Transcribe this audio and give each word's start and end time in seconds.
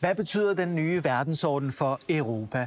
Hvad 0.00 0.14
betyder 0.14 0.54
den 0.54 0.74
nye 0.74 1.04
verdensorden 1.04 1.72
for 1.72 2.00
Europa? 2.08 2.66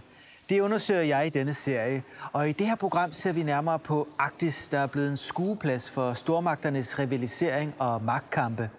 Det 0.50 0.59
undersøger 0.59 1.02
jeg 1.02 1.27
i 1.27 1.29
denne 1.29 1.54
serie, 1.54 2.04
og 2.33 2.50
i 2.50 2.51
det 2.51 2.68
her 2.68 2.75
program 2.75 3.11
ser 3.11 3.32
vi 3.33 3.43
nærmere 3.43 3.79
på 3.79 4.07
Arktis, 4.18 4.69
der 4.69 4.79
er 4.79 4.87
blevet 4.87 5.10
en 5.10 5.18
skueplads 5.18 5.92
for 5.92 6.14
stormagternes 6.14 7.00
rivalisering 7.00 7.75
og 7.79 8.04
magtkampe. 8.04 8.70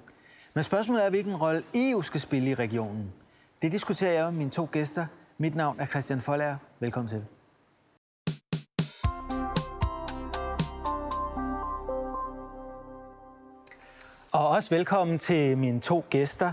Men 0.54 0.64
spørgsmålet 0.64 1.04
er, 1.06 1.10
hvilken 1.10 1.36
rolle 1.36 1.62
EU 1.74 2.02
skal 2.02 2.20
spille 2.20 2.50
i 2.50 2.54
regionen. 2.54 3.12
Det 3.62 3.72
diskuterer 3.72 4.12
jeg 4.12 4.24
med 4.24 4.32
mine 4.32 4.50
to 4.50 4.68
gæster. 4.72 5.06
Mit 5.38 5.54
navn 5.54 5.80
er 5.80 5.86
Christian 5.86 6.20
Folager. 6.20 6.56
Velkommen 6.80 7.08
til. 7.08 7.24
Og 14.32 14.48
også 14.48 14.74
velkommen 14.74 15.18
til 15.18 15.58
mine 15.58 15.80
to 15.80 16.04
gæster. 16.10 16.52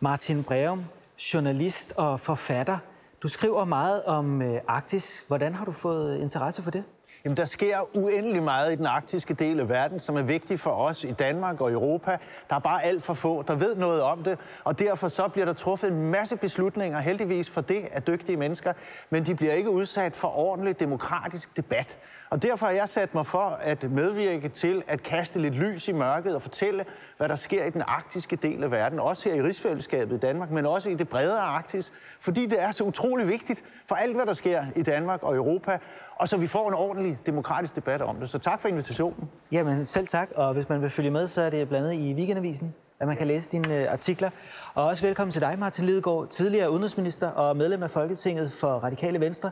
Martin 0.00 0.44
Breum, 0.44 0.84
journalist 1.18 1.92
og 1.96 2.20
forfatter. 2.20 2.78
Du 3.22 3.28
skriver 3.28 3.64
meget 3.64 4.04
om 4.04 4.42
øh, 4.42 4.60
Arktis. 4.68 5.24
Hvordan 5.28 5.54
har 5.54 5.64
du 5.64 5.72
fået 5.72 6.20
interesse 6.20 6.62
for 6.62 6.70
det? 6.70 6.84
Jamen, 7.24 7.36
der 7.36 7.44
sker 7.44 7.96
uendelig 7.96 8.42
meget 8.42 8.72
i 8.72 8.76
den 8.76 8.86
arktiske 8.86 9.34
del 9.34 9.60
af 9.60 9.68
verden, 9.68 10.00
som 10.00 10.16
er 10.16 10.22
vigtig 10.22 10.60
for 10.60 10.70
os 10.70 11.04
i 11.04 11.12
Danmark 11.12 11.60
og 11.60 11.72
Europa. 11.72 12.18
Der 12.50 12.56
er 12.56 12.60
bare 12.60 12.84
alt 12.84 13.02
for 13.02 13.14
få, 13.14 13.42
der 13.42 13.54
ved 13.54 13.76
noget 13.76 14.02
om 14.02 14.22
det, 14.22 14.38
og 14.64 14.78
derfor 14.78 15.08
så 15.08 15.28
bliver 15.28 15.44
der 15.44 15.52
truffet 15.52 15.90
en 15.92 16.10
masse 16.10 16.36
beslutninger, 16.36 16.98
heldigvis 17.00 17.50
for 17.50 17.60
det 17.60 17.88
af 17.92 18.02
dygtige 18.02 18.36
mennesker, 18.36 18.72
men 19.10 19.26
de 19.26 19.34
bliver 19.34 19.52
ikke 19.52 19.70
udsat 19.70 20.16
for 20.16 20.38
ordentlig 20.38 20.80
demokratisk 20.80 21.56
debat. 21.56 21.96
Og 22.30 22.42
derfor 22.42 22.66
har 22.66 22.72
jeg 22.72 22.88
sat 22.88 23.14
mig 23.14 23.26
for 23.26 23.58
at 23.60 23.90
medvirke 23.90 24.48
til 24.48 24.82
at 24.86 25.02
kaste 25.02 25.40
lidt 25.40 25.54
lys 25.54 25.88
i 25.88 25.92
mørket 25.92 26.34
og 26.34 26.42
fortælle, 26.42 26.84
hvad 27.16 27.28
der 27.28 27.36
sker 27.36 27.64
i 27.64 27.70
den 27.70 27.82
arktiske 27.86 28.36
del 28.36 28.64
af 28.64 28.70
verden, 28.70 29.00
også 29.00 29.28
her 29.28 29.36
i 29.36 29.42
rigsfællesskabet 29.42 30.16
i 30.16 30.18
Danmark, 30.18 30.50
men 30.50 30.66
også 30.66 30.90
i 30.90 30.94
det 30.94 31.08
bredere 31.08 31.40
Arktis, 31.42 31.92
fordi 32.20 32.46
det 32.46 32.62
er 32.62 32.72
så 32.72 32.84
utrolig 32.84 33.28
vigtigt 33.28 33.64
for 33.88 33.94
alt, 33.94 34.14
hvad 34.16 34.26
der 34.26 34.34
sker 34.34 34.64
i 34.76 34.82
Danmark 34.82 35.22
og 35.22 35.36
Europa, 35.36 35.78
og 36.16 36.28
så 36.28 36.36
vi 36.36 36.46
får 36.46 36.68
en 36.68 36.74
ordentlig 36.74 37.18
demokratisk 37.26 37.76
debat 37.76 38.02
om 38.02 38.16
det. 38.16 38.30
Så 38.30 38.38
tak 38.38 38.60
for 38.60 38.68
invitationen. 38.68 39.30
Jamen 39.52 39.84
selv 39.84 40.06
tak, 40.06 40.28
og 40.34 40.52
hvis 40.52 40.68
man 40.68 40.82
vil 40.82 40.90
følge 40.90 41.10
med, 41.10 41.28
så 41.28 41.40
er 41.40 41.50
det 41.50 41.68
blandt 41.68 41.88
andet 41.88 42.04
i 42.04 42.14
Weekendavisen, 42.14 42.74
at 43.00 43.06
man 43.06 43.16
kan 43.16 43.26
læse 43.26 43.50
dine 43.50 43.82
øh, 43.82 43.92
artikler. 43.92 44.30
Og 44.74 44.84
også 44.84 45.06
velkommen 45.06 45.32
til 45.32 45.40
dig, 45.40 45.58
Martin 45.58 45.86
Lidegaard, 45.86 46.28
tidligere 46.28 46.70
udenrigsminister 46.70 47.28
og 47.30 47.56
medlem 47.56 47.82
af 47.82 47.90
Folketinget 47.90 48.52
for 48.52 48.68
Radikale 48.68 49.20
Venstre. 49.20 49.50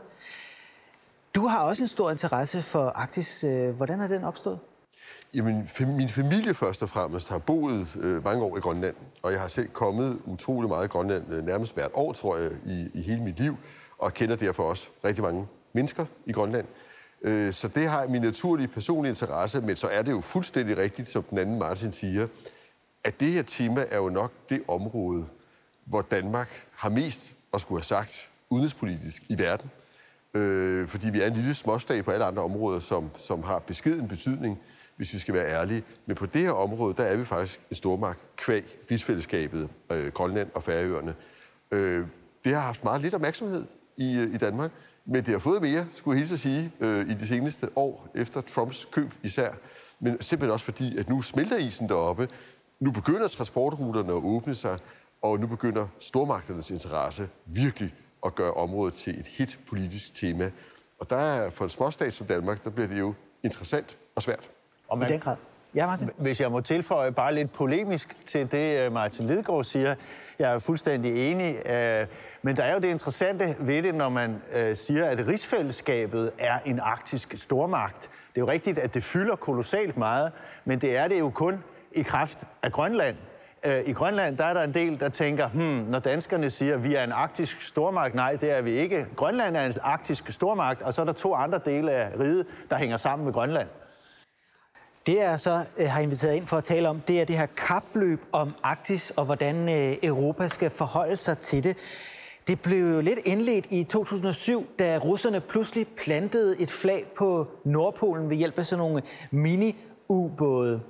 Du 1.35 1.47
har 1.47 1.59
også 1.59 1.83
en 1.83 1.87
stor 1.87 2.11
interesse 2.11 2.61
for 2.61 2.85
Arktis. 2.95 3.43
Øh, 3.43 3.69
hvordan 3.69 4.01
er 4.01 4.07
den 4.07 4.23
opstået? 4.23 4.59
Jamen, 5.33 5.69
min 5.79 6.09
familie 6.09 6.53
først 6.53 6.83
og 6.83 6.89
fremmest 6.89 7.29
har 7.29 7.37
boet 7.37 7.95
øh, 7.95 8.23
mange 8.23 8.43
år 8.43 8.57
i 8.57 8.59
Grønland, 8.59 8.95
og 9.23 9.31
jeg 9.31 9.41
har 9.41 9.47
selv 9.47 9.69
kommet 9.69 10.19
utrolig 10.25 10.69
meget 10.69 10.85
i 10.85 10.87
Grønland, 10.87 11.33
øh, 11.33 11.45
nærmest 11.45 11.73
hvert 11.73 11.91
år, 11.93 12.13
tror 12.13 12.37
jeg, 12.37 12.51
i, 12.65 12.89
i 12.93 13.01
hele 13.01 13.23
mit 13.23 13.39
liv, 13.39 13.55
og 13.97 14.13
kender 14.13 14.35
derfor 14.35 14.63
også 14.63 14.89
rigtig 15.03 15.23
mange 15.23 15.47
mennesker 15.73 16.05
i 16.25 16.31
Grønland. 16.31 16.65
Øh, 17.21 17.53
så 17.53 17.67
det 17.67 17.89
har 17.89 18.07
min 18.07 18.21
naturlige 18.21 18.67
personlige 18.67 19.09
interesse, 19.09 19.61
men 19.61 19.75
så 19.75 19.87
er 19.87 20.01
det 20.01 20.11
jo 20.11 20.21
fuldstændig 20.21 20.77
rigtigt, 20.77 21.09
som 21.09 21.23
den 21.23 21.37
anden 21.37 21.59
Martin 21.59 21.91
siger, 21.91 22.27
at 23.03 23.19
det 23.19 23.27
her 23.27 23.43
tema 23.43 23.85
er 23.91 23.97
jo 23.97 24.09
nok 24.09 24.31
det 24.49 24.63
område, 24.67 25.25
hvor 25.85 26.01
Danmark 26.01 26.67
har 26.71 26.89
mest 26.89 27.33
at 27.53 27.61
skulle 27.61 27.79
have 27.79 27.85
sagt 27.85 28.29
udenrigspolitisk 28.49 29.23
i 29.29 29.37
verden. 29.37 29.69
Øh, 30.33 30.87
fordi 30.87 31.09
vi 31.09 31.21
er 31.21 31.27
en 31.27 31.33
lille 31.33 31.53
småstat 31.53 32.05
på 32.05 32.11
alle 32.11 32.25
andre 32.25 32.43
områder, 32.43 32.79
som, 32.79 33.09
som 33.15 33.43
har 33.43 33.59
beskeden 33.59 34.07
betydning, 34.07 34.59
hvis 34.95 35.13
vi 35.13 35.19
skal 35.19 35.33
være 35.33 35.47
ærlige. 35.47 35.83
Men 36.05 36.15
på 36.15 36.25
det 36.25 36.41
her 36.41 36.51
område, 36.51 36.93
der 36.97 37.03
er 37.03 37.17
vi 37.17 37.25
faktisk 37.25 37.61
en 37.69 37.75
stormagt 37.75 38.19
kvæg 38.35 38.63
rigsfællesskabet, 38.91 39.69
øh, 39.91 40.11
Grønland 40.11 40.49
og 40.53 40.63
Færøerne. 40.63 41.15
Øh, 41.71 42.07
det 42.43 42.53
har 42.53 42.61
haft 42.61 42.83
meget 42.83 43.01
lidt 43.01 43.13
opmærksomhed 43.13 43.65
i, 43.97 44.17
øh, 44.17 44.33
i 44.33 44.37
Danmark. 44.37 44.71
Men 45.05 45.15
det 45.15 45.27
har 45.27 45.39
fået 45.39 45.61
mere, 45.61 45.85
skulle 45.93 46.15
jeg 46.15 46.19
hilse 46.19 46.33
at 46.33 46.39
sige, 46.39 46.71
øh, 46.79 47.09
i 47.09 47.13
de 47.13 47.27
seneste 47.27 47.69
år, 47.75 48.07
efter 48.15 48.41
Trumps 48.41 48.85
køb 48.85 49.13
især. 49.23 49.51
Men 49.99 50.21
simpelthen 50.21 50.53
også 50.53 50.65
fordi, 50.65 50.97
at 50.97 51.09
nu 51.09 51.21
smelter 51.21 51.57
isen 51.57 51.89
deroppe. 51.89 52.27
Nu 52.79 52.91
begynder 52.91 53.27
transportruterne 53.27 54.09
at 54.09 54.23
åbne 54.23 54.55
sig, 54.55 54.79
og 55.21 55.39
nu 55.39 55.47
begynder 55.47 55.87
stormagternes 55.99 56.71
interesse 56.71 57.29
virkelig 57.45 57.93
at 58.25 58.35
gøre 58.35 58.53
området 58.53 58.93
til 58.93 59.19
et 59.19 59.27
hit 59.27 59.59
politisk 59.69 60.13
tema. 60.13 60.51
Og 60.99 61.09
der 61.09 61.15
er 61.15 61.49
for 61.49 61.63
en 61.63 61.69
småstat 61.69 62.13
som 62.13 62.27
Danmark, 62.27 62.63
der 62.63 62.69
bliver 62.69 62.87
det 62.87 62.99
jo 62.99 63.13
interessant 63.43 63.97
og 64.15 64.21
svært. 64.21 64.49
Og 64.87 64.97
man, 64.97 65.09
I 65.09 65.11
den 65.11 65.19
grad. 65.19 65.37
Ja, 65.75 65.85
Martin. 65.85 66.09
Hvis 66.17 66.41
jeg 66.41 66.51
må 66.51 66.61
tilføje 66.61 67.11
bare 67.11 67.35
lidt 67.35 67.53
polemisk 67.53 68.25
til 68.25 68.51
det, 68.51 68.85
øh, 68.85 68.93
Martin 68.93 69.27
Lidgaard 69.27 69.63
siger. 69.63 69.95
Jeg 70.39 70.53
er 70.53 70.59
fuldstændig 70.59 71.31
enig. 71.31 71.67
Øh, 71.67 72.07
men 72.45 72.55
der 72.55 72.63
er 72.63 72.73
jo 72.73 72.79
det 72.79 72.87
interessante 72.87 73.55
ved 73.59 73.83
det, 73.83 73.95
når 73.95 74.09
man 74.09 74.41
øh, 74.53 74.75
siger, 74.75 75.05
at 75.05 75.27
rigsfællesskabet 75.27 76.31
er 76.37 76.59
en 76.65 76.79
arktisk 76.79 77.33
stormagt. 77.37 78.01
Det 78.01 78.41
er 78.41 78.45
jo 78.45 78.51
rigtigt, 78.51 78.77
at 78.77 78.93
det 78.93 79.03
fylder 79.03 79.35
kolossalt 79.35 79.97
meget, 79.97 80.31
men 80.65 80.81
det 80.81 80.97
er 80.97 81.07
det 81.07 81.19
jo 81.19 81.29
kun 81.29 81.63
i 81.91 82.01
kraft 82.01 82.43
af 82.63 82.71
Grønland. 82.71 83.15
Øh, 83.65 83.83
I 83.85 83.93
Grønland 83.93 84.37
der 84.37 84.43
er 84.43 84.53
der 84.53 84.63
en 84.63 84.73
del, 84.73 84.99
der 84.99 85.09
tænker, 85.09 85.47
hmm, 85.47 85.85
når 85.89 85.99
danskerne 85.99 86.49
siger, 86.49 86.73
at 86.73 86.83
vi 86.83 86.95
er 86.95 87.03
en 87.03 87.11
arktisk 87.11 87.61
stormagt, 87.61 88.15
nej, 88.15 88.35
det 88.35 88.51
er 88.51 88.61
vi 88.61 88.71
ikke. 88.71 89.07
Grønland 89.15 89.57
er 89.57 89.65
en 89.65 89.73
arktisk 89.81 90.31
stormagt, 90.31 90.81
og 90.81 90.93
så 90.93 91.01
er 91.01 91.05
der 91.05 91.13
to 91.13 91.35
andre 91.35 91.59
dele 91.65 91.91
af 91.91 92.19
riget, 92.19 92.45
der 92.69 92.77
hænger 92.77 92.97
sammen 92.97 93.25
med 93.25 93.33
Grønland. 93.33 93.67
Det 95.05 95.15
jeg 95.15 95.39
så 95.39 95.63
øh, 95.77 95.89
har 95.89 96.01
inviteret 96.01 96.35
ind 96.35 96.47
for 96.47 96.57
at 96.57 96.63
tale 96.63 96.89
om, 96.89 97.01
det 97.01 97.21
er 97.21 97.25
det 97.25 97.37
her 97.37 97.45
kapløb 97.45 98.21
om 98.31 98.53
Arktis 98.63 99.11
og 99.11 99.25
hvordan 99.25 99.69
øh, 99.69 99.97
Europa 100.03 100.47
skal 100.47 100.69
forholde 100.69 101.17
sig 101.17 101.37
til 101.37 101.63
det. 101.63 101.77
Det 102.47 102.61
blev 102.61 102.93
jo 102.95 103.01
lidt 103.01 103.19
indledt 103.25 103.67
i 103.69 103.83
2007, 103.83 104.65
da 104.79 104.97
russerne 104.97 105.39
pludselig 105.41 105.87
plantede 105.87 106.59
et 106.59 106.71
flag 106.71 107.05
på 107.17 107.47
Nordpolen 107.65 108.29
ved 108.29 108.37
hjælp 108.37 108.59
af 108.59 108.65
sådan 108.65 108.85
nogle 108.85 109.01
mini-ubåde. 109.31 110.81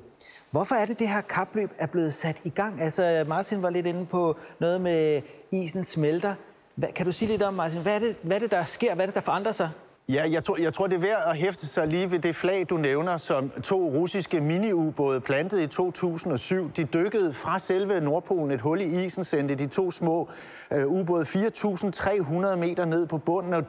Hvorfor 0.51 0.75
er 0.75 0.85
det, 0.85 0.99
det 0.99 1.07
her 1.07 1.21
kapløb 1.21 1.71
er 1.77 1.87
blevet 1.87 2.13
sat 2.13 2.41
i 2.43 2.49
gang? 2.49 2.81
Altså, 2.81 3.25
Martin 3.27 3.63
var 3.63 3.69
lidt 3.69 3.85
inde 3.85 4.05
på 4.05 4.37
noget 4.59 4.81
med 4.81 5.21
isen 5.51 5.83
smelter. 5.83 6.33
Hvad, 6.75 6.89
kan 6.89 7.05
du 7.05 7.11
sige 7.11 7.29
lidt 7.29 7.43
om, 7.43 7.53
Martin, 7.53 7.81
hvad 7.81 7.95
er, 7.95 7.99
det, 7.99 8.15
hvad 8.21 8.35
er 8.37 8.39
det, 8.39 8.51
der 8.51 8.63
sker? 8.63 8.95
Hvad 8.95 9.05
er 9.05 9.07
det, 9.07 9.15
der 9.15 9.21
forandrer 9.21 9.51
sig? 9.51 9.69
Ja, 10.09 10.23
jeg 10.31 10.43
tror, 10.43 10.57
jeg 10.57 10.73
tror, 10.73 10.87
det 10.87 10.95
er 10.95 10.99
værd 10.99 11.23
at 11.27 11.37
hæfte 11.37 11.67
sig 11.67 11.87
lige 11.87 12.11
ved 12.11 12.19
det 12.19 12.35
flag, 12.35 12.65
du 12.69 12.77
nævner, 12.77 13.17
som 13.17 13.49
to 13.49 13.89
russiske 13.89 14.41
mini-ubåde 14.41 15.21
plantede 15.21 15.63
i 15.63 15.67
2007. 15.67 16.71
De 16.71 16.83
dykkede 16.83 17.33
fra 17.33 17.59
selve 17.59 18.01
Nordpolen 18.01 18.51
et 18.51 18.61
hul 18.61 18.81
i 18.81 19.05
isen, 19.05 19.23
sendte 19.23 19.55
de 19.55 19.67
to 19.67 19.91
små 19.91 20.29
øh, 20.71 20.87
ubåde 20.87 21.23
4.300 21.23 22.55
meter 22.55 22.85
ned 22.85 23.05
på 23.05 23.17
bunden, 23.17 23.53
og 23.53 23.63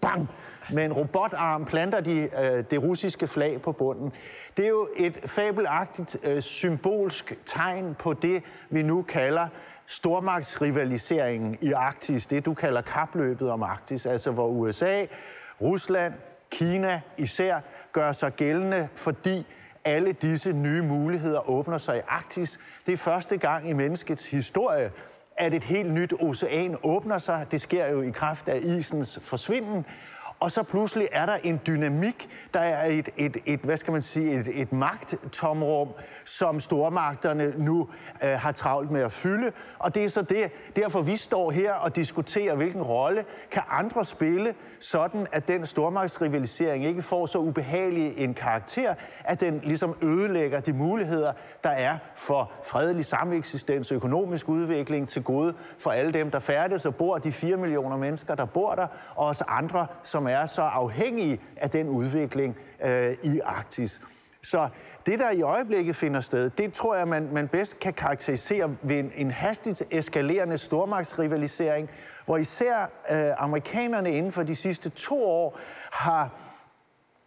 bang, 0.00 0.28
med 0.72 0.84
en 0.84 0.92
robotarm 0.92 1.64
planter 1.64 2.00
de 2.00 2.28
øh, 2.42 2.64
det 2.70 2.82
russiske 2.82 3.26
flag 3.26 3.62
på 3.62 3.72
bunden. 3.72 4.12
Det 4.56 4.64
er 4.64 4.68
jo 4.68 4.88
et 4.96 5.18
fabelagtigt 5.26 6.16
øh, 6.22 6.42
symbolsk 6.42 7.34
tegn 7.46 7.96
på 7.98 8.12
det, 8.12 8.42
vi 8.70 8.82
nu 8.82 9.02
kalder 9.02 9.48
stormagtsrivaliseringen 9.86 11.58
i 11.60 11.72
Arktis, 11.72 12.26
det 12.26 12.44
du 12.46 12.54
kalder 12.54 12.80
kapløbet 12.80 13.50
om 13.50 13.62
Arktis, 13.62 14.06
altså 14.06 14.30
hvor 14.30 14.46
USA 14.48 15.06
Rusland, 15.60 16.14
Kina 16.50 17.00
især 17.16 17.60
gør 17.92 18.12
sig 18.12 18.32
gældende, 18.32 18.88
fordi 18.94 19.46
alle 19.84 20.12
disse 20.12 20.52
nye 20.52 20.82
muligheder 20.82 21.50
åbner 21.50 21.78
sig 21.78 21.96
i 21.96 22.00
Arktis. 22.08 22.58
Det 22.86 22.92
er 22.92 22.96
første 22.96 23.36
gang 23.36 23.68
i 23.70 23.72
menneskets 23.72 24.30
historie, 24.30 24.90
at 25.36 25.54
et 25.54 25.64
helt 25.64 25.92
nyt 25.92 26.12
ocean 26.20 26.76
åbner 26.82 27.18
sig. 27.18 27.46
Det 27.50 27.60
sker 27.60 27.86
jo 27.86 28.02
i 28.02 28.10
kraft 28.10 28.48
af 28.48 28.60
isens 28.62 29.18
forsvinden 29.22 29.86
og 30.40 30.50
så 30.50 30.62
pludselig 30.62 31.08
er 31.12 31.26
der 31.26 31.36
en 31.42 31.60
dynamik, 31.66 32.28
der 32.54 32.60
er 32.60 32.86
et, 32.86 33.08
et, 33.16 33.36
et 33.46 33.60
hvad 33.60 33.76
skal 33.76 33.92
man 33.92 34.02
sige, 34.02 34.40
et, 34.40 34.48
et 34.52 34.72
magttomrum, 34.72 35.88
som 36.24 36.60
stormagterne 36.60 37.54
nu 37.56 37.88
øh, 38.24 38.30
har 38.30 38.52
travlt 38.52 38.90
med 38.90 39.00
at 39.00 39.12
fylde. 39.12 39.52
Og 39.78 39.94
det 39.94 40.04
er 40.04 40.08
så 40.08 40.22
det, 40.22 40.50
derfor 40.76 41.02
vi 41.02 41.16
står 41.16 41.50
her 41.50 41.72
og 41.72 41.96
diskuterer, 41.96 42.54
hvilken 42.54 42.82
rolle 42.82 43.24
kan 43.50 43.62
andre 43.70 44.04
spille, 44.04 44.54
sådan 44.80 45.26
at 45.32 45.48
den 45.48 45.66
stormagtsrivalisering 45.66 46.84
ikke 46.84 47.02
får 47.02 47.26
så 47.26 47.38
ubehagelig 47.38 48.18
en 48.18 48.34
karakter, 48.34 48.94
at 49.24 49.40
den 49.40 49.60
ligesom 49.64 49.96
ødelægger 50.02 50.60
de 50.60 50.72
muligheder, 50.72 51.32
der 51.64 51.70
er 51.70 51.98
for 52.16 52.52
fredelig 52.64 53.04
sameksistens 53.04 53.90
og 53.90 53.96
økonomisk 53.96 54.48
udvikling 54.48 55.08
til 55.08 55.22
gode 55.22 55.54
for 55.78 55.90
alle 55.90 56.12
dem, 56.12 56.30
der 56.30 56.38
færdes 56.38 56.86
og 56.86 56.94
bor, 56.94 57.18
de 57.18 57.32
4 57.32 57.56
millioner 57.56 57.96
mennesker, 57.96 58.34
der 58.34 58.44
bor 58.44 58.74
der, 58.74 58.86
og 59.14 59.26
os 59.26 59.42
andre, 59.48 59.86
som 60.02 60.25
er 60.26 60.46
så 60.46 60.62
afhængige 60.62 61.40
af 61.56 61.70
den 61.70 61.88
udvikling 61.88 62.56
øh, 62.84 63.16
i 63.22 63.40
Arktis. 63.44 64.00
Så 64.42 64.68
det, 65.06 65.18
der 65.18 65.30
i 65.30 65.42
øjeblikket 65.42 65.96
finder 65.96 66.20
sted, 66.20 66.50
det 66.50 66.72
tror 66.72 66.96
jeg, 66.96 67.08
man, 67.08 67.28
man 67.32 67.48
bedst 67.48 67.78
kan 67.78 67.92
karakterisere 67.92 68.76
ved 68.82 68.98
en, 68.98 69.12
en 69.14 69.30
hastigt 69.30 69.82
eskalerende 69.90 70.58
stormagtsrivalisering, 70.58 71.90
hvor 72.24 72.36
især 72.36 72.90
øh, 73.10 73.32
amerikanerne 73.38 74.10
inden 74.10 74.32
for 74.32 74.42
de 74.42 74.56
sidste 74.56 74.90
to 74.90 75.24
år 75.24 75.58
har, 75.92 76.30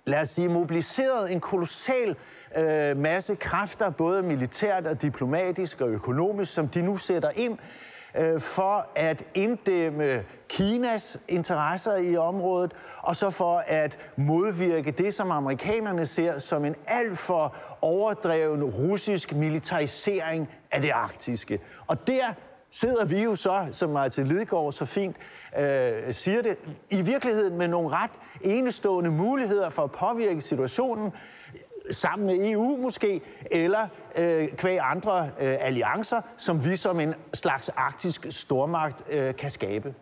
lad 0.06 0.22
os 0.22 0.30
sige, 0.30 0.50
mobiliseret 0.50 1.32
en 1.32 1.40
kolossal 1.40 2.16
øh, 2.58 2.98
masse 2.98 3.36
kræfter, 3.36 3.90
både 3.90 4.24
militært 4.24 4.88
og 4.88 5.02
diplomatisk 5.02 5.82
og 5.82 5.90
økonomisk, 5.90 6.54
som 6.54 6.68
de 6.68 6.82
nu 6.82 6.98
sætter 6.98 7.30
ind 7.36 7.58
øh, 8.20 8.40
for 8.40 8.88
at 8.96 9.28
inddæmme 9.34 10.24
Kinas 10.50 11.20
interesser 11.28 11.98
i 11.98 12.18
området, 12.18 12.74
og 12.98 13.16
så 13.16 13.30
for 13.30 13.64
at 13.68 14.00
modvirke 14.16 14.92
det, 14.92 15.14
som 15.14 15.32
amerikanerne 15.32 16.06
ser 16.06 16.40
som 16.40 16.66
en 16.66 16.76
alt 16.88 17.18
for 17.18 17.56
overdreven 17.82 18.64
russisk 18.64 19.34
militarisering 19.34 20.50
af 20.72 20.82
det 20.82 20.90
arktiske. 20.90 21.60
Og 21.88 22.08
der 22.08 22.34
sidder 22.72 23.06
vi 23.06 23.24
jo 23.24 23.36
så, 23.36 23.68
som 23.72 23.90
Martin 23.90 24.28
Lidegaard 24.28 24.72
så 24.72 24.86
fint 24.86 25.16
øh, 25.58 26.14
siger 26.14 26.42
det, 26.42 26.58
i 26.90 27.02
virkeligheden 27.02 27.58
med 27.58 27.68
nogle 27.68 27.90
ret 27.90 28.12
enestående 28.42 29.12
muligheder 29.12 29.70
for 29.70 29.84
at 29.84 29.92
påvirke 29.92 30.42
situationen, 30.42 31.12
sammen 31.92 32.26
med 32.28 32.52
EU 32.52 32.78
måske, 32.78 33.22
eller 33.52 33.88
øh, 34.18 34.48
kvæg 34.48 34.80
andre 34.82 35.26
øh, 35.40 35.58
alliancer, 35.60 36.22
som 36.38 36.66
vi 36.66 36.76
som 36.76 37.00
en 37.00 37.14
slags 37.34 37.70
arktisk 37.70 38.26
stormagt 38.30 39.04
øh, 39.10 39.36
kan 39.36 39.50
skabe. 39.50 39.94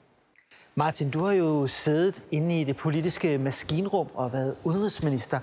Martin, 0.75 1.09
du 1.09 1.19
har 1.19 1.33
jo 1.33 1.67
siddet 1.67 2.23
inde 2.31 2.61
i 2.61 2.63
det 2.63 2.77
politiske 2.77 3.37
maskinrum 3.37 4.07
og 4.13 4.33
været 4.33 4.55
udenrigsminister. 4.63 5.39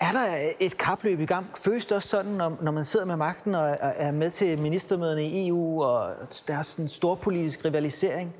Er 0.00 0.12
der 0.12 0.50
et 0.60 0.76
kapløb 0.78 1.20
i 1.20 1.26
gang? 1.26 1.46
Føles 1.58 1.86
det 1.86 1.96
også 1.96 2.08
sådan, 2.08 2.32
når, 2.32 2.58
når 2.62 2.72
man 2.72 2.84
sidder 2.84 3.06
med 3.06 3.16
magten 3.16 3.54
og 3.54 3.78
er 3.80 4.10
med 4.10 4.30
til 4.30 4.58
ministermøderne 4.58 5.24
i 5.24 5.48
EU, 5.48 5.82
og 5.82 6.14
der 6.48 6.58
er 6.58 6.62
sådan 6.62 6.84
en 6.84 6.88
stor 6.88 7.14
politisk 7.14 7.64
rivalisering? 7.64 8.34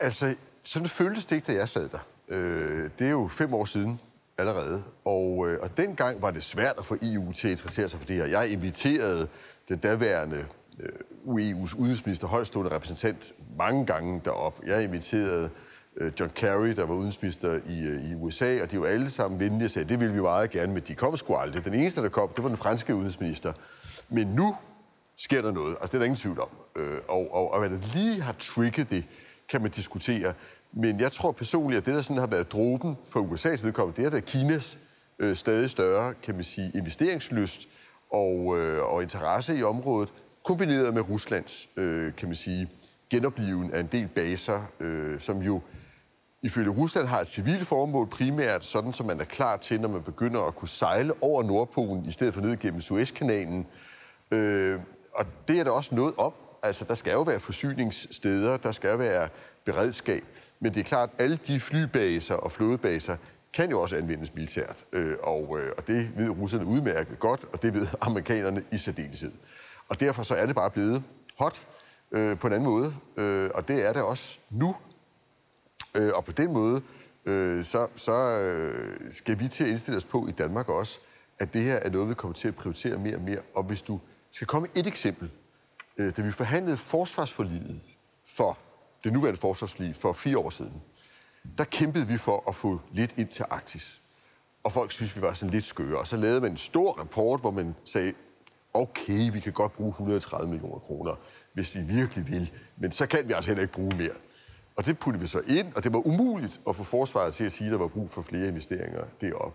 Altså, 0.00 0.34
sådan 0.62 0.88
føltes 0.88 1.26
det 1.26 1.36
ikke, 1.36 1.52
da 1.52 1.58
jeg 1.58 1.68
sad 1.68 1.88
der. 1.88 1.98
Øh, 2.28 2.90
det 2.98 3.06
er 3.06 3.10
jo 3.10 3.28
fem 3.28 3.54
år 3.54 3.64
siden 3.64 4.00
allerede, 4.38 4.82
og, 5.04 5.48
øh, 5.48 5.58
og 5.62 5.76
dengang 5.76 6.22
var 6.22 6.30
det 6.30 6.44
svært 6.44 6.74
at 6.78 6.84
få 6.84 6.96
EU 7.02 7.32
til 7.32 7.48
at 7.48 7.52
interessere 7.52 7.88
sig 7.88 8.00
for 8.00 8.06
det 8.06 8.16
her. 8.16 8.26
Jeg 8.26 8.48
inviterede 8.48 9.28
den 9.68 9.78
daværende 9.78 10.46
øh, 10.80 10.92
EU's 11.26 11.76
udenrigsminister, 11.78 12.26
højstående 12.26 12.74
repræsentant, 12.74 13.32
mange 13.58 13.86
gange 13.86 14.20
derop. 14.24 14.60
Jeg 14.66 14.82
inviterede 14.82 15.50
øh, 15.96 16.12
John 16.20 16.32
Kerry, 16.34 16.68
der 16.68 16.86
var 16.86 16.94
udenrigsminister 16.94 17.60
i, 17.68 17.86
øh, 17.86 18.10
i 18.10 18.14
USA, 18.14 18.62
og 18.62 18.70
de 18.70 18.80
var 18.80 18.86
alle 18.86 19.10
sammen 19.10 19.40
venlige 19.40 19.66
og 19.66 19.70
sagde, 19.70 19.88
det 19.88 20.00
ville 20.00 20.14
vi 20.14 20.20
meget 20.20 20.50
gerne, 20.50 20.72
men 20.72 20.82
de 20.88 20.94
kom 20.94 21.16
sgu 21.16 21.34
aldrig. 21.34 21.64
Den 21.64 21.74
eneste, 21.74 22.02
der 22.02 22.08
kom, 22.08 22.28
det 22.28 22.42
var 22.42 22.48
den 22.48 22.58
franske 22.58 22.94
udenrigsminister. 22.94 23.52
Men 24.08 24.26
nu 24.26 24.56
sker 25.16 25.42
der 25.42 25.50
noget, 25.50 25.70
altså 25.70 25.86
det 25.86 25.94
er 25.94 25.98
der 25.98 26.04
ingen 26.04 26.16
tvivl 26.16 26.40
om. 26.40 26.48
Øh, 26.76 26.98
og, 27.08 27.34
og, 27.34 27.52
og 27.52 27.58
hvad 27.58 27.70
der 27.70 27.78
lige 27.94 28.22
har 28.22 28.34
trigget 28.38 28.90
det, 28.90 29.04
kan 29.48 29.62
man 29.62 29.70
diskutere. 29.70 30.32
Men 30.78 31.00
jeg 31.00 31.12
tror 31.12 31.32
personligt, 31.32 31.78
at 31.78 31.86
det, 31.86 31.94
der 31.94 32.02
sådan 32.02 32.16
har 32.16 32.26
været 32.26 32.52
dråben 32.52 32.96
for 33.10 33.20
USA's 33.20 33.64
vedkommende, 33.64 34.02
det 34.02 34.12
er, 34.12 34.16
at 34.16 34.24
Kinas 34.24 34.78
øh, 35.18 35.36
stadig 35.36 35.70
større, 35.70 36.14
kan 36.22 36.34
man 36.34 36.44
sige, 36.44 36.70
investeringslyst 36.74 37.68
og, 38.12 38.58
øh, 38.58 38.82
og 38.84 39.02
interesse 39.02 39.58
i 39.58 39.62
området, 39.62 40.12
kombineret 40.44 40.94
med 40.94 41.02
Ruslands, 41.10 41.68
øh, 41.76 42.14
kan 42.14 42.28
man 42.28 42.36
sige, 42.36 42.68
genopliven 43.10 43.72
af 43.72 43.80
en 43.80 43.88
del 43.92 44.08
baser, 44.08 44.62
øh, 44.80 45.20
som 45.20 45.38
jo 45.38 45.60
ifølge 46.42 46.70
Rusland 46.70 47.06
har 47.06 47.20
et 47.20 47.28
civilt 47.28 47.66
formål 47.66 48.08
primært, 48.08 48.64
sådan 48.64 48.92
som 48.92 49.06
man 49.06 49.20
er 49.20 49.24
klar 49.24 49.56
til, 49.56 49.80
når 49.80 49.88
man 49.88 50.02
begynder 50.02 50.42
at 50.42 50.54
kunne 50.54 50.68
sejle 50.68 51.12
over 51.20 51.42
Nordpolen, 51.42 52.04
i 52.04 52.12
stedet 52.12 52.34
for 52.34 52.40
ned 52.40 52.56
gennem 52.56 52.80
Suezkanalen. 52.80 53.66
Øh, 54.30 54.80
og 55.14 55.26
det 55.48 55.60
er 55.60 55.64
der 55.64 55.70
også 55.70 55.94
noget 55.94 56.14
om. 56.18 56.32
Altså, 56.62 56.84
der 56.84 56.94
skal 56.94 57.12
jo 57.12 57.22
være 57.22 57.40
forsyningssteder, 57.40 58.56
der 58.56 58.72
skal 58.72 58.98
være 58.98 59.28
beredskab. 59.64 60.24
Men 60.60 60.74
det 60.74 60.80
er 60.80 60.84
klart, 60.84 61.10
at 61.18 61.24
alle 61.24 61.36
de 61.36 61.60
flybaser 61.60 62.34
og 62.34 62.52
flådebaser 62.52 63.16
kan 63.52 63.70
jo 63.70 63.80
også 63.80 63.96
anvendes 63.96 64.34
militært. 64.34 64.84
Øh, 64.92 65.16
og, 65.22 65.58
øh, 65.60 65.72
og 65.76 65.86
det 65.86 66.10
ved 66.16 66.30
russerne 66.30 66.66
udmærket 66.66 67.18
godt, 67.18 67.44
og 67.52 67.62
det 67.62 67.74
ved 67.74 67.86
amerikanerne 68.00 68.64
i 68.72 68.78
særdeleshed. 68.78 69.32
Og 69.88 70.00
derfor 70.00 70.22
så 70.22 70.34
er 70.34 70.46
det 70.46 70.54
bare 70.54 70.70
blevet 70.70 71.02
hot 71.38 71.66
øh, 72.12 72.38
på 72.38 72.46
en 72.46 72.52
anden 72.52 72.68
måde, 72.68 72.94
øh, 73.16 73.50
og 73.54 73.68
det 73.68 73.86
er 73.88 73.92
det 73.92 74.02
også 74.02 74.38
nu. 74.50 74.76
Øh, 75.94 76.10
og 76.14 76.24
på 76.24 76.32
den 76.32 76.52
måde, 76.52 76.82
øh, 77.26 77.64
så, 77.64 77.86
så 77.96 78.12
øh, 78.12 79.12
skal 79.12 79.38
vi 79.38 79.48
til 79.48 79.64
at 79.64 79.70
indstille 79.70 79.96
os 79.96 80.04
på 80.04 80.26
i 80.28 80.30
Danmark 80.30 80.68
også, 80.68 81.00
at 81.38 81.52
det 81.52 81.62
her 81.62 81.76
er 81.76 81.90
noget, 81.90 82.08
vi 82.08 82.14
kommer 82.14 82.34
til 82.34 82.48
at 82.48 82.56
prioritere 82.56 82.98
mere 82.98 83.16
og 83.16 83.22
mere. 83.22 83.40
Og 83.54 83.62
hvis 83.62 83.82
du 83.82 84.00
skal 84.30 84.46
komme 84.46 84.68
et 84.74 84.86
eksempel, 84.86 85.30
øh, 85.96 86.16
da 86.16 86.22
vi 86.22 86.32
forhandlede 86.32 86.76
forsvarsforliget 86.76 87.80
for 88.26 88.58
det 89.04 89.12
nuværende 89.12 89.40
forsvarsforlig 89.40 89.94
for 89.94 90.12
fire 90.12 90.38
år 90.38 90.50
siden, 90.50 90.82
der 91.58 91.64
kæmpede 91.64 92.06
vi 92.06 92.18
for 92.18 92.44
at 92.48 92.54
få 92.54 92.80
lidt 92.92 93.18
ind 93.18 93.28
til 93.28 93.44
Arktis. 93.50 94.02
Og 94.64 94.72
folk 94.72 94.90
synes, 94.90 95.16
vi 95.16 95.22
var 95.22 95.32
sådan 95.32 95.52
lidt 95.52 95.64
skøre. 95.64 95.98
Og 95.98 96.06
så 96.06 96.16
lavede 96.16 96.40
man 96.40 96.50
en 96.50 96.56
stor 96.56 96.92
rapport, 97.00 97.40
hvor 97.40 97.50
man 97.50 97.74
sagde, 97.84 98.12
okay, 98.74 99.32
vi 99.32 99.40
kan 99.40 99.52
godt 99.52 99.72
bruge 99.72 99.90
130 99.90 100.50
millioner 100.50 100.78
kroner, 100.78 101.14
hvis 101.52 101.74
vi 101.74 101.80
virkelig 101.80 102.28
vil, 102.28 102.52
men 102.76 102.92
så 102.92 103.06
kan 103.06 103.28
vi 103.28 103.32
altså 103.32 103.50
heller 103.50 103.62
ikke 103.62 103.74
bruge 103.74 103.96
mere. 103.96 104.14
Og 104.76 104.86
det 104.86 104.98
puttede 104.98 105.20
vi 105.20 105.26
så 105.26 105.40
ind, 105.48 105.72
og 105.74 105.84
det 105.84 105.92
var 105.92 106.06
umuligt 106.06 106.60
at 106.68 106.76
få 106.76 106.84
forsvaret 106.84 107.34
til 107.34 107.44
at 107.44 107.52
sige, 107.52 107.66
at 107.66 107.72
der 107.72 107.78
var 107.78 107.88
brug 107.88 108.10
for 108.10 108.22
flere 108.22 108.48
investeringer 108.48 109.04
derop. 109.20 109.54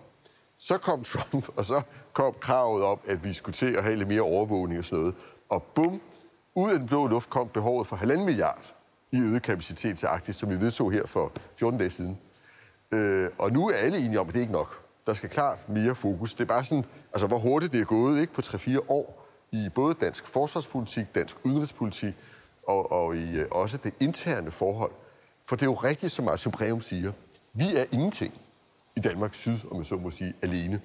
Så 0.57 0.77
kom 0.77 1.03
Trump, 1.03 1.49
og 1.55 1.65
så 1.65 1.81
kom 2.13 2.33
kravet 2.39 2.83
op, 2.83 3.01
at 3.07 3.23
vi 3.23 3.33
skulle 3.33 3.53
til 3.53 3.75
at 3.75 3.83
have 3.83 3.95
lidt 3.95 4.07
mere 4.07 4.21
overvågning 4.21 4.79
og 4.79 4.85
sådan 4.85 4.99
noget. 4.99 5.15
Og 5.49 5.63
bum, 5.63 6.01
ud 6.55 6.71
af 6.71 6.79
den 6.79 6.87
blå 6.87 7.07
luft 7.07 7.29
kom 7.29 7.49
behovet 7.49 7.87
for 7.87 7.95
halvanden 7.95 8.25
milliard 8.25 8.75
i 9.11 9.19
øget 9.19 9.41
kapacitet 9.41 9.97
til 9.97 10.05
Arktis, 10.05 10.35
som 10.35 10.49
vi 10.49 10.59
vedtog 10.59 10.91
her 10.91 11.07
for 11.07 11.31
14 11.55 11.79
dage 11.79 11.89
siden. 11.89 12.19
Øh, 12.93 13.29
og 13.37 13.51
nu 13.51 13.69
er 13.69 13.73
alle 13.73 13.97
enige 13.97 14.19
om, 14.19 14.27
at 14.27 14.33
det 14.33 14.41
ikke 14.41 14.53
nok. 14.53 14.85
Der 15.05 15.13
skal 15.13 15.29
klart 15.29 15.69
mere 15.69 15.95
fokus. 15.95 16.33
Det 16.33 16.41
er 16.41 16.47
bare 16.47 16.65
sådan, 16.65 16.85
altså 17.13 17.27
hvor 17.27 17.37
hurtigt 17.37 17.73
det 17.73 17.81
er 17.81 17.85
gået, 17.85 18.21
ikke 18.21 18.33
på 18.33 18.41
3-4 18.41 18.79
år 18.89 19.27
i 19.51 19.69
både 19.75 19.93
dansk 20.01 20.27
forsvarspolitik, 20.27 21.15
dansk 21.15 21.37
udenrigspolitik 21.43 22.13
og, 22.67 22.91
og 22.91 23.15
i 23.15 23.39
øh, 23.39 23.47
også 23.51 23.77
det 23.77 23.93
interne 23.99 24.51
forhold. 24.51 24.91
For 25.45 25.55
det 25.55 25.61
er 25.61 25.69
jo 25.69 25.73
rigtigt, 25.73 26.11
som 26.11 26.25
Martin 26.25 26.51
Breum 26.51 26.81
siger. 26.81 27.11
Vi 27.53 27.75
er 27.75 27.85
ingenting 27.91 28.41
i 28.95 28.99
Danmark 28.99 29.33
syd, 29.33 29.57
om 29.71 29.77
jeg 29.77 29.85
så 29.85 29.95
må 29.95 30.09
sige, 30.09 30.33
alene. 30.41 30.81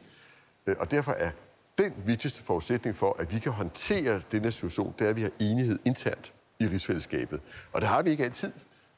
Øh, 0.66 0.76
og 0.78 0.90
derfor 0.90 1.12
er 1.12 1.30
den 1.78 1.95
vigtigste 2.06 2.42
forudsætning 2.42 2.97
for, 2.97 3.16
at 3.18 3.33
vi 3.33 3.38
kan 3.38 3.52
håndtere 3.52 4.23
denne 4.33 4.52
situation, 4.52 4.95
det 4.99 5.04
er, 5.04 5.11
at 5.11 5.16
vi 5.16 5.23
har 5.23 5.30
enighed 5.40 5.78
internt 5.85 6.33
i 6.61 6.67
rigsfællesskabet. 6.67 7.41
Og 7.73 7.81
det 7.81 7.89
har 7.89 8.03
vi 8.03 8.11
ikke 8.11 8.25
altid. 8.25 8.53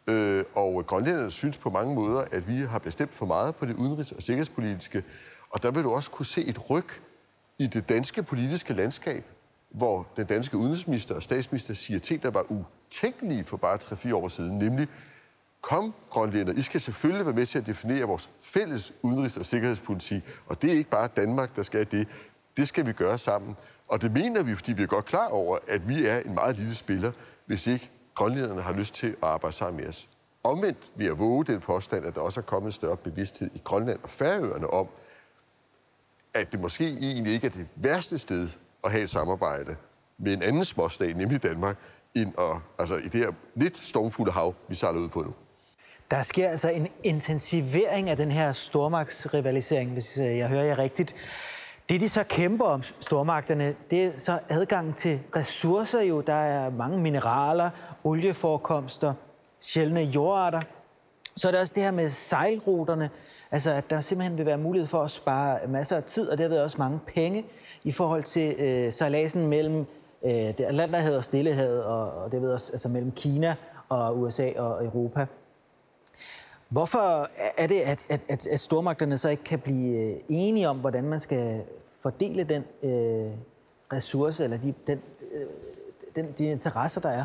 Øh, 0.07 0.45
og 0.55 0.87
grønlænderne 0.87 1.31
synes 1.31 1.59
på 1.59 1.71
mange 1.71 1.95
måder, 1.95 2.25
at 2.33 2.49
vi 2.49 2.61
har 2.61 2.79
bestemt 2.79 3.15
for 3.15 3.27
meget 3.27 3.57
på 3.57 3.67
det 3.67 3.75
udenrigs- 3.75 4.17
og 4.17 4.23
sikkerhedspolitiske. 4.23 5.05
Og 5.51 5.63
der 5.63 5.71
vil 5.71 5.83
du 5.83 5.91
også 5.91 6.11
kunne 6.11 6.27
se 6.27 6.45
et 6.45 6.71
ryg 6.71 6.89
i 7.59 7.67
det 7.67 7.89
danske 7.89 8.23
politiske 8.23 8.73
landskab, 8.75 9.25
hvor 9.71 10.07
den 10.17 10.27
danske 10.27 10.57
udenrigsminister 10.57 11.15
og 11.15 11.23
statsminister 11.23 11.75
siger 11.75 12.01
ting, 12.01 12.23
der 12.23 12.31
var 12.31 12.47
utænkelige 12.49 13.45
for 13.45 13.57
bare 13.57 13.79
3-4 13.83 14.15
år 14.15 14.29
siden, 14.29 14.59
nemlig 14.59 14.89
kom, 15.61 15.95
grønlænder, 16.11 16.53
I 16.53 16.63
skal 16.63 16.81
selvfølgelig 16.81 17.27
være 17.27 17.35
med 17.35 17.47
til 17.47 17.59
at 17.59 17.67
definere 17.67 18.05
vores 18.05 18.31
fælles 18.43 18.93
udenrigs- 19.03 19.39
og 19.39 19.47
sikkerhedspolitik, 19.47 20.23
og 20.47 20.63
det 20.63 20.73
er 20.73 20.75
ikke 20.75 20.91
bare 20.91 21.09
Danmark, 21.17 21.57
der 21.57 21.63
skal 21.63 21.87
det. 21.91 22.09
Det 22.57 22.69
skal 22.69 22.87
vi 22.87 22.93
gøre 22.93 23.19
sammen. 23.19 23.57
Og 23.89 24.03
det 24.03 24.13
mener 24.13 24.43
vi, 24.43 24.55
fordi 24.55 24.73
vi 24.73 24.83
er 24.83 24.87
godt 24.87 25.05
klar 25.05 25.29
over, 25.29 25.59
at 25.69 25.89
vi 25.89 26.07
er 26.07 26.19
en 26.19 26.35
meget 26.35 26.57
lille 26.57 26.75
spiller, 26.75 27.13
hvis 27.49 27.67
ikke 27.67 27.91
grønlænderne 28.15 28.63
har 28.63 28.73
lyst 28.73 28.95
til 28.95 29.07
at 29.07 29.17
arbejde 29.23 29.57
sammen 29.57 29.81
med 29.81 29.89
os. 29.89 30.09
Omvendt 30.45 30.91
vil 30.97 31.07
jeg 31.07 31.19
våge 31.19 31.45
den 31.45 31.61
påstand, 31.61 32.07
at 32.07 32.15
der 32.15 32.21
også 32.21 32.41
er 32.41 32.45
kommet 32.45 32.69
en 32.69 32.73
større 32.73 32.97
bevidsthed 32.97 33.51
i 33.55 33.61
Grønland 33.65 33.99
og 34.03 34.11
Færøerne 34.11 34.71
om, 34.71 34.89
at 36.35 36.53
det 36.53 36.61
måske 36.61 36.85
egentlig 36.85 37.33
ikke 37.33 37.47
er 37.47 37.51
det 37.51 37.67
værste 37.77 38.19
sted 38.19 38.49
at 38.85 38.91
have 38.91 39.03
et 39.03 39.11
samarbejde 39.11 39.77
med 40.19 40.33
en 40.33 40.43
anden 40.43 40.65
småstat, 40.65 41.17
nemlig 41.17 41.43
Danmark, 41.43 41.77
ind 42.15 42.35
og, 42.35 42.61
altså 42.79 42.97
i 42.97 43.09
det 43.09 43.15
her 43.15 43.33
lidt 43.55 43.79
stormfulde 43.79 44.33
hav, 44.33 44.55
vi 44.69 44.75
sejler 44.75 45.01
ud 45.01 45.09
på 45.09 45.23
nu. 45.23 45.35
Der 46.11 46.23
sker 46.23 46.49
altså 46.49 46.69
en 46.69 46.89
intensivering 47.05 48.11
af 48.11 48.17
den 48.17 48.31
her 48.31 48.53
stormagtsrivalisering, 48.53 49.93
hvis 49.93 50.19
øh, 50.19 50.39
jeg 50.39 50.49
hører 50.49 50.65
jer 50.65 50.79
rigtigt. 50.79 51.15
Det, 51.89 52.01
de 52.01 52.09
så 52.09 52.25
kæmper 52.25 52.65
om, 52.65 52.83
stormagterne, 52.83 53.75
det 53.91 54.05
er 54.05 54.11
så 54.17 54.39
adgang 54.49 54.97
til 54.97 55.21
ressourcer 55.37 56.01
jo. 56.01 56.21
Der 56.21 56.35
er 56.35 56.71
mange 56.71 56.99
mineraler, 56.99 57.71
olieforekomster, 58.05 59.15
sjældne 59.61 60.01
jordarter. 60.01 60.61
Så 61.37 61.49
er 61.49 61.53
der 61.53 61.61
også 61.61 61.75
det 61.75 61.83
her 61.83 61.91
med 61.91 62.11
sejlruterne. 62.11 63.11
Altså, 63.51 63.73
at 63.73 63.91
der 63.91 64.01
simpelthen 64.01 64.39
vil 64.39 64.47
være 64.47 64.59
mulighed 64.59 64.87
for 64.87 65.03
at 65.03 65.11
spare 65.11 65.59
masser 65.69 65.97
af 65.97 66.05
tid, 66.05 66.29
og 66.29 66.39
derved 66.39 66.59
også 66.59 66.79
mange 66.79 67.01
penge 67.15 67.45
i 67.85 67.93
forhold 67.93 68.23
til 68.23 68.55
øh, 68.59 68.93
sejladsen 68.93 69.47
mellem 69.47 69.87
øh, 70.25 70.33
det 70.33 70.61
Atlanterhavet 70.61 71.17
og 71.17 71.25
Stillehavet, 71.25 71.85
og, 71.85 72.13
og 72.13 72.33
det 72.33 72.43
ved 72.43 72.51
også 72.53 72.73
altså 72.73 72.89
mellem 72.89 73.13
Kina 73.13 73.55
og 73.89 74.21
USA 74.21 74.51
og 74.57 74.85
Europa. 74.85 75.27
Hvorfor 76.69 77.29
er 77.59 77.67
det, 77.67 77.81
at, 77.81 78.05
at, 78.11 78.25
at, 78.29 78.47
at 78.47 78.61
stormagterne 78.61 79.19
så 79.19 79.29
ikke 79.29 79.45
kan 79.45 79.59
blive 79.59 79.97
øh, 79.97 80.21
enige 80.29 80.69
om, 80.69 80.79
hvordan 80.79 81.05
man 81.05 81.21
skal 81.21 81.63
fordele 82.03 82.45
den 82.45 82.63
øh, 82.83 83.33
ressource, 83.93 84.45
eller 84.45 84.57
de, 84.57 84.75
den, 84.87 85.01
øh, 85.33 85.47
den, 86.17 86.33
de 86.39 86.47
interesser, 86.47 87.01
der 87.01 87.09
er? 87.09 87.25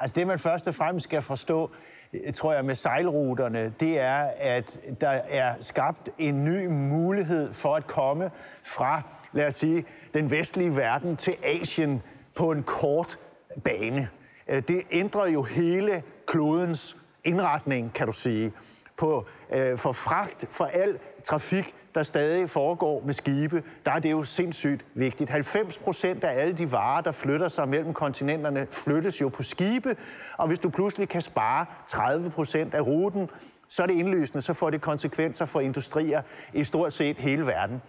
Altså 0.00 0.14
det, 0.14 0.26
man 0.26 0.38
først 0.38 0.68
og 0.68 0.74
fremmest 0.74 1.04
skal 1.04 1.22
forstå, 1.22 1.70
øh, 2.12 2.32
tror 2.32 2.52
jeg, 2.52 2.64
med 2.64 2.74
sejlruterne, 2.74 3.74
det 3.80 4.00
er, 4.00 4.30
at 4.38 4.80
der 5.00 5.10
er 5.10 5.54
skabt 5.60 6.08
en 6.18 6.44
ny 6.44 6.66
mulighed 6.66 7.52
for 7.52 7.74
at 7.74 7.86
komme 7.86 8.30
fra, 8.62 9.02
lad 9.32 9.46
os 9.46 9.54
sige, 9.54 9.84
den 10.14 10.30
vestlige 10.30 10.76
verden 10.76 11.16
til 11.16 11.36
Asien 11.42 12.02
på 12.34 12.50
en 12.50 12.62
kort 12.62 13.18
bane. 13.64 14.08
Øh, 14.48 14.62
det 14.68 14.82
ændrer 14.90 15.26
jo 15.26 15.42
hele 15.42 16.02
klodens 16.26 16.96
indretning, 17.24 17.92
kan 17.94 18.06
du 18.06 18.12
sige, 18.12 18.52
på, 19.00 19.26
øh, 19.52 19.78
for 19.78 19.92
fragt, 19.92 20.48
for 20.50 20.64
al 20.64 20.98
trafik, 21.24 21.74
der 21.94 22.02
stadig 22.02 22.50
foregår 22.50 23.02
med 23.06 23.14
skibe, 23.14 23.62
der 23.84 23.90
er 23.90 23.98
det 23.98 24.10
jo 24.10 24.24
sindssygt 24.24 24.84
vigtigt. 24.94 25.30
90 25.30 25.78
procent 25.78 26.24
af 26.24 26.40
alle 26.40 26.54
de 26.54 26.72
varer, 26.72 27.00
der 27.00 27.12
flytter 27.12 27.48
sig 27.48 27.68
mellem 27.68 27.94
kontinenterne, 27.94 28.66
flyttes 28.70 29.20
jo 29.20 29.28
på 29.28 29.42
skibe, 29.42 29.96
og 30.38 30.46
hvis 30.46 30.58
du 30.58 30.70
pludselig 30.70 31.08
kan 31.08 31.22
spare 31.22 31.66
30 31.86 32.30
procent 32.30 32.74
af 32.74 32.80
ruten, 32.86 33.30
så 33.68 33.82
er 33.82 33.86
det 33.86 33.94
indlysende, 33.94 34.42
så 34.42 34.52
får 34.54 34.70
det 34.70 34.80
konsekvenser 34.80 35.44
for 35.44 35.60
industrier 35.60 36.22
i 36.52 36.64
stort 36.64 36.92
set 36.92 37.16
hele 37.16 37.46
verden. 37.46 37.82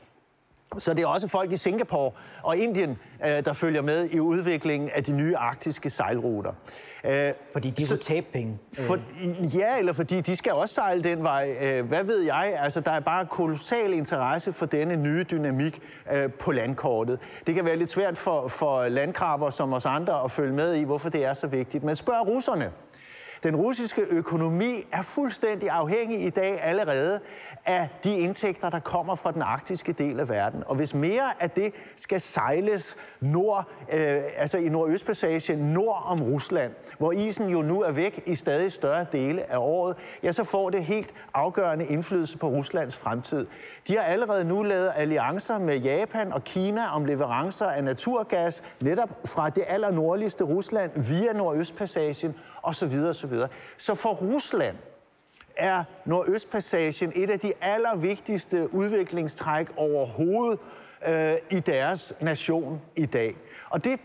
Så 0.78 0.94
det 0.94 1.04
er 1.04 1.08
også 1.08 1.28
folk 1.28 1.52
i 1.52 1.58
Singapore 1.58 2.12
og 2.44 2.58
Indien, 2.58 2.98
øh, 3.26 3.46
der 3.46 3.54
følger 3.54 3.82
med 3.82 4.10
i 4.10 4.20
udviklingen 4.20 4.90
af 4.96 5.04
de 5.04 5.12
nye 5.12 5.38
arktiske 5.38 5.90
sejlruter. 5.90 6.52
Øh, 7.04 7.32
fordi 7.54 7.70
de 7.70 7.86
vil 7.90 8.00
tabe 8.00 8.26
penge? 8.34 8.60
For, 8.74 8.98
ja, 9.58 9.80
eller 9.80 9.94
fordi 9.94 10.22
de 10.22 10.36
skal 10.36 10.54
også 10.54 10.76
sejle 10.76 11.04
den 11.04 11.24
vej. 11.24 11.56
Øh, 11.62 11.88
hvad 11.88 12.04
ved 12.04 12.20
jeg? 12.20 12.56
Altså, 12.60 12.80
der 12.80 12.92
er 12.92 13.00
bare 13.00 13.26
kolossal 13.26 13.94
interesse 13.94 14.54
for 14.54 14.66
denne 14.66 14.96
nye 14.96 15.26
dynamik 15.32 15.82
på 16.40 16.52
landkortet. 16.52 17.20
Det 17.48 17.56
kan 17.56 17.66
være 17.66 17.76
lidt 17.76 17.90
svært 17.90 18.18
for, 18.18 18.48
for 18.48 18.88
landkrabber 18.88 19.50
som 19.50 19.74
os 19.74 19.86
andre 19.86 20.24
at 20.24 20.32
følge 20.32 20.54
med 20.54 20.76
i, 20.76 20.84
hvorfor 20.84 21.10
det 21.10 21.26
er 21.26 21.34
så 21.34 21.48
vigtigt. 21.48 21.84
Men 21.84 21.96
spørg 21.96 22.28
russerne. 22.28 22.72
Den 23.44 23.56
russiske 23.56 24.02
økonomi 24.02 24.88
er 24.92 25.02
fuldstændig 25.02 25.70
afhængig 25.70 26.26
i 26.26 26.30
dag 26.30 26.60
allerede 26.64 27.20
af 27.66 27.90
de 28.04 28.18
indtægter, 28.18 28.70
der 28.70 28.80
kommer 28.80 29.16
fra 29.16 29.32
den 29.32 29.42
arktiske 29.42 29.92
del 29.92 30.20
af 30.20 30.30
verden. 30.30 30.64
Og 30.68 30.76
hvis 30.76 30.96
mere 30.96 31.44
af 31.44 31.50
det 31.50 31.74
skal 31.96 32.22
sejles 32.22 32.98
nord, 33.20 33.70
øh, 33.94 34.22
altså 34.38 34.58
i 34.58 34.70
Nordøstpassagen, 34.70 35.60
nord 35.60 36.04
om 36.06 36.24
Rusland, 36.24 36.72
hvor 36.98 37.12
isen 37.12 37.50
jo 37.50 37.62
nu 37.62 37.82
er 37.82 37.92
væk 37.92 38.24
i 38.26 38.36
stadig 38.36 38.72
større 38.72 39.06
dele 39.12 39.52
af 39.52 39.58
året, 39.58 39.98
ja, 40.24 40.32
så 40.32 40.44
får 40.44 40.70
det 40.70 40.84
helt 40.84 41.14
afgørende 41.34 41.86
indflydelse 41.86 42.38
på 42.38 42.48
Ruslands 42.48 42.96
fremtid. 42.98 43.48
De 43.88 43.98
har 43.98 44.04
allerede 44.04 44.46
nu 44.46 44.64
lavet 44.64 44.92
alliancer 44.96 45.60
med 45.60 45.78
Japan 45.78 46.34
og 46.34 46.44
Kina 46.44 46.96
om 46.96 47.06
leverancer 47.06 47.68
af 47.68 47.84
naturgas 47.84 48.64
netop 48.82 49.10
fra 49.26 49.50
det 49.50 49.64
allernordligste 49.68 50.44
Rusland 50.44 50.92
via 50.96 51.34
Nordøstpassagen 51.34 52.36
osv. 52.64 52.94
osv. 53.10 53.34
Så 53.78 53.96
for 53.96 54.14
Rusland 54.14 54.78
er 55.58 55.84
Nordøstpassagen 56.06 57.12
et 57.16 57.30
af 57.30 57.40
de 57.40 57.54
allervigtigste 57.62 58.74
udviklingstræk 58.74 59.68
overhovedet 59.78 60.60
øh, 61.08 61.34
i 61.50 61.60
deres 61.60 62.14
nation 62.22 62.82
i 62.96 63.06
dag. 63.06 63.36
Og 63.70 63.84
det 63.84 64.00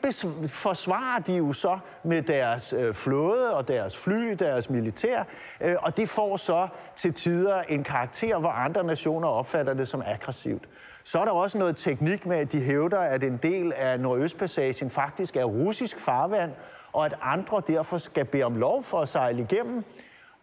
forsvarer 0.49 1.21
de 1.21 1.37
jo 1.37 1.53
så 1.53 1.79
med 2.05 2.23
deres 2.23 2.73
øh, 2.73 2.95
flåde 2.95 3.55
og 3.55 3.69
deres 3.69 3.99
fly, 3.99 4.33
deres 4.39 4.71
militær, 4.71 5.23
øh, 5.61 5.75
og 5.79 5.97
det 5.97 6.09
får 6.09 6.37
så 6.37 6.69
til 6.97 7.15
tider 7.15 7.63
en 7.63 7.85
karakter, 7.85 8.39
hvor 8.39 8.51
andre 8.51 8.85
nationer 8.85 9.29
opfatter 9.29 9.75
det 9.75 9.89
som 9.89 10.03
aggressivt. 10.07 10.69
Så 11.05 11.19
er 11.19 11.25
der 11.25 11.33
også 11.33 11.59
noget 11.59 11.77
teknik 11.77 12.27
med, 12.27 12.37
at 12.37 12.53
de 12.53 12.61
hævder, 12.61 12.99
at 12.99 13.23
en 13.23 13.37
del 13.37 13.73
af 13.77 14.01
Nordøstpassagen 14.01 14.91
faktisk 14.91 15.37
er 15.37 15.45
russisk 15.45 16.01
farvand, 16.01 16.53
og 16.93 17.05
at 17.05 17.15
andre 17.23 17.63
derfor 17.67 17.99
skal 17.99 18.25
bede 18.25 18.43
om 18.43 18.57
lov 18.57 18.83
for 18.83 19.01
at 19.01 19.09
sejle 19.09 19.43
igennem. 19.43 19.85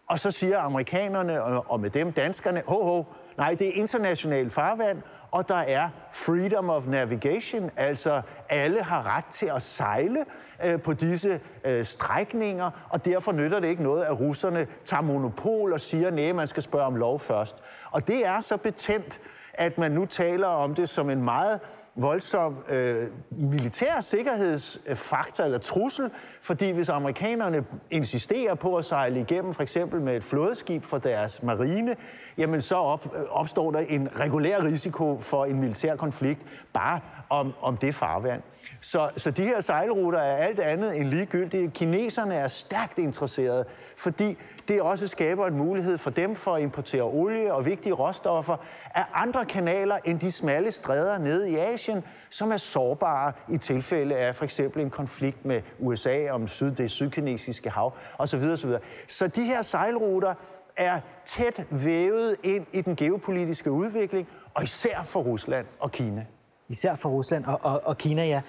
Og 0.06 0.18
så 0.18 0.30
siger 0.30 0.58
amerikanerne, 0.58 1.42
og 1.42 1.80
med 1.80 1.90
dem 1.90 2.12
danskerne, 2.12 2.62
ho, 2.66 2.84
ho, 2.84 3.04
nej, 3.36 3.54
det 3.58 3.68
er 3.68 3.72
international 3.72 4.50
farvand, 4.50 5.02
og 5.30 5.48
der 5.48 5.54
er 5.54 5.88
freedom 6.12 6.70
of 6.70 6.86
navigation, 6.86 7.70
altså 7.76 8.22
alle 8.48 8.82
har 8.82 9.16
ret 9.16 9.24
til 9.24 9.46
at 9.46 9.62
sejle 9.62 10.24
øh, 10.64 10.82
på 10.82 10.92
disse 10.92 11.40
øh, 11.64 11.84
strækninger, 11.84 12.70
og 12.90 13.04
derfor 13.04 13.32
nytter 13.32 13.60
det 13.60 13.68
ikke 13.68 13.82
noget, 13.82 14.04
at 14.04 14.20
russerne 14.20 14.66
tager 14.84 15.00
monopol 15.00 15.72
og 15.72 15.80
siger, 15.80 16.10
nej, 16.10 16.32
man 16.32 16.46
skal 16.46 16.62
spørge 16.62 16.86
om 16.86 16.96
lov 16.96 17.20
først. 17.20 17.62
Og 17.90 18.08
det 18.08 18.26
er 18.26 18.40
så 18.40 18.56
betændt, 18.56 19.20
at 19.54 19.78
man 19.78 19.92
nu 19.92 20.06
taler 20.06 20.46
om 20.46 20.74
det 20.74 20.88
som 20.88 21.10
en 21.10 21.22
meget 21.22 21.60
voldsom 21.96 22.56
øh, 22.68 23.08
militær 23.30 24.00
sikkerhedsfaktor 24.00 25.44
eller 25.44 25.58
trussel, 25.58 26.10
fordi 26.40 26.70
hvis 26.70 26.88
amerikanerne 26.88 27.64
insisterer 27.90 28.54
på 28.54 28.76
at 28.76 28.84
sejle 28.84 29.20
igennem 29.20 29.54
for 29.54 29.62
eksempel 29.62 30.00
med 30.00 30.16
et 30.16 30.24
flådeskib 30.24 30.84
fra 30.84 30.98
deres 30.98 31.42
marine, 31.42 31.96
jamen 32.38 32.60
så 32.60 32.74
op, 32.74 33.16
øh, 33.16 33.22
opstår 33.30 33.70
der 33.70 33.78
en 33.78 34.08
regulær 34.20 34.62
risiko 34.62 35.18
for 35.18 35.44
en 35.44 35.60
militær 35.60 35.96
konflikt. 35.96 36.40
Bare 36.72 37.00
om, 37.30 37.52
om 37.62 37.76
det 37.76 37.94
farvand. 37.94 38.42
Så, 38.80 39.10
så 39.16 39.30
de 39.30 39.42
her 39.42 39.60
sejlruter 39.60 40.18
er 40.18 40.36
alt 40.36 40.60
andet 40.60 40.96
end 40.96 41.08
ligegyldige. 41.08 41.70
Kineserne 41.70 42.34
er 42.34 42.48
stærkt 42.48 42.98
interesserede, 42.98 43.64
fordi 43.96 44.38
det 44.68 44.82
også 44.82 45.08
skaber 45.08 45.46
en 45.46 45.56
mulighed 45.56 45.98
for 45.98 46.10
dem 46.10 46.34
for 46.34 46.54
at 46.54 46.62
importere 46.62 47.02
olie 47.02 47.54
og 47.54 47.66
vigtige 47.66 47.92
råstoffer 47.92 48.56
af 48.94 49.04
andre 49.14 49.44
kanaler 49.44 49.96
end 50.04 50.20
de 50.20 50.32
smalle 50.32 50.72
stræder 50.72 51.18
nede 51.18 51.50
i 51.50 51.56
Asien, 51.56 52.04
som 52.30 52.52
er 52.52 52.56
sårbare 52.56 53.32
i 53.48 53.58
tilfælde 53.58 54.16
af 54.16 54.34
for 54.34 54.44
eksempel 54.44 54.82
en 54.82 54.90
konflikt 54.90 55.44
med 55.44 55.62
USA 55.78 56.30
om 56.30 56.46
syd, 56.46 56.70
det 56.70 56.90
sydkinesiske 56.90 57.70
hav 57.70 57.92
osv. 58.18 58.42
osv. 58.42 58.70
Så 59.08 59.26
de 59.26 59.44
her 59.44 59.62
sejlruter 59.62 60.34
er 60.76 61.00
tæt 61.24 61.66
vævet 61.70 62.36
ind 62.42 62.66
i 62.72 62.80
den 62.80 62.96
geopolitiske 62.96 63.70
udvikling, 63.70 64.28
og 64.54 64.62
især 64.62 65.02
for 65.04 65.20
Rusland 65.20 65.66
og 65.80 65.90
Kina. 65.90 66.26
Især 66.68 66.96
for 66.96 67.08
Rusland 67.08 67.44
og, 67.44 67.60
og, 67.62 67.80
og 67.84 67.98
Kina, 67.98 68.26
ja. 68.26 68.40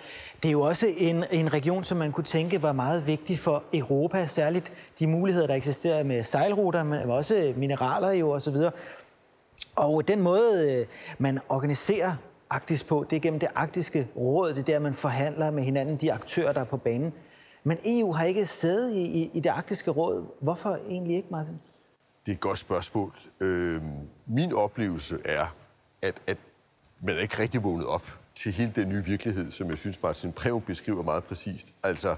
Det 0.44 0.50
er 0.50 0.52
jo 0.52 0.62
også 0.62 0.94
en, 0.98 1.24
en 1.32 1.54
region, 1.54 1.84
som 1.84 1.98
man 1.98 2.12
kunne 2.12 2.24
tænke 2.24 2.64
var 2.64 2.74
meget 2.74 3.08
vigtig 3.08 3.40
for 3.40 3.64
Europa, 3.74 4.28
særligt 4.28 4.92
de 5.00 5.08
muligheder, 5.08 5.48
der 5.48 5.56
eksisterer 5.56 6.04
med 6.04 6.24
sejlruter, 6.24 6.84
men 6.84 7.00
også 7.00 7.54
mineraler 7.58 8.12
jo 8.12 8.32
osv. 8.32 8.56
Og 9.76 10.08
den 10.08 10.22
måde, 10.22 10.74
øh, 10.80 10.86
man 11.18 11.40
organiserer 11.50 12.16
Arktis 12.50 12.84
på, 12.84 13.06
det 13.10 13.16
er 13.16 13.20
gennem 13.20 13.40
det 13.40 13.50
arktiske 13.56 14.08
råd. 14.16 14.50
Det 14.50 14.58
er 14.58 14.64
der, 14.64 14.80
man 14.80 14.94
forhandler 14.94 15.52
med 15.52 15.64
hinanden, 15.64 15.98
de 15.98 16.14
aktører, 16.14 16.54
der 16.54 16.62
er 16.62 16.66
på 16.66 16.78
banen. 16.78 17.14
Men 17.64 17.78
EU 17.86 18.12
har 18.12 18.26
ikke 18.26 18.46
sædet 18.46 18.92
i, 18.94 19.02
i, 19.02 19.32
i 19.34 19.40
det 19.40 19.50
arktiske 19.50 19.92
råd. 19.92 20.26
Hvorfor 20.42 20.78
egentlig 20.90 21.16
ikke, 21.16 21.28
Martin? 21.32 21.60
Det 22.26 22.32
er 22.32 22.36
et 22.36 22.40
godt 22.40 22.60
spørgsmål. 22.60 23.14
Øh, 23.42 23.82
min 24.28 24.54
oplevelse 24.54 25.18
er, 25.26 25.56
at, 26.02 26.22
at 26.28 26.38
man 27.06 27.16
er 27.16 27.20
ikke 27.20 27.40
rigtig 27.40 27.64
vågnet 27.64 27.88
op 27.88 28.20
til 28.36 28.52
hele 28.52 28.72
den 28.76 28.90
nye 28.90 29.04
virkelighed, 29.06 29.52
som 29.52 29.70
jeg 29.70 29.78
synes, 29.78 30.02
Martin 30.02 30.32
Prem 30.32 30.62
beskriver 30.62 31.04
meget 31.04 31.24
præcist. 31.24 31.68
Altså, 31.84 32.16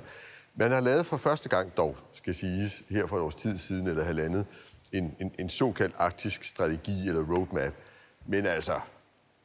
man 0.55 0.71
har 0.71 0.79
lavet 0.79 1.05
for 1.05 1.17
første 1.17 1.49
gang 1.49 1.77
dog, 1.77 1.97
skal 2.13 2.35
siges, 2.35 2.83
her 2.89 3.07
for 3.07 3.17
et 3.17 3.21
års 3.21 3.35
tid 3.35 3.57
siden 3.57 3.87
eller 3.87 4.03
halvandet, 4.03 4.45
en, 4.91 5.15
en, 5.19 5.31
en 5.39 5.49
såkaldt 5.49 5.95
arktisk 5.97 6.43
strategi 6.43 7.07
eller 7.07 7.35
roadmap. 7.35 7.73
Men 8.25 8.45
altså, 8.45 8.79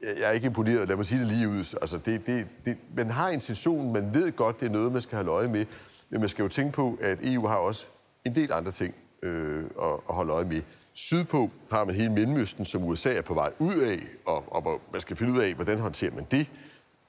jeg 0.03 0.29
er 0.29 0.31
ikke 0.31 0.47
imponeret, 0.47 0.89
lad 0.89 0.97
mig 0.97 1.07
sige 1.07 1.21
det 1.21 1.29
lige 1.29 1.49
ud. 1.49 1.77
Altså, 1.81 1.99
det, 1.99 2.27
det, 2.27 2.47
det, 2.65 2.77
man 2.97 3.11
har 3.11 3.29
intentionen, 3.29 3.93
man 3.93 4.15
ved 4.15 4.33
godt, 4.33 4.61
det 4.61 4.67
er 4.67 4.71
noget, 4.71 4.93
man 4.93 5.03
skal 5.03 5.17
have 5.17 5.31
øje 5.31 5.49
med, 5.49 5.67
men 6.11 6.21
man 6.21 6.29
skal 6.29 6.43
jo 6.43 6.49
tænke 6.49 6.73
på, 6.73 6.99
at 7.01 7.19
EU 7.23 7.47
har 7.47 7.57
også 7.57 7.87
en 8.25 8.35
del 8.35 8.53
andre 8.53 8.73
ting 8.73 8.95
øh, 9.23 9.65
at, 9.83 9.93
at 10.09 10.15
holde 10.15 10.33
øje 10.33 10.45
med. 10.45 10.63
Sydpå 10.95 11.51
har 11.71 11.85
man 11.85 11.95
hele 11.95 12.13
Mellemøsten, 12.13 12.65
som 12.65 12.85
USA 12.85 13.15
er 13.15 13.23
på 13.23 13.35
vej 13.35 13.53
ud 13.59 13.75
af, 13.75 13.99
og, 14.27 14.45
og 14.49 14.81
man 14.93 15.01
skal 15.01 15.17
finde 15.17 15.33
ud 15.33 15.39
af, 15.39 15.55
hvordan 15.55 15.79
håndterer 15.79 16.15
man 16.15 16.27
det. 16.31 16.51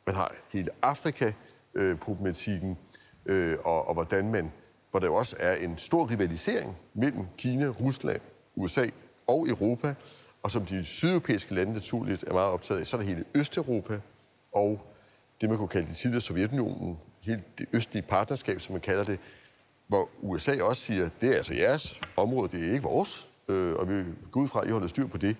Man 0.06 0.16
har 0.16 0.36
hele 0.50 0.70
Afrika-problematikken, 0.82 2.78
øh, 3.26 3.58
og, 3.64 3.88
og 3.88 3.94
hvordan 3.94 4.32
man, 4.32 4.52
hvor 4.92 5.00
der 5.00 5.08
jo 5.08 5.16
også 5.16 5.36
er 5.40 5.56
en 5.56 5.78
stor 5.78 6.10
rivalisering 6.12 6.78
mellem 6.94 7.26
Kina, 7.38 7.68
Rusland, 7.68 8.22
USA 8.56 8.86
og 9.28 9.48
Europa, 9.48 9.96
og 10.44 10.52
som 10.52 10.66
de 10.66 10.86
sydeuropæiske 10.86 11.54
lande 11.54 11.74
naturligt 11.74 12.24
er 12.24 12.34
meget 12.34 12.52
optaget 12.52 12.80
af, 12.80 12.88
så 12.88 12.98
er 12.98 13.02
der 13.02 13.08
hele 13.08 13.24
Østeuropa 13.36 14.00
og 14.52 14.82
det, 15.42 15.50
man 15.50 15.58
kunne 15.58 15.68
kalde 15.68 15.88
det 15.88 15.96
tidligere 15.96 16.22
Sovjetunionen, 16.22 17.00
hele 17.22 17.44
det 17.58 17.66
østlige 17.74 18.04
partnerskab, 18.04 18.62
som 18.62 18.74
man 18.74 18.82
kalder 18.82 19.04
det, 19.04 19.20
hvor 19.88 20.10
USA 20.22 20.62
også 20.62 20.82
siger, 20.82 21.10
det 21.22 21.30
er 21.30 21.36
altså 21.36 21.54
jeres 21.54 22.02
område, 22.18 22.58
det 22.58 22.68
er 22.68 22.72
ikke 22.72 22.84
vores 22.84 23.30
øh, 23.48 23.74
og 23.76 23.90
vi 23.90 24.04
går 24.32 24.42
ud 24.42 24.48
fra, 24.48 24.62
at 24.62 24.68
I 24.68 24.72
holder 24.72 24.88
styr 24.88 25.08
på 25.08 25.18
det. 25.18 25.38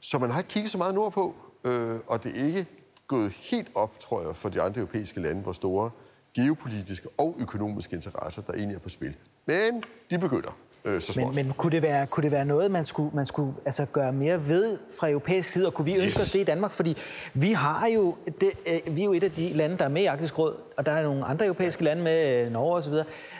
Så 0.00 0.18
man 0.18 0.30
har 0.30 0.38
ikke 0.38 0.48
kigget 0.48 0.70
så 0.70 0.78
meget 0.78 0.94
nordpå, 0.94 1.34
øh, 1.64 1.98
og 2.06 2.24
det 2.24 2.40
er 2.40 2.44
ikke 2.46 2.66
gået 3.06 3.30
helt 3.30 3.70
op, 3.74 3.98
tror 4.00 4.22
jeg, 4.22 4.36
for 4.36 4.48
de 4.48 4.62
andre 4.62 4.80
europæiske 4.80 5.20
lande, 5.20 5.42
hvor 5.42 5.52
store 5.52 5.90
geopolitiske 6.34 7.08
og 7.18 7.36
økonomiske 7.38 7.96
interesser, 7.96 8.42
der 8.42 8.52
egentlig 8.52 8.74
er 8.74 8.80
på 8.80 8.88
spil. 8.88 9.16
Men 9.46 9.82
de 10.10 10.18
begynder 10.18 10.58
øh, 10.84 11.00
så 11.00 11.20
Men, 11.20 11.34
men 11.34 11.52
kunne, 11.52 11.72
det 11.72 11.82
være, 11.82 12.06
kunne 12.06 12.24
det 12.24 12.30
være 12.30 12.44
noget, 12.44 12.70
man 12.70 12.84
skulle, 12.84 13.10
man 13.14 13.26
skulle 13.26 13.54
altså 13.64 13.84
gøre 13.92 14.12
mere 14.12 14.48
ved 14.48 14.78
fra 14.98 15.10
europæisk 15.10 15.52
side, 15.52 15.66
og 15.66 15.74
kunne 15.74 15.84
vi 15.84 15.94
ønske 15.94 16.20
yes. 16.20 16.26
os 16.26 16.30
det 16.32 16.38
i 16.40 16.44
Danmark? 16.44 16.70
Fordi 16.70 16.96
vi 17.34 17.52
har 17.52 17.86
jo, 17.94 18.16
det, 18.40 18.50
øh, 18.86 18.96
vi 18.96 19.00
er 19.00 19.04
jo 19.04 19.12
et 19.12 19.22
af 19.24 19.30
de 19.30 19.52
lande, 19.52 19.78
der 19.78 19.84
er 19.84 19.88
med 19.88 20.02
i 20.02 20.06
Arktisk 20.06 20.38
Råd, 20.38 20.54
og 20.76 20.86
der 20.86 20.92
er 20.92 21.02
nogle 21.02 21.24
andre 21.24 21.46
europæiske 21.46 21.84
lande 21.84 22.02
med, 22.02 22.46
øh, 22.46 22.52
Norge 22.52 22.76
osv., 22.76 22.92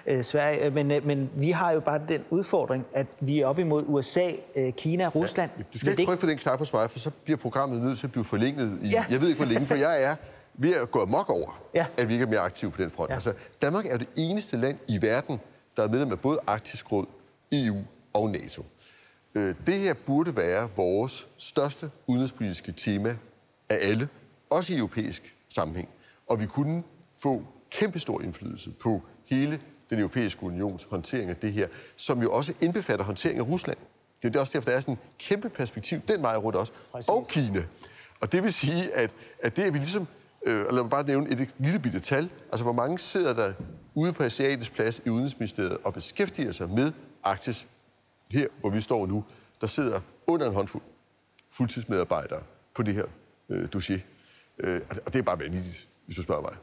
øh, 0.06 0.24
Sverige, 0.24 0.64
øh, 0.66 0.74
men, 0.74 0.90
øh, 0.90 1.06
men 1.06 1.30
vi 1.34 1.50
har 1.50 1.72
jo 1.72 1.80
bare 1.80 2.00
den 2.08 2.24
udfordring, 2.30 2.86
at 2.92 3.06
vi 3.20 3.40
er 3.40 3.46
op 3.46 3.58
imod 3.58 3.84
USA, 3.86 4.30
øh, 4.56 4.72
Kina, 4.72 5.08
Rusland. 5.08 5.50
Ja, 5.58 5.62
du 5.74 5.78
skal 5.78 5.90
ikke 5.90 6.04
trykke 6.04 6.20
på 6.20 6.26
den 6.26 6.38
knap 6.38 6.58
hos 6.58 6.72
mig, 6.72 6.90
for 6.90 6.98
så 6.98 7.10
bliver 7.24 7.36
programmet 7.36 7.82
nødt 7.82 7.98
til 7.98 8.06
at 8.06 8.12
blive 8.12 8.24
forlænget 8.24 8.78
i, 8.82 8.88
ja. 8.88 9.04
jeg 9.10 9.20
ved 9.20 9.28
ikke 9.28 9.44
hvor 9.44 9.52
længe, 9.52 9.66
for 9.66 9.74
jeg 9.74 10.02
er 10.02 10.16
ved 10.54 10.74
at 10.74 10.90
gå 10.90 11.02
amok 11.02 11.30
over, 11.30 11.62
Ja. 11.74 11.86
at 11.96 12.08
vi 12.08 12.12
ikke 12.12 12.22
er 12.22 12.28
mere 12.28 12.40
aktive 12.40 12.70
på 12.70 12.82
den 12.82 12.90
front. 12.90 13.10
Ja. 13.10 13.14
Altså, 13.14 13.32
Danmark 13.62 13.86
er 13.86 13.96
det 13.96 14.08
eneste 14.16 14.56
land 14.56 14.78
i 14.88 15.02
verden, 15.02 15.40
der 15.76 15.82
er 15.82 15.88
medlem 15.88 16.12
af 16.12 16.20
både 16.20 16.38
Arktisk 16.46 16.92
Råd, 16.92 17.06
EU 17.52 17.78
og 18.12 18.30
NATO. 18.30 18.64
Øh, 19.34 19.54
Det 19.66 19.74
her 19.74 19.94
burde 19.94 20.36
være 20.36 20.68
vores 20.76 21.28
største 21.36 21.90
udenrigspolitiske 22.06 22.72
tema 22.72 23.16
af 23.68 23.78
alle, 23.80 24.08
også 24.50 24.74
i 24.74 24.76
europæisk 24.76 25.36
sammenhæng. 25.48 25.88
Og 26.26 26.40
vi 26.40 26.46
kunne 26.46 26.82
få 27.22 27.42
kæmpestor 27.70 28.20
indflydelse 28.20 28.70
på 28.70 29.02
hele 29.24 29.60
den 29.90 29.98
europæiske 29.98 30.42
unions 30.42 30.84
håndtering 30.84 31.30
af 31.30 31.36
det 31.36 31.52
her, 31.52 31.68
som 31.96 32.22
jo 32.22 32.32
også 32.32 32.54
indbefatter 32.60 33.04
håndtering 33.04 33.38
af 33.38 33.42
Rusland. 33.48 33.78
Det 34.22 34.36
er 34.36 34.40
også 34.40 34.52
derfor, 34.52 34.70
der 34.70 34.76
er 34.76 34.80
sådan 34.80 34.94
en 34.94 34.98
kæmpe 35.18 35.48
perspektiv 35.48 36.00
den 36.08 36.22
vej 36.22 36.36
rundt 36.36 36.56
også. 36.56 36.72
Præcis. 36.92 37.08
Og 37.08 37.26
Kina. 37.28 37.62
Og 38.20 38.32
det 38.32 38.42
vil 38.42 38.52
sige, 38.52 38.94
at, 38.94 39.10
at 39.42 39.56
det, 39.56 39.62
at 39.62 39.72
vi 39.72 39.78
ligesom... 39.78 40.06
Øh, 40.46 40.72
lad 40.72 40.82
mig 40.82 40.90
bare 40.90 41.04
nævne 41.06 41.30
et 41.30 41.48
lille 41.58 41.78
bitte 41.78 42.00
tal. 42.00 42.30
Altså, 42.52 42.62
hvor 42.62 42.72
mange 42.72 42.98
sidder 42.98 43.32
der 43.32 43.52
ude 43.94 44.12
på 44.12 44.22
Asiatisk 44.22 44.72
Plads 44.74 45.02
i 45.06 45.08
Udenrigsministeriet 45.08 45.76
og 45.84 45.94
beskæftiger 45.94 46.52
sig 46.52 46.70
med 46.70 46.92
Arktis 47.24 47.66
her, 48.30 48.48
hvor 48.60 48.70
vi 48.70 48.80
står 48.80 49.06
nu, 49.06 49.24
der 49.60 49.66
sidder 49.66 50.00
under 50.26 50.46
en 50.48 50.54
håndfuld 50.54 50.82
fuldtidsmedarbejdere 51.50 52.42
på 52.74 52.82
det 52.82 52.94
her 52.94 53.04
øh, 53.48 53.68
dossier. 53.72 53.98
Øh, 54.58 54.80
og 54.90 55.12
det- 55.12 55.18
er 55.18 55.22
bare 55.22 55.38
vanvittigt, 55.38 55.88
hvis 56.06 56.16
du 56.16 56.22
spørger 56.22 56.42
mig. 56.42 56.56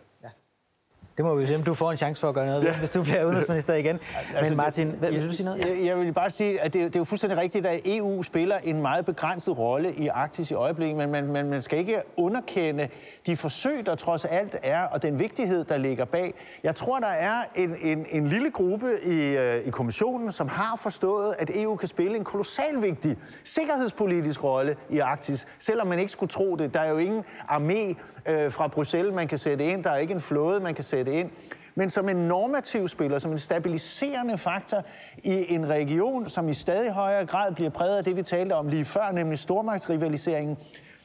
Det 1.18 1.26
må 1.26 1.36
vi 1.36 1.42
jo 1.42 1.48
se, 1.48 1.56
om 1.56 1.64
du 1.64 1.74
får 1.74 1.92
en 1.92 1.98
chance 1.98 2.22
for 2.22 2.30
at 2.30 2.36
gøre 2.36 2.46
noget, 2.46 2.64
ja. 2.64 2.78
Hvis 2.78 2.90
du 2.90 3.04
bliver 3.04 3.26
udenrigsminister 3.26 3.74
igen. 3.74 4.00
Altså, 4.36 4.50
Men 4.50 4.58
Martin, 4.58 4.88
hvad, 5.00 5.12
vil 5.12 5.28
du 5.28 5.34
sige 5.34 5.46
noget? 5.46 5.60
Ja. 5.60 5.68
Jeg, 5.68 5.86
jeg 5.86 5.98
vil 5.98 6.14
bare 6.14 6.30
sige, 6.30 6.62
at 6.62 6.74
det, 6.74 6.84
det 6.84 6.96
er 6.96 7.00
jo 7.00 7.04
fuldstændig 7.04 7.40
rigtigt, 7.40 7.66
at 7.66 7.82
EU 7.86 8.24
spiller 8.24 8.58
en 8.64 8.82
meget 8.82 9.06
begrænset 9.06 9.58
rolle 9.58 9.94
i 9.94 10.08
Arktis 10.08 10.52
i 10.52 10.54
øjeblikket, 10.54 10.98
men 10.98 11.12
man, 11.12 11.28
man, 11.28 11.50
man 11.50 11.62
skal 11.62 11.80
ikke 11.80 12.02
underkende 12.18 12.88
de 13.26 13.38
forsøg, 13.38 13.86
der 13.86 13.96
trods 13.96 14.26
alt 14.26 14.56
er, 14.64 14.84
og 14.84 15.02
den 15.02 15.20
vigtighed, 15.20 15.64
der 15.64 15.78
ligger 15.78 16.06
bag. 16.06 16.34
Jeg 16.64 16.76
tror, 16.76 17.00
der 17.00 17.08
er 17.08 17.36
en, 17.56 17.76
en, 17.82 18.06
en 18.10 18.28
lille 18.28 18.52
gruppe 18.52 18.88
i, 19.06 19.38
øh, 19.38 19.56
i 19.56 19.70
kommissionen, 19.70 20.32
som 20.32 20.48
har 20.48 20.76
forstået, 20.76 21.36
at 21.40 21.52
EU 21.56 21.76
kan 21.76 21.88
spille 21.88 22.18
en 22.18 22.24
kolossal 22.24 22.82
vigtig 22.82 23.18
sikkerhedspolitisk 23.44 24.44
rolle 24.44 24.76
i 24.90 25.00
Arktis, 25.00 25.48
selvom 25.60 25.88
man 25.88 26.00
ikke 26.00 26.12
skulle 26.12 26.30
tro 26.30 26.56
det. 26.56 26.74
Der 26.74 26.80
er 26.80 26.90
jo 26.90 26.98
ingen 26.98 27.24
armé 27.50 27.96
øh, 28.26 28.52
fra 28.52 28.68
Bruxelles, 28.68 29.16
man 29.16 29.28
kan 29.28 29.38
sætte 29.38 29.66
ind. 29.66 29.84
Der 29.84 29.90
er 29.90 29.98
ikke 29.98 30.14
en 30.14 30.22
flåde, 30.22 30.60
man 30.60 30.76
kan 30.76 30.84
sætte 30.84 31.14
ind. 31.14 31.30
Men 31.76 31.90
som 31.90 32.10
en 32.10 32.16
normativ 32.16 32.88
spiller, 32.88 33.20
som 33.20 33.32
en 33.32 33.38
stabiliserende 33.38 34.38
faktor 34.38 34.84
i 35.18 35.54
en 35.54 35.70
region, 35.70 36.30
som 36.30 36.50
i 36.50 36.54
stadig 36.54 36.92
højere 36.92 37.26
grad 37.26 37.52
bliver 37.52 37.70
præget 37.70 37.98
af 37.98 38.04
det, 38.04 38.16
vi 38.16 38.24
talte 38.24 38.54
om 38.54 38.68
lige 38.68 38.86
før, 38.86 39.12
nemlig 39.12 39.40
stormagtsrivaliseringen. 39.40 40.58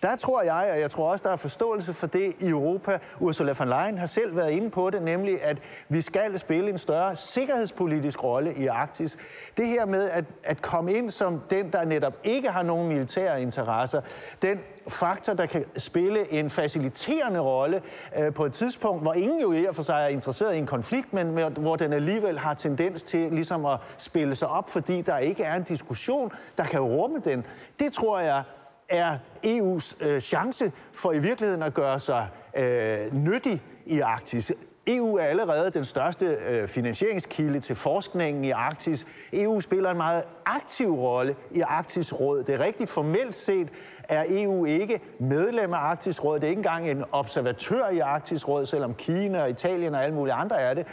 Der 0.02 0.16
tror 0.16 0.42
jeg, 0.42 0.70
og 0.72 0.80
jeg 0.80 0.90
tror 0.90 1.10
også, 1.10 1.22
der 1.22 1.32
er 1.32 1.36
forståelse 1.36 1.92
for 1.92 2.06
det 2.06 2.32
i 2.40 2.48
Europa. 2.48 2.98
Ursula 3.20 3.54
von 3.58 3.68
Leyen 3.68 3.98
har 3.98 4.06
selv 4.06 4.36
været 4.36 4.50
inde 4.50 4.70
på 4.70 4.90
det, 4.90 5.02
nemlig 5.02 5.42
at 5.42 5.58
vi 5.88 6.00
skal 6.00 6.38
spille 6.38 6.70
en 6.70 6.78
større 6.78 7.16
sikkerhedspolitisk 7.16 8.24
rolle 8.24 8.54
i 8.54 8.66
Arktis. 8.66 9.16
Det 9.56 9.66
her 9.66 9.86
med 9.86 10.10
at, 10.10 10.24
at 10.44 10.62
komme 10.62 10.92
ind 10.92 11.10
som 11.10 11.40
den, 11.50 11.72
der 11.72 11.84
netop 11.84 12.14
ikke 12.24 12.50
har 12.50 12.62
nogen 12.62 12.88
militære 12.88 13.42
interesser, 13.42 14.00
den 14.42 14.60
faktor, 14.88 15.34
der 15.34 15.46
kan 15.46 15.64
spille 15.76 16.32
en 16.32 16.50
faciliterende 16.50 17.40
rolle 17.40 17.82
øh, 18.16 18.34
på 18.34 18.44
et 18.44 18.52
tidspunkt, 18.52 19.02
hvor 19.02 19.12
ingen 19.12 19.40
jo 19.40 19.52
i 19.52 19.64
og 19.64 19.74
for 19.74 19.82
sig 19.82 20.02
er 20.02 20.08
interesseret 20.08 20.54
i 20.54 20.58
en 20.58 20.66
konflikt, 20.66 21.12
men 21.12 21.30
med, 21.30 21.50
hvor 21.50 21.76
den 21.76 21.92
alligevel 21.92 22.38
har 22.38 22.54
tendens 22.54 23.02
til 23.02 23.32
ligesom 23.32 23.66
at 23.66 23.78
spille 23.98 24.34
sig 24.34 24.48
op, 24.48 24.70
fordi 24.70 25.02
der 25.02 25.18
ikke 25.18 25.44
er 25.44 25.54
en 25.54 25.62
diskussion, 25.62 26.32
der 26.58 26.64
kan 26.64 26.80
rumme 26.80 27.18
den. 27.24 27.46
Det 27.78 27.92
tror 27.92 28.20
jeg 28.20 28.42
er 28.88 29.18
EU's 29.46 29.94
øh, 30.00 30.20
chance 30.20 30.72
for 30.92 31.12
i 31.12 31.18
virkeligheden 31.18 31.62
at 31.62 31.74
gøre 31.74 32.00
sig 32.00 32.28
øh, 32.56 33.14
nyttig 33.14 33.62
i 33.86 34.00
Arktis. 34.00 34.52
EU 34.86 35.16
er 35.16 35.22
allerede 35.22 35.70
den 35.70 35.84
største 35.84 36.26
øh, 36.26 36.68
finansieringskilde 36.68 37.60
til 37.60 37.76
forskningen 37.76 38.44
i 38.44 38.50
Arktis. 38.50 39.06
EU 39.32 39.60
spiller 39.60 39.90
en 39.90 39.96
meget 39.96 40.22
aktiv 40.44 40.94
rolle 40.94 41.36
i 41.50 41.60
Arktis 41.60 42.20
Råd. 42.20 42.42
Det 42.42 42.54
er 42.54 42.60
rigtigt 42.60 42.90
formelt 42.90 43.34
set 43.34 43.68
er 44.08 44.24
EU 44.28 44.64
ikke 44.64 45.00
medlem 45.18 45.74
af 45.74 45.78
Arktisk 45.78 46.24
Råd. 46.24 46.40
Det 46.40 46.44
er 46.44 46.48
ikke 46.48 46.58
engang 46.58 46.90
en 46.90 47.04
observatør 47.12 47.88
i 47.92 47.98
Arktisk 47.98 48.48
Råd, 48.48 48.66
selvom 48.66 48.94
Kina 48.94 49.42
og 49.42 49.50
Italien 49.50 49.94
og 49.94 50.04
alle 50.04 50.14
mulige 50.14 50.34
andre 50.34 50.60
er 50.60 50.74
det. 50.74 50.86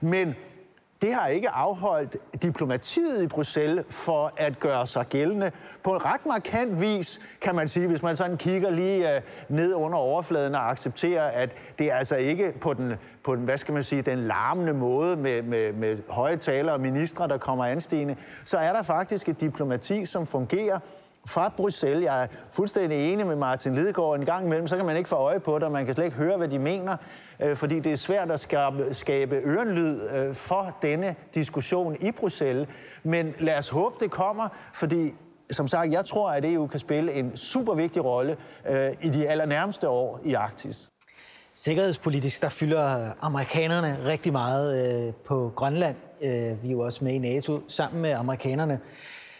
Men 0.00 0.34
det 1.02 1.14
har 1.14 1.26
ikke 1.26 1.48
afholdt 1.48 2.16
diplomatiet 2.42 3.22
i 3.22 3.26
Bruxelles 3.26 3.84
for 3.90 4.32
at 4.36 4.60
gøre 4.60 4.86
sig 4.86 5.06
gældende. 5.08 5.50
På 5.82 5.94
en 5.94 6.04
ret 6.04 6.26
markant 6.26 6.80
vis, 6.80 7.20
kan 7.40 7.54
man 7.54 7.68
sige, 7.68 7.86
hvis 7.86 8.02
man 8.02 8.16
sådan 8.16 8.36
kigger 8.36 8.70
lige 8.70 9.14
øh, 9.14 9.20
ned 9.48 9.74
under 9.74 9.98
overfladen 9.98 10.54
og 10.54 10.70
accepterer, 10.70 11.24
at 11.24 11.50
det 11.78 11.92
er 11.92 11.94
altså 11.94 12.16
ikke 12.16 12.54
på 12.60 12.74
den, 12.74 12.94
på 13.24 13.36
den 13.36 13.44
hvad 13.44 13.58
skal 13.58 13.74
man 13.74 13.82
sige, 13.82 14.02
den 14.02 14.18
larmende 14.18 14.74
måde 14.74 15.16
med, 15.16 15.42
med, 15.42 15.72
med 15.72 15.96
høje 16.08 16.36
taler 16.36 16.72
og 16.72 16.80
ministre, 16.80 17.28
der 17.28 17.38
kommer 17.38 17.64
anstigende, 17.64 18.16
så 18.44 18.58
er 18.58 18.72
der 18.72 18.82
faktisk 18.82 19.28
et 19.28 19.40
diplomati, 19.40 20.06
som 20.06 20.26
fungerer 20.26 20.78
fra 21.26 21.52
Bruxelles. 21.56 22.04
Jeg 22.04 22.22
er 22.22 22.26
fuldstændig 22.50 23.12
enig 23.12 23.26
med 23.26 23.36
Martin 23.36 23.74
Lidegaard. 23.74 24.18
En 24.18 24.24
gang 24.24 24.46
imellem, 24.46 24.66
så 24.66 24.76
kan 24.76 24.86
man 24.86 24.96
ikke 24.96 25.08
få 25.08 25.16
øje 25.16 25.40
på 25.40 25.54
det, 25.54 25.62
og 25.62 25.72
man 25.72 25.84
kan 25.84 25.94
slet 25.94 26.04
ikke 26.04 26.16
høre, 26.16 26.36
hvad 26.36 26.48
de 26.48 26.58
mener, 26.58 26.96
øh, 27.40 27.56
fordi 27.56 27.80
det 27.80 27.92
er 27.92 27.96
svært 27.96 28.30
at 28.30 28.40
skabe, 28.40 28.94
skabe 28.94 29.36
ørenlyd 29.44 30.00
øh, 30.02 30.34
for 30.34 30.76
denne 30.82 31.14
diskussion 31.34 31.96
i 32.00 32.12
Bruxelles. 32.12 32.68
Men 33.02 33.34
lad 33.38 33.58
os 33.58 33.68
håbe, 33.68 33.94
det 34.00 34.10
kommer, 34.10 34.48
fordi 34.74 35.14
som 35.50 35.68
sagt, 35.68 35.92
jeg 35.92 36.04
tror, 36.04 36.30
at 36.30 36.44
EU 36.44 36.66
kan 36.66 36.80
spille 36.80 37.12
en 37.12 37.36
super 37.36 37.74
vigtig 37.74 38.04
rolle 38.04 38.36
øh, 38.68 38.92
i 39.02 39.08
de 39.08 39.28
allernærmeste 39.28 39.88
år 39.88 40.20
i 40.24 40.34
Arktis. 40.34 40.90
Sikkerhedspolitisk, 41.54 42.42
der 42.42 42.48
fylder 42.48 43.12
amerikanerne 43.20 43.98
rigtig 44.04 44.32
meget 44.32 45.06
øh, 45.06 45.14
på 45.14 45.52
Grønland. 45.56 45.96
Øh, 46.22 46.62
vi 46.62 46.68
er 46.68 46.72
jo 46.72 46.80
også 46.80 47.04
med 47.04 47.12
i 47.12 47.18
NATO 47.18 47.60
sammen 47.68 48.02
med 48.02 48.10
amerikanerne. 48.10 48.80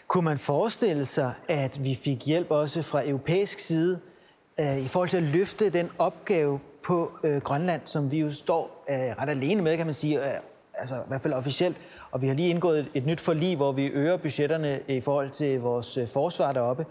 Kunne 0.09 0.25
man 0.25 0.37
forestille 0.37 1.05
sig, 1.05 1.33
at 1.47 1.83
vi 1.83 1.95
fik 1.95 2.25
hjælp 2.25 2.51
også 2.51 2.81
fra 2.81 3.07
europæisk 3.09 3.59
side 3.59 3.99
øh, 4.59 4.77
i 4.77 4.87
forhold 4.87 5.09
til 5.09 5.17
at 5.17 5.23
løfte 5.23 5.69
den 5.69 5.89
opgave 5.97 6.59
på 6.83 7.11
øh, 7.23 7.41
Grønland, 7.41 7.81
som 7.85 8.11
vi 8.11 8.19
jo 8.19 8.31
står 8.31 8.85
øh, 8.89 8.95
ret 8.95 9.29
alene 9.29 9.61
med, 9.61 9.77
kan 9.77 9.85
man 9.85 9.93
sige, 9.93 10.33
øh, 10.33 10.39
altså 10.73 10.95
i 10.95 11.07
hvert 11.07 11.21
fald 11.21 11.33
officielt. 11.33 11.77
Og 12.11 12.21
vi 12.21 12.27
har 12.27 12.33
lige 12.35 12.49
indgået 12.49 12.79
et, 12.79 12.87
et 12.93 13.05
nyt 13.05 13.19
forlig, 13.19 13.55
hvor 13.55 13.71
vi 13.71 13.85
øger 13.85 14.17
budgetterne 14.17 14.79
i 14.87 15.01
forhold 15.01 15.29
til 15.31 15.59
vores 15.59 15.97
øh, 15.97 16.07
forsvar 16.07 16.51
deroppe. 16.51 16.85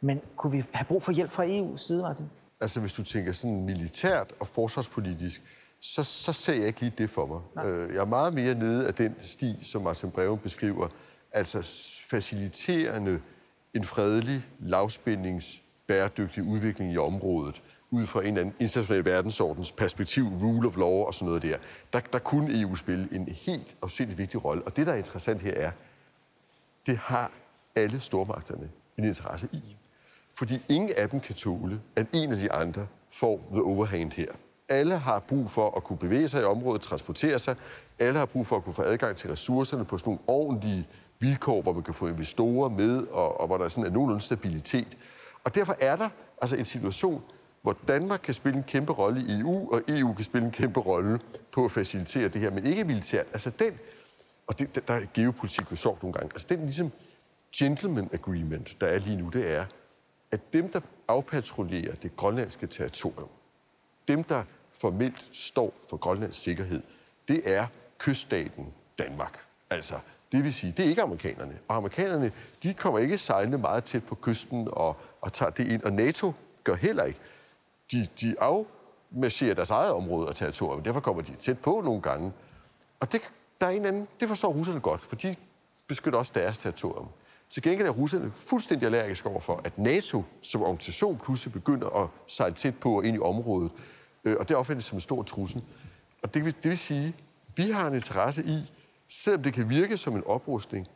Men 0.00 0.20
kunne 0.36 0.52
vi 0.52 0.64
have 0.72 0.84
brug 0.86 1.02
for 1.02 1.12
hjælp 1.12 1.30
fra 1.30 1.44
EU's 1.46 1.76
side, 1.86 2.02
Martin? 2.02 2.26
Altså, 2.60 2.80
hvis 2.80 2.92
du 2.92 3.02
tænker 3.02 3.32
sådan 3.32 3.64
militært 3.64 4.32
og 4.40 4.46
forsvarspolitisk, 4.48 5.42
så, 5.80 6.04
så 6.04 6.32
ser 6.32 6.54
jeg 6.54 6.66
ikke 6.66 6.80
lige 6.80 6.94
det 6.98 7.10
for 7.10 7.26
mig. 7.26 7.66
Øh, 7.66 7.94
Jeg 7.94 8.00
er 8.00 8.04
meget 8.04 8.34
mere 8.34 8.54
nede 8.54 8.86
af 8.88 8.94
den 8.94 9.14
sti, 9.20 9.54
som 9.62 9.82
Martin 9.82 10.10
Breven 10.10 10.38
beskriver, 10.38 10.88
altså 11.32 11.62
faciliterende 12.12 13.20
en 13.74 13.84
fredelig, 13.84 14.44
lavspændings, 14.60 15.62
bæredygtig 15.86 16.42
udvikling 16.42 16.92
i 16.92 16.98
området, 16.98 17.62
ud 17.90 18.06
fra 18.06 18.20
en 18.20 18.26
eller 18.26 18.40
anden 18.40 18.54
international 18.60 19.04
verdensordens 19.04 19.72
perspektiv, 19.72 20.24
rule 20.42 20.68
of 20.68 20.76
law 20.76 21.06
og 21.06 21.14
sådan 21.14 21.26
noget 21.26 21.42
der. 21.42 21.56
Der, 21.92 22.00
der 22.00 22.18
kunne 22.18 22.60
EU 22.60 22.74
spille 22.74 23.08
en 23.12 23.28
helt 23.28 23.76
afsindig 23.82 24.18
vigtig 24.18 24.44
rolle. 24.44 24.62
Og 24.62 24.76
det, 24.76 24.86
der 24.86 24.92
er 24.92 24.96
interessant 24.96 25.42
her, 25.42 25.52
er, 25.52 25.70
det 26.86 26.96
har 26.96 27.30
alle 27.74 28.00
stormagterne 28.00 28.70
en 28.98 29.04
interesse 29.04 29.48
i. 29.52 29.76
Fordi 30.34 30.62
ingen 30.68 30.90
af 30.96 31.10
dem 31.10 31.20
kan 31.20 31.34
tåle, 31.34 31.80
at 31.96 32.06
en 32.12 32.32
af 32.32 32.38
de 32.38 32.52
andre 32.52 32.86
får 33.10 33.40
the 33.52 33.62
overhand 33.62 34.12
her. 34.12 34.32
Alle 34.68 34.98
har 34.98 35.18
brug 35.18 35.50
for 35.50 35.76
at 35.76 35.84
kunne 35.84 35.98
bevæge 35.98 36.28
sig 36.28 36.40
i 36.40 36.44
området, 36.44 36.82
transportere 36.82 37.38
sig. 37.38 37.56
Alle 37.98 38.18
har 38.18 38.26
brug 38.26 38.46
for 38.46 38.56
at 38.56 38.64
kunne 38.64 38.74
få 38.74 38.82
adgang 38.82 39.16
til 39.16 39.30
ressourcerne 39.30 39.84
på 39.84 39.98
sådan 39.98 40.10
nogle 40.10 40.20
ordentlige 40.26 40.86
vilkår, 41.22 41.62
hvor 41.62 41.72
man 41.72 41.82
kan 41.82 41.94
få 41.94 42.08
investorer 42.08 42.68
med, 42.68 43.06
og, 43.06 43.40
og 43.40 43.46
hvor 43.46 43.58
der 43.58 43.68
sådan 43.68 43.90
er 43.90 43.94
nogenlunde 43.94 44.24
stabilitet. 44.24 44.98
Og 45.44 45.54
derfor 45.54 45.76
er 45.80 45.96
der 45.96 46.08
altså 46.42 46.56
en 46.56 46.64
situation, 46.64 47.22
hvor 47.62 47.76
Danmark 47.88 48.20
kan 48.24 48.34
spille 48.34 48.56
en 48.56 48.64
kæmpe 48.64 48.92
rolle 48.92 49.20
i 49.20 49.40
EU, 49.40 49.72
og 49.72 49.82
EU 49.88 50.14
kan 50.14 50.24
spille 50.24 50.46
en 50.46 50.52
kæmpe 50.52 50.80
rolle 50.80 51.20
på 51.52 51.64
at 51.64 51.72
facilitere 51.72 52.28
det 52.28 52.40
her, 52.40 52.50
men 52.50 52.66
ikke 52.66 52.84
militært. 52.84 53.26
Altså 53.32 53.50
den, 53.50 53.72
og 54.46 54.58
det, 54.58 54.88
der 54.88 54.94
er 54.94 55.00
geopolitik 55.14 55.70
jo 55.70 55.76
sjovt 55.76 56.02
nogle 56.02 56.12
gange, 56.12 56.30
altså 56.34 56.46
den 56.50 56.60
ligesom 56.60 56.92
gentleman 57.56 58.08
agreement, 58.12 58.80
der 58.80 58.86
er 58.86 58.98
lige 58.98 59.16
nu, 59.16 59.28
det 59.28 59.54
er, 59.54 59.64
at 60.30 60.52
dem, 60.52 60.68
der 60.72 60.80
afpatruljerer 61.08 61.94
det 61.94 62.16
grønlandske 62.16 62.66
territorium, 62.66 63.28
dem, 64.08 64.24
der 64.24 64.42
formelt 64.72 65.28
står 65.32 65.74
for 65.90 65.96
Grønlands 65.96 66.36
sikkerhed, 66.36 66.82
det 67.28 67.42
er 67.44 67.66
kyststaten 67.98 68.66
Danmark. 68.98 69.38
Altså, 69.70 69.94
det 70.32 70.44
vil 70.44 70.54
sige, 70.54 70.72
det 70.76 70.84
er 70.84 70.88
ikke 70.88 71.02
amerikanerne. 71.02 71.58
Og 71.68 71.76
amerikanerne, 71.76 72.32
de 72.62 72.74
kommer 72.74 72.98
ikke 72.98 73.18
sejlende 73.18 73.58
meget 73.58 73.84
tæt 73.84 74.04
på 74.04 74.14
kysten 74.14 74.68
og, 74.72 74.96
og 75.20 75.32
tager 75.32 75.50
det 75.50 75.68
ind. 75.72 75.82
Og 75.82 75.92
NATO 75.92 76.32
gør 76.64 76.74
heller 76.74 77.04
ikke. 77.04 77.20
De, 77.92 78.08
de 78.20 78.34
afmarcherer 78.40 79.54
deres 79.54 79.70
eget 79.70 79.92
område 79.92 80.28
og 80.28 80.36
territorium. 80.36 80.82
Derfor 80.82 81.00
kommer 81.00 81.22
de 81.22 81.34
tæt 81.34 81.58
på 81.58 81.80
nogle 81.84 82.00
gange. 82.00 82.32
Og 83.00 83.12
det, 83.12 83.20
der 83.60 83.66
er 83.66 83.70
en 83.70 83.84
anden, 83.84 84.08
det 84.20 84.28
forstår 84.28 84.52
russerne 84.52 84.80
godt, 84.80 85.00
for 85.00 85.16
de 85.16 85.36
beskytter 85.86 86.18
også 86.18 86.32
deres 86.34 86.58
territorium. 86.58 87.08
Til 87.48 87.62
gengæld 87.62 87.88
er 87.88 87.92
russerne 87.92 88.30
fuldstændig 88.30 88.86
allergiske 88.86 89.28
over 89.28 89.40
for, 89.40 89.60
at 89.64 89.78
NATO 89.78 90.24
som 90.42 90.62
organisation 90.62 91.18
pludselig 91.24 91.52
begynder 91.52 92.02
at 92.02 92.08
sejle 92.26 92.54
tæt 92.54 92.76
på 92.76 92.96
og 92.96 93.04
ind 93.04 93.16
i 93.16 93.20
området. 93.20 93.70
Øh, 94.24 94.36
og 94.40 94.48
det 94.48 94.56
opfattes 94.56 94.84
som 94.84 94.96
en 94.96 95.00
stor 95.00 95.22
trussel. 95.22 95.62
Og 96.22 96.34
det 96.34 96.44
vil, 96.44 96.54
det 96.62 96.70
vil 96.70 96.78
sige, 96.78 97.06
at 97.06 97.14
vi 97.56 97.70
har 97.70 97.88
en 97.88 97.94
interesse 97.94 98.44
i, 98.44 98.72
selvom 99.20 99.42
det 99.42 99.52
kan 99.52 99.70
virke 99.70 99.96
som 99.96 100.16
en 100.16 100.22
oprustning, 100.26 100.88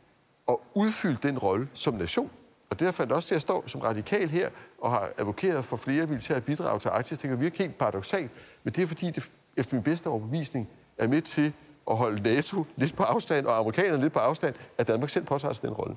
at 0.49 0.55
udfylde 0.73 1.17
den 1.23 1.37
rolle 1.37 1.69
som 1.73 1.93
nation. 1.93 2.31
Og 2.69 2.79
derfor 2.79 3.03
er 3.03 3.07
det 3.07 3.15
også 3.15 3.27
til 3.27 3.35
at 3.35 3.41
stå 3.41 3.63
som 3.67 3.81
radikal 3.81 4.29
her 4.29 4.49
og 4.81 4.91
har 4.91 5.09
advokeret 5.17 5.65
for 5.65 5.77
flere 5.77 6.07
militære 6.07 6.41
bidrag 6.41 6.81
til 6.81 6.89
Arktis. 6.89 7.17
Det 7.17 7.29
kan 7.29 7.39
virke 7.39 7.57
helt 7.57 7.77
paradoxalt, 7.77 8.31
men 8.63 8.73
det 8.73 8.83
er 8.83 8.87
fordi, 8.87 9.11
det 9.11 9.31
efter 9.57 9.75
min 9.75 9.83
bedste 9.83 10.07
overbevisning 10.07 10.69
er 10.97 11.07
med 11.07 11.21
til 11.21 11.53
at 11.89 11.97
holde 11.97 12.21
NATO 12.21 12.65
lidt 12.75 12.95
på 12.95 13.03
afstand 13.03 13.45
og 13.45 13.57
amerikanerne 13.57 14.01
lidt 14.01 14.13
på 14.13 14.19
afstand, 14.19 14.55
at 14.77 14.87
Danmark 14.87 15.09
selv 15.09 15.25
påtager 15.25 15.53
sig 15.53 15.63
den 15.63 15.73
rolle. 15.73 15.95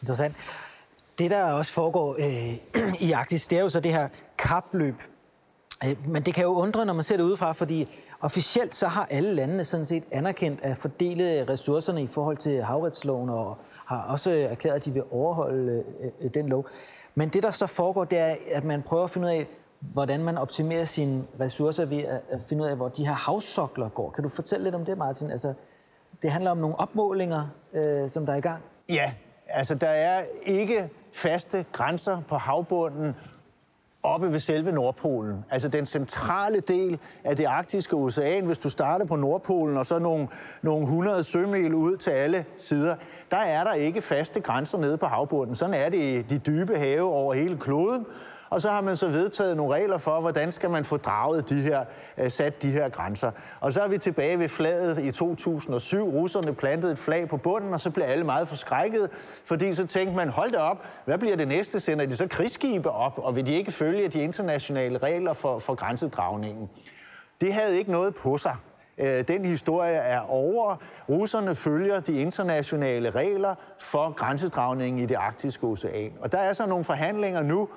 Interessant. 0.00 0.36
Det, 1.18 1.30
der 1.30 1.52
også 1.52 1.72
foregår 1.72 2.16
øh, 2.18 3.02
i 3.08 3.12
Arktis, 3.12 3.48
det 3.48 3.58
er 3.58 3.62
jo 3.62 3.68
så 3.68 3.80
det 3.80 3.92
her 3.92 4.08
kapløb. 4.38 4.94
Øh, 5.84 6.08
men 6.08 6.22
det 6.22 6.34
kan 6.34 6.44
jo 6.44 6.50
undre, 6.50 6.86
når 6.86 6.92
man 6.92 7.04
ser 7.04 7.16
det 7.16 7.24
udefra, 7.24 7.52
fordi 7.52 7.88
officielt 8.20 8.76
så 8.76 8.86
har 8.86 9.06
alle 9.10 9.34
landene 9.34 9.64
sådan 9.64 9.86
set 9.86 10.04
anerkendt 10.10 10.60
at 10.62 10.76
fordele 10.76 11.44
ressourcerne 11.48 12.02
i 12.02 12.06
forhold 12.06 12.36
til 12.36 12.62
havretsloven 12.62 13.30
og 13.30 13.56
har 13.86 14.02
også 14.02 14.30
erklæret, 14.30 14.76
at 14.76 14.84
de 14.84 14.92
vil 14.92 15.02
overholde 15.10 15.84
øh, 16.00 16.10
øh 16.20 16.34
den 16.34 16.48
lov. 16.48 16.66
Men 17.14 17.28
det, 17.28 17.42
der 17.42 17.50
så 17.50 17.66
foregår, 17.66 18.04
det 18.04 18.18
er, 18.18 18.36
at 18.52 18.64
man 18.64 18.82
prøver 18.82 19.04
at 19.04 19.10
finde 19.10 19.28
ud 19.28 19.32
af, 19.32 19.46
hvordan 19.80 20.24
man 20.24 20.38
optimerer 20.38 20.84
sine 20.84 21.24
ressourcer 21.40 21.84
ved 21.84 22.04
at 22.30 22.40
finde 22.46 22.64
ud 22.64 22.68
af, 22.68 22.76
hvor 22.76 22.88
de 22.88 23.06
her 23.06 23.12
havsokler 23.12 23.88
går. 23.88 24.10
Kan 24.10 24.24
du 24.24 24.28
fortælle 24.28 24.64
lidt 24.64 24.74
om 24.74 24.84
det, 24.84 24.98
Martin? 24.98 25.30
Altså, 25.30 25.54
det 26.22 26.30
handler 26.30 26.50
om 26.50 26.58
nogle 26.58 26.80
opmålinger, 26.80 27.46
øh, 27.72 28.10
som 28.10 28.26
der 28.26 28.32
er 28.32 28.36
i 28.36 28.40
gang. 28.40 28.62
Ja, 28.88 29.12
altså 29.48 29.74
der 29.74 29.88
er 29.88 30.22
ikke 30.46 30.90
faste 31.12 31.64
grænser 31.72 32.20
på 32.28 32.36
havbunden 32.36 33.14
oppe 34.08 34.32
ved 34.32 34.40
selve 34.40 34.72
Nordpolen. 34.72 35.44
Altså 35.50 35.68
den 35.68 35.86
centrale 35.86 36.60
del 36.60 36.98
af 37.24 37.36
det 37.36 37.44
arktiske 37.44 37.96
ocean, 37.96 38.44
hvis 38.46 38.58
du 38.58 38.70
starter 38.70 39.06
på 39.06 39.16
Nordpolen 39.16 39.76
og 39.76 39.86
så 39.86 39.98
nogle, 39.98 40.28
nogle 40.62 40.82
100 40.82 41.24
sømil 41.24 41.74
ud 41.74 41.96
til 41.96 42.10
alle 42.10 42.44
sider, 42.56 42.96
der 43.30 43.36
er 43.36 43.64
der 43.64 43.72
ikke 43.72 44.00
faste 44.00 44.40
grænser 44.40 44.78
nede 44.78 44.98
på 44.98 45.06
havbunden. 45.06 45.54
Sådan 45.54 45.74
er 45.74 45.88
det 45.88 45.98
i 45.98 46.22
de 46.22 46.38
dybe 46.38 46.76
have 46.76 47.02
over 47.02 47.34
hele 47.34 47.56
kloden. 47.56 48.06
Og 48.50 48.60
så 48.60 48.70
har 48.70 48.80
man 48.80 48.96
så 48.96 49.08
vedtaget 49.08 49.56
nogle 49.56 49.74
regler 49.74 49.98
for, 49.98 50.20
hvordan 50.20 50.52
skal 50.52 50.70
man 50.70 50.84
få 50.84 50.96
draget 50.96 51.48
de 51.48 51.54
her, 51.54 51.84
øh, 52.18 52.30
sat 52.30 52.62
de 52.62 52.70
her 52.70 52.88
grænser. 52.88 53.30
Og 53.60 53.72
så 53.72 53.80
er 53.80 53.88
vi 53.88 53.98
tilbage 53.98 54.38
ved 54.38 54.48
flaget 54.48 54.98
i 54.98 55.10
2007. 55.10 56.10
Russerne 56.10 56.54
plantede 56.54 56.92
et 56.92 56.98
flag 56.98 57.28
på 57.28 57.36
bunden, 57.36 57.74
og 57.74 57.80
så 57.80 57.90
blev 57.90 58.04
alle 58.04 58.24
meget 58.24 58.48
forskrækket, 58.48 59.10
fordi 59.44 59.74
så 59.74 59.86
tænkte 59.86 60.16
man, 60.16 60.28
hold 60.28 60.50
da 60.52 60.58
op, 60.58 60.84
hvad 61.04 61.18
bliver 61.18 61.36
det 61.36 61.48
næste? 61.48 61.80
Sender 61.80 62.06
de 62.06 62.16
så 62.16 62.26
krigsskibe 62.26 62.90
op, 62.90 63.18
og 63.18 63.36
vil 63.36 63.46
de 63.46 63.52
ikke 63.52 63.72
følge 63.72 64.08
de 64.08 64.20
internationale 64.20 64.98
regler 64.98 65.32
for, 65.32 65.58
for 65.58 65.74
grænsedragningen? 65.74 66.70
Det 67.40 67.54
havde 67.54 67.78
ikke 67.78 67.90
noget 67.90 68.14
på 68.14 68.36
sig. 68.36 68.56
Øh, 68.98 69.28
den 69.28 69.44
historie 69.44 69.94
er 69.94 70.20
over. 70.20 70.76
Russerne 71.08 71.54
følger 71.54 72.00
de 72.00 72.20
internationale 72.20 73.10
regler 73.10 73.54
for 73.80 74.12
grænsedragningen 74.12 75.02
i 75.02 75.06
det 75.06 75.14
arktiske 75.14 75.66
ocean. 75.66 76.12
Og 76.20 76.32
der 76.32 76.38
er 76.38 76.52
så 76.52 76.66
nogle 76.66 76.84
forhandlinger 76.84 77.42
nu, 77.42 77.68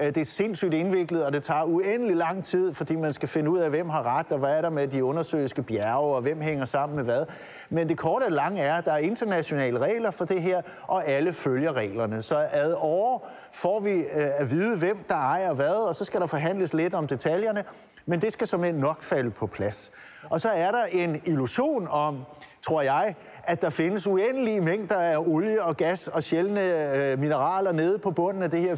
Øh, 0.00 0.06
det 0.06 0.16
er 0.16 0.24
sindssygt 0.24 0.74
indviklet, 0.74 1.24
og 1.24 1.32
det 1.32 1.42
tager 1.42 1.62
uendelig 1.62 2.16
lang 2.16 2.44
tid, 2.44 2.74
fordi 2.74 2.96
man 2.96 3.12
skal 3.12 3.28
finde 3.28 3.50
ud 3.50 3.58
af, 3.58 3.70
hvem 3.70 3.88
har 3.88 4.18
ret, 4.18 4.32
og 4.32 4.38
hvad 4.38 4.50
er 4.50 4.60
der 4.60 4.70
med 4.70 4.88
de 4.88 5.04
undersøgelske 5.04 5.62
bjerge, 5.62 6.14
og 6.16 6.22
hvem 6.22 6.40
hænger 6.40 6.64
sammen 6.64 6.96
med 6.96 7.04
hvad. 7.04 7.24
Men 7.70 7.88
det 7.88 7.98
korte 7.98 8.24
og 8.24 8.32
lange 8.32 8.62
er, 8.62 8.74
at 8.74 8.84
der 8.84 8.92
er 8.92 8.98
internationale 8.98 9.78
regler 9.78 10.10
for 10.10 10.24
det 10.24 10.42
her, 10.42 10.62
og 10.82 11.06
alle 11.06 11.32
følger 11.32 11.72
reglerne. 11.72 12.22
Så 12.22 12.46
ad 12.52 12.74
år 12.76 13.28
får 13.52 13.80
vi 13.80 13.90
øh, 13.90 14.40
at 14.40 14.50
vide, 14.50 14.78
hvem 14.78 14.96
der 15.08 15.14
ejer 15.14 15.52
hvad, 15.52 15.88
og 15.88 15.94
så 15.94 16.04
skal 16.04 16.20
der 16.20 16.26
forhandles 16.26 16.74
lidt 16.74 16.94
om 16.94 17.06
detaljerne, 17.06 17.64
men 18.06 18.20
det 18.20 18.32
skal 18.32 18.46
som 18.46 18.60
nok 18.60 19.02
falde 19.02 19.30
på 19.30 19.46
plads. 19.46 19.92
Og 20.30 20.40
så 20.40 20.48
er 20.48 20.70
der 20.70 20.84
en 20.92 21.20
illusion 21.24 21.88
om, 21.90 22.24
tror 22.62 22.82
jeg, 22.82 23.14
at 23.48 23.62
der 23.62 23.70
findes 23.70 24.06
uendelige 24.06 24.60
mængder 24.60 24.96
af 24.96 25.18
olie 25.18 25.62
og 25.62 25.76
gas 25.76 26.08
og 26.08 26.22
sjældne 26.22 26.60
øh, 26.94 27.18
mineraler 27.18 27.72
nede 27.72 27.98
på 27.98 28.10
bunden 28.10 28.42
af 28.42 28.50
det 28.50 28.60
her 28.60 28.76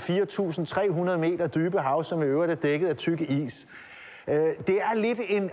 4.300 1.13 1.17
meter 1.17 1.47
dybe 1.47 1.79
hav, 1.79 2.05
som 2.05 2.23
i 2.23 2.27
øvrigt 2.27 2.53
er 2.53 2.57
dækket 2.57 2.89
af 2.89 2.97
tyk 2.97 3.21
is. 3.21 3.67
Øh, 4.29 4.49
det 4.67 4.81
er 4.83 4.95
lidt 4.95 5.21
en 5.29 5.51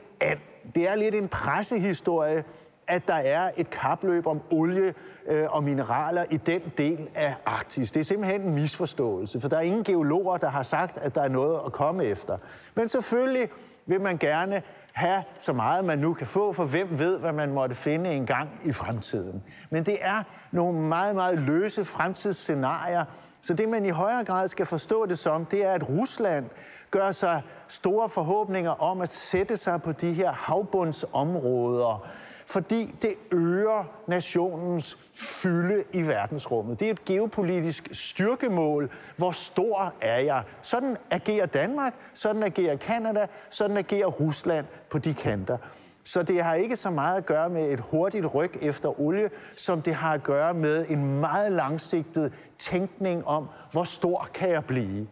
det 0.76 0.90
er 0.90 0.96
lidt 0.96 1.16
en 1.16 1.28
pressehistorie, 1.28 2.44
at 2.88 3.08
der 3.08 3.14
er 3.14 3.52
et 3.58 3.70
kapløb 3.70 4.28
om 4.28 4.42
olie 4.52 4.94
øh, 5.28 5.46
og 5.50 5.64
mineraler 5.64 6.26
i 6.32 6.38
den 6.38 6.62
del 6.78 7.10
af 7.16 7.36
Arktis. 7.46 7.92
Det 7.92 8.00
er 8.00 8.04
simpelthen 8.04 8.42
en 8.42 8.54
misforståelse, 8.54 9.40
for 9.40 9.48
der 9.48 9.58
er 9.58 9.62
ingen 9.62 9.84
geologer, 9.84 10.38
der 10.38 10.50
har 10.50 10.64
sagt, 10.64 10.98
at 10.98 11.16
der 11.16 11.22
er 11.22 11.30
noget 11.30 11.60
at 11.66 11.72
komme 11.72 12.04
efter. 12.04 12.38
Men 12.76 12.88
selvfølgelig 12.88 13.50
vil 13.86 14.02
man 14.02 14.18
gerne 14.18 14.62
have 14.98 15.24
så 15.38 15.54
meget, 15.54 15.86
man 15.86 16.00
nu 16.00 16.14
kan 16.14 16.28
få, 16.28 16.54
for 16.54 16.66
hvem 16.66 17.00
ved, 17.00 17.20
hvad 17.20 17.32
man 17.32 17.54
måtte 17.54 17.76
finde 17.76 18.10
en 18.10 18.26
gang 18.26 18.50
i 18.64 18.72
fremtiden. 18.72 19.44
Men 19.70 19.86
det 19.86 19.98
er 20.02 20.24
nogle 20.52 20.80
meget, 20.80 21.16
meget 21.16 21.40
løse 21.40 21.86
fremtidsscenarier, 21.86 23.06
så 23.42 23.54
det, 23.54 23.70
man 23.70 23.86
i 23.86 23.90
højere 23.90 24.24
grad 24.24 24.48
skal 24.48 24.66
forstå 24.66 25.06
det 25.06 25.20
som, 25.20 25.46
det 25.46 25.66
er, 25.66 25.72
at 25.72 25.90
Rusland 25.90 26.46
gør 26.92 27.12
sig 27.12 27.42
store 27.68 28.10
forhåbninger 28.10 28.72
om 28.72 29.02
at 29.02 29.10
sætte 29.10 29.58
sig 29.58 29.82
på 29.82 29.92
de 29.92 30.14
her 30.14 30.32
havbundsområder, 30.32 32.08
fordi 32.50 32.96
det 33.02 33.14
øger 33.32 33.92
nationens 34.08 34.98
fylde 35.14 35.84
i 35.94 36.02
verdensrummet. 36.02 36.80
Det 36.80 36.88
er 36.88 36.92
et 36.92 37.06
geopolitisk 37.06 37.90
styrkemål. 37.92 38.92
Hvor 39.18 39.32
stor 39.32 39.94
er 40.02 40.20
jeg? 40.20 40.44
Sådan 40.62 40.98
agerer 41.12 41.46
Danmark, 41.46 41.94
sådan 42.14 42.44
agerer 42.44 42.78
Kanada, 42.78 43.28
sådan 43.50 43.78
agerer 43.78 44.08
Rusland 44.08 44.66
på 44.90 44.98
de 44.98 45.14
kanter. 45.14 45.58
Så 46.04 46.24
det 46.24 46.44
har 46.44 46.54
ikke 46.54 46.76
så 46.76 46.90
meget 46.90 47.18
at 47.18 47.26
gøre 47.26 47.50
med 47.50 47.72
et 47.72 47.80
hurtigt 47.80 48.36
ryg 48.36 48.52
efter 48.62 49.00
olie, 49.00 49.30
som 49.56 49.82
det 49.82 49.94
har 49.94 50.14
at 50.14 50.24
gøre 50.24 50.54
med 50.54 50.86
en 50.90 51.20
meget 51.20 51.52
langsigtet 51.52 52.34
tænkning 52.58 53.28
om, 53.28 53.48
hvor 53.72 53.84
stor 53.84 54.30
kan 54.34 54.50
jeg 54.50 54.66
blive? 54.66 55.08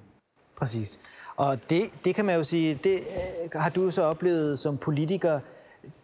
Præcis. 0.58 1.00
Og 1.36 1.70
det, 1.70 1.82
det 2.06 2.16
kan 2.16 2.26
man 2.26 2.36
jo 2.36 2.44
sige, 2.44 2.80
det 2.84 2.96
øh, 2.96 3.62
har 3.62 3.70
du 3.70 3.92
så 3.92 4.04
oplevet 4.04 4.60
som 4.60 4.78
politiker, 4.78 5.40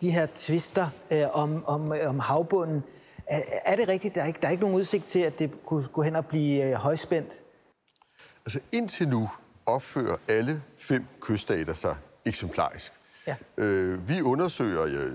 de 0.01 0.11
her 0.11 0.27
tvister 0.35 0.89
øh, 1.11 1.23
om, 1.33 1.65
om, 1.65 1.93
om 2.05 2.19
havbunden. 2.19 2.83
Er, 3.27 3.41
er 3.65 3.75
det 3.75 3.87
rigtigt? 3.87 4.15
Der 4.15 4.21
er, 4.21 4.27
ikke, 4.27 4.39
der 4.41 4.47
er 4.47 4.51
ikke 4.51 4.61
nogen 4.61 4.75
udsigt 4.75 5.05
til, 5.05 5.19
at 5.19 5.39
det 5.39 5.65
kunne 5.65 5.83
gå 5.87 6.01
hen 6.01 6.15
og 6.15 6.25
blive 6.25 6.63
øh, 6.63 6.73
højspændt? 6.73 7.43
Altså 8.45 8.59
indtil 8.71 9.07
nu 9.07 9.29
opfører 9.65 10.17
alle 10.27 10.61
fem 10.77 11.05
kyststater 11.21 11.73
sig 11.73 11.95
eksemplarisk. 12.25 12.93
Ja. 13.27 13.35
Øh, 13.57 14.09
vi 14.09 14.21
undersøger 14.21 14.87
ja, 14.87 15.09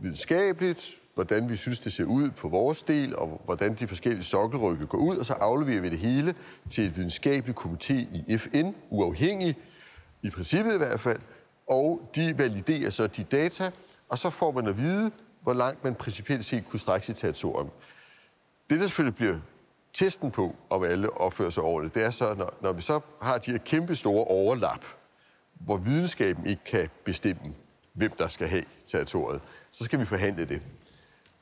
videnskabeligt, 0.00 1.00
hvordan 1.14 1.48
vi 1.48 1.56
synes, 1.56 1.78
det 1.78 1.92
ser 1.92 2.04
ud 2.04 2.30
på 2.30 2.48
vores 2.48 2.82
del, 2.82 3.16
og 3.16 3.40
hvordan 3.44 3.74
de 3.74 3.88
forskellige 3.88 4.24
sokkelrykke 4.24 4.86
går 4.86 4.98
ud, 4.98 5.16
og 5.16 5.26
så 5.26 5.32
afleverer 5.32 5.80
vi 5.80 5.88
det 5.88 5.98
hele 5.98 6.34
til 6.70 6.86
et 6.86 6.96
videnskabeligt 6.96 7.58
komité 7.58 7.94
i 7.94 8.38
FN, 8.38 8.66
uafhængig, 8.90 9.56
i 10.22 10.30
princippet 10.30 10.74
i 10.74 10.78
hvert 10.78 11.00
fald, 11.00 11.20
og 11.68 12.10
de 12.14 12.38
validerer 12.38 12.90
så 12.90 13.06
de 13.06 13.24
data, 13.24 13.70
og 14.14 14.18
så 14.18 14.30
får 14.30 14.52
man 14.52 14.66
at 14.66 14.78
vide, 14.78 15.10
hvor 15.42 15.52
langt 15.52 15.84
man 15.84 15.94
principielt 15.94 16.44
set 16.44 16.64
kunne 16.70 16.80
strække 16.80 17.06
sit 17.06 17.16
territorium. 17.16 17.70
Det, 18.70 18.80
der 18.80 18.86
selvfølgelig 18.86 19.14
bliver 19.14 19.36
testen 19.92 20.30
på, 20.30 20.56
om 20.70 20.82
alle 20.82 21.20
opfører 21.20 21.50
sig 21.50 21.62
ordentligt, 21.62 21.94
det 21.94 22.04
er 22.04 22.10
så, 22.10 22.34
når, 22.34 22.54
når 22.60 22.72
vi 22.72 22.82
så 22.82 23.00
har 23.22 23.38
de 23.38 23.50
her 23.50 23.58
kæmpe 23.58 23.94
store 23.94 24.24
overlap, 24.24 24.84
hvor 25.54 25.76
videnskaben 25.76 26.46
ikke 26.46 26.64
kan 26.64 26.88
bestemme, 27.04 27.54
hvem 27.92 28.12
der 28.18 28.28
skal 28.28 28.48
have 28.48 28.64
territoriet, 28.86 29.40
så 29.70 29.84
skal 29.84 30.00
vi 30.00 30.04
forhandle 30.04 30.44
det. 30.44 30.62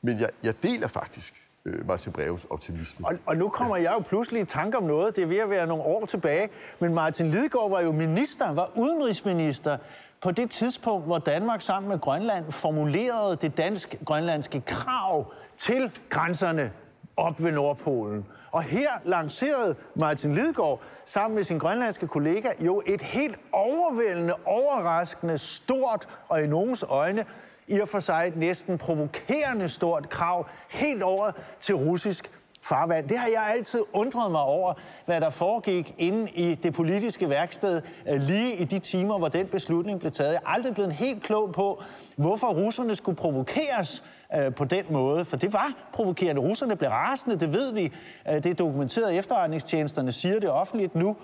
Men 0.01 0.19
jeg, 0.19 0.29
jeg 0.43 0.63
deler 0.63 0.87
faktisk 0.87 1.33
øh, 1.65 1.87
Martin 1.87 2.11
Breves 2.11 2.45
optimisme. 2.49 3.07
Og, 3.07 3.13
og 3.25 3.37
nu 3.37 3.49
kommer 3.49 3.77
ja. 3.77 3.83
jeg 3.83 3.91
jo 3.91 3.99
pludselig 3.99 4.41
i 4.41 4.45
tanke 4.45 4.77
om 4.77 4.83
noget, 4.83 5.15
det 5.15 5.21
er 5.21 5.27
ved 5.27 5.37
at 5.37 5.49
være 5.49 5.67
nogle 5.67 5.83
år 5.83 6.05
tilbage, 6.05 6.49
men 6.79 6.93
Martin 6.93 7.29
Lidegaard 7.29 7.69
var 7.69 7.81
jo 7.81 7.91
minister, 7.91 8.51
var 8.51 8.71
udenrigsminister 8.75 9.77
på 10.23 10.31
det 10.31 10.49
tidspunkt, 10.49 11.05
hvor 11.05 11.17
Danmark 11.17 11.61
sammen 11.61 11.89
med 11.89 11.99
Grønland 11.99 12.51
formulerede 12.51 13.35
det 13.35 13.57
dansk-grønlandske 13.57 14.61
krav 14.61 15.33
til 15.57 15.91
grænserne 16.09 16.71
op 17.17 17.43
ved 17.43 17.51
Nordpolen. 17.51 18.25
Og 18.51 18.63
her 18.63 18.89
lancerede 19.05 19.75
Martin 19.95 20.35
Lidegaard 20.35 20.81
sammen 21.05 21.35
med 21.35 21.43
sin 21.43 21.57
grønlandske 21.57 22.07
kollega 22.07 22.49
jo 22.59 22.83
et 22.85 23.01
helt 23.01 23.39
overvældende, 23.51 24.33
overraskende, 24.45 25.37
stort 25.37 26.07
og 26.29 26.43
i 26.43 26.47
nogens 26.47 26.85
øjne 26.89 27.25
i 27.67 27.79
og 27.79 27.87
for 27.87 27.99
sig 27.99 28.25
et 28.27 28.35
næsten 28.35 28.77
provokerende 28.77 29.69
stort 29.69 30.09
krav 30.09 30.47
helt 30.69 31.03
over 31.03 31.31
til 31.59 31.75
russisk 31.75 32.31
farvand. 32.63 33.09
Det 33.09 33.17
har 33.17 33.27
jeg 33.27 33.49
altid 33.53 33.79
undret 33.93 34.31
mig 34.31 34.41
over, 34.41 34.73
hvad 35.05 35.21
der 35.21 35.29
foregik 35.29 35.93
inde 35.97 36.31
i 36.31 36.55
det 36.55 36.73
politiske 36.73 37.29
værksted 37.29 37.81
øh, 38.09 38.21
lige 38.21 38.55
i 38.55 38.63
de 38.63 38.79
timer, 38.79 39.17
hvor 39.17 39.27
den 39.27 39.47
beslutning 39.47 39.99
blev 39.99 40.11
taget. 40.11 40.31
Jeg 40.33 40.41
er 40.45 40.49
aldrig 40.49 40.73
blevet 40.73 40.93
helt 40.93 41.23
klog 41.23 41.51
på, 41.51 41.83
hvorfor 42.15 42.47
russerne 42.47 42.95
skulle 42.95 43.15
provokeres 43.15 44.03
øh, 44.35 44.55
på 44.55 44.65
den 44.65 44.85
måde, 44.89 45.25
for 45.25 45.37
det 45.37 45.53
var 45.53 45.73
provokerende. 45.93 46.41
Russerne 46.41 46.75
blev 46.75 46.89
rasende, 46.89 47.39
det 47.39 47.53
ved 47.53 47.73
vi. 47.73 47.91
Øh, 48.29 48.35
det 48.35 48.45
er 48.45 48.53
dokumenteret, 48.53 49.17
efterretningstjenesterne 49.17 50.11
siger 50.11 50.39
det 50.39 50.49
offentligt 50.49 50.95
nu. 50.95 51.15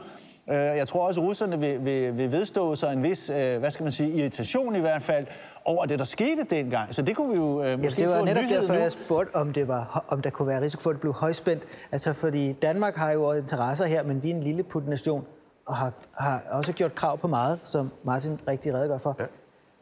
Øh, 0.49 0.55
jeg 0.55 0.87
tror 0.87 1.07
også, 1.07 1.21
at 1.21 1.27
russerne 1.27 1.59
vil, 1.59 1.85
vil, 1.85 2.17
vil 2.17 2.31
vedstå 2.31 2.75
sig 2.75 2.93
en 2.93 3.03
vis, 3.03 3.29
øh, 3.29 3.59
hvad 3.59 3.71
skal 3.71 3.83
man 3.83 3.91
sige, 3.91 4.09
irritation 4.09 4.75
i 4.75 4.79
hvert 4.79 5.03
fald, 5.03 5.25
over 5.65 5.85
det, 5.85 5.99
der 5.99 6.05
skete 6.05 6.43
dengang. 6.49 6.93
Så 6.93 7.01
det 7.01 7.15
kunne 7.15 7.29
vi 7.29 7.35
jo 7.35 7.63
øh, 7.63 7.79
måske 7.79 8.01
ja, 8.01 8.05
det 8.05 8.13
var 8.13 8.19
få 8.19 8.25
netop 8.25 8.43
derfor, 8.43 8.73
nu. 8.73 8.79
jeg 8.79 8.91
spurgte, 8.91 9.35
om, 9.35 9.53
det 9.53 9.67
var, 9.67 10.05
om 10.07 10.21
der 10.21 10.29
kunne 10.29 10.47
være 10.47 10.61
risiko 10.61 10.81
for, 10.81 10.89
at 10.89 10.93
det 10.93 11.01
blev 11.01 11.13
højspændt. 11.13 11.63
Altså, 11.91 12.13
fordi 12.13 12.53
Danmark 12.53 12.95
har 12.95 13.11
jo 13.11 13.33
interesser 13.33 13.85
her, 13.85 14.03
men 14.03 14.23
vi 14.23 14.31
er 14.31 14.35
en 14.35 14.43
lille 14.43 14.65
nation 14.87 15.25
og 15.65 15.75
har, 15.75 15.93
har 16.17 16.43
også 16.51 16.73
gjort 16.73 16.95
krav 16.95 17.17
på 17.17 17.27
meget, 17.27 17.59
som 17.63 17.91
Martin 18.03 18.39
rigtig 18.47 18.73
redegør 18.73 18.97
for. 18.97 19.15
Ja. 19.19 19.25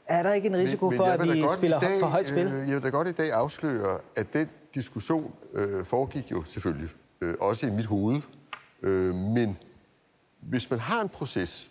Er 0.07 0.23
der 0.23 0.33
ikke 0.33 0.47
en 0.47 0.55
risiko 0.55 0.85
men, 0.85 0.91
men 0.91 0.97
for, 0.97 1.05
at 1.05 1.21
vi 1.21 1.43
spiller 1.57 1.79
dag, 1.79 1.99
for 1.99 2.07
højt 2.07 2.27
spil? 2.27 2.47
Øh, 2.47 2.67
jeg 2.67 2.75
vil 2.75 2.83
da 2.83 2.89
godt 2.89 3.07
i 3.07 3.11
dag 3.11 3.31
afsløre, 3.31 3.97
at 4.15 4.33
den 4.33 4.49
diskussion 4.75 5.33
øh, 5.53 5.85
foregik 5.85 6.31
jo 6.31 6.43
selvfølgelig 6.43 6.89
øh, 7.21 7.33
også 7.39 7.67
i 7.67 7.69
mit 7.69 7.85
hoved. 7.85 8.21
Øh, 8.83 9.15
men 9.15 9.57
hvis 10.39 10.69
man 10.69 10.79
har 10.79 11.01
en 11.01 11.09
proces, 11.09 11.69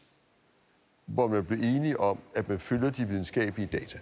hvor 1.07 1.27
man 1.27 1.45
bliver 1.45 1.77
enige 1.77 2.01
om, 2.01 2.19
at 2.35 2.49
man 2.49 2.59
følger 2.59 2.91
de 2.91 3.09
videnskabelige 3.09 3.67
data, 3.67 3.99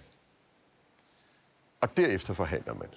og 1.81 1.97
derefter 1.97 2.33
forhandler 2.33 2.73
man, 2.73 2.87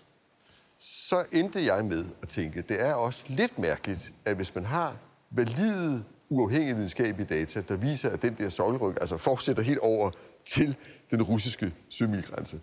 så 0.78 1.24
endte 1.32 1.64
jeg 1.64 1.84
med 1.84 2.04
at 2.22 2.28
tænke, 2.28 2.62
det 2.62 2.80
er 2.80 2.94
også 2.94 3.24
lidt 3.28 3.58
mærkeligt, 3.58 4.12
at 4.24 4.36
hvis 4.36 4.54
man 4.54 4.64
har 4.64 4.96
valide, 5.30 6.04
uafhængige 6.28 6.74
videnskabelige 6.74 7.26
data, 7.38 7.60
der 7.60 7.76
viser, 7.76 8.10
at 8.10 8.22
den 8.22 8.34
der 8.34 8.48
sokkelryg 8.48 8.96
altså 9.00 9.16
fortsætter 9.16 9.62
helt 9.62 9.78
over 9.78 10.10
til 10.44 10.76
den 11.10 11.22
russiske 11.22 11.74
sømilgrænse, 11.88 12.60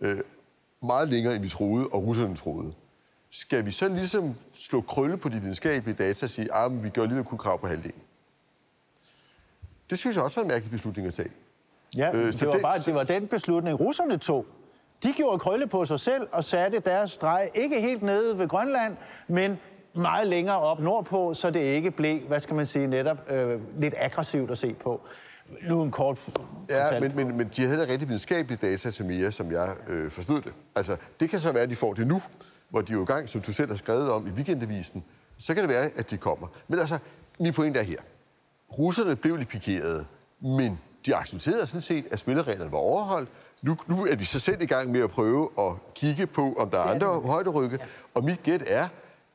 øh, 0.00 0.20
meget 0.82 1.08
længere 1.08 1.34
end 1.34 1.42
vi 1.42 1.48
troede, 1.48 1.86
og 1.86 2.06
russerne 2.06 2.36
troede, 2.36 2.74
skal 3.30 3.66
vi 3.66 3.70
så 3.70 3.88
ligesom 3.88 4.34
slå 4.54 4.80
krølle 4.80 5.16
på 5.16 5.28
de 5.28 5.40
videnskabelige 5.40 5.96
data 5.96 6.26
og 6.26 6.30
sige, 6.30 6.54
at 6.54 6.64
ah, 6.64 6.84
vi 6.84 6.88
gør 6.88 7.06
lige 7.06 7.24
kun 7.24 7.38
krav 7.38 7.60
på 7.60 7.66
halvdelen? 7.66 8.02
Det 9.90 9.98
synes 9.98 10.16
jeg 10.16 10.24
også 10.24 10.40
var 10.40 10.42
en 10.42 10.48
mærkelig 10.48 10.70
beslutning 10.70 11.08
at 11.08 11.14
tage. 11.14 11.30
Ja, 11.96 12.10
øh, 12.14 12.32
det, 12.32 12.46
var 12.46 12.52
det, 12.52 12.62
bare, 12.62 12.78
det 12.78 12.94
var 12.94 13.04
den 13.04 13.26
beslutning, 13.26 13.80
russerne 13.80 14.18
tog. 14.18 14.46
De 15.02 15.12
gjorde 15.12 15.38
krølle 15.38 15.66
på 15.66 15.84
sig 15.84 16.00
selv 16.00 16.28
og 16.32 16.44
satte 16.44 16.78
deres 16.78 17.10
streg 17.10 17.50
ikke 17.54 17.80
helt 17.80 18.02
nede 18.02 18.38
ved 18.38 18.48
Grønland, 18.48 18.96
men 19.28 19.58
meget 19.94 20.26
længere 20.28 20.58
op 20.58 20.80
nordpå, 20.80 21.34
så 21.34 21.50
det 21.50 21.60
ikke 21.60 21.90
blev, 21.90 22.20
hvad 22.20 22.40
skal 22.40 22.54
man 22.56 22.66
sige, 22.66 22.86
netop 22.86 23.30
øh, 23.30 23.60
lidt 23.78 23.94
aggressivt 23.96 24.50
at 24.50 24.58
se 24.58 24.74
på. 24.74 25.00
Nu 25.68 25.82
en 25.82 25.90
kort 25.90 26.30
Ja, 26.68 27.00
men, 27.00 27.16
men, 27.16 27.36
men 27.36 27.50
de 27.56 27.66
havde 27.66 27.88
rigtig 27.88 28.08
videnskabelige 28.08 28.58
data 28.62 28.90
til 28.90 29.04
mere, 29.04 29.32
som 29.32 29.52
jeg 29.52 29.74
øh, 29.88 30.10
forstod 30.10 30.40
det. 30.40 30.52
Altså, 30.74 30.96
det 31.20 31.30
kan 31.30 31.40
så 31.40 31.52
være, 31.52 31.62
at 31.62 31.70
de 31.70 31.76
får 31.76 31.94
det 31.94 32.06
nu, 32.06 32.22
hvor 32.68 32.80
de 32.80 32.92
er 32.92 32.96
jo 32.96 33.02
i 33.02 33.06
gang, 33.06 33.28
som 33.28 33.40
du 33.40 33.52
selv 33.52 33.68
har 33.68 33.76
skrevet 33.76 34.10
om 34.10 34.26
i 34.26 34.30
weekendavisen. 34.30 35.04
Så 35.38 35.54
kan 35.54 35.62
det 35.62 35.70
være, 35.70 35.90
at 35.96 36.10
de 36.10 36.16
kommer. 36.16 36.46
Men 36.68 36.78
altså, 36.78 36.98
min 37.40 37.52
pointe 37.52 37.80
er 37.80 37.84
her. 37.84 37.98
Russerne 38.78 39.16
blev 39.16 39.36
lidt 39.36 39.48
pikeret, 39.48 40.06
men 40.40 40.80
de 41.06 41.16
accepterede 41.16 41.66
sådan 41.66 41.80
set, 41.80 42.04
at 42.10 42.18
spillereglerne 42.18 42.72
var 42.72 42.78
overholdt. 42.78 43.28
Nu, 43.62 43.76
nu 43.86 44.06
er 44.06 44.14
de 44.14 44.26
så 44.26 44.40
selv 44.40 44.62
i 44.62 44.66
gang 44.66 44.90
med 44.90 45.00
at 45.00 45.10
prøve 45.10 45.48
at 45.58 45.72
kigge 45.94 46.26
på, 46.26 46.54
om 46.58 46.70
der 46.70 46.78
er 46.78 46.82
andre 46.82 47.20
højderykke. 47.20 47.76
Ja. 47.80 47.86
Og 48.14 48.24
mit 48.24 48.42
gæt 48.42 48.62
er, 48.66 48.88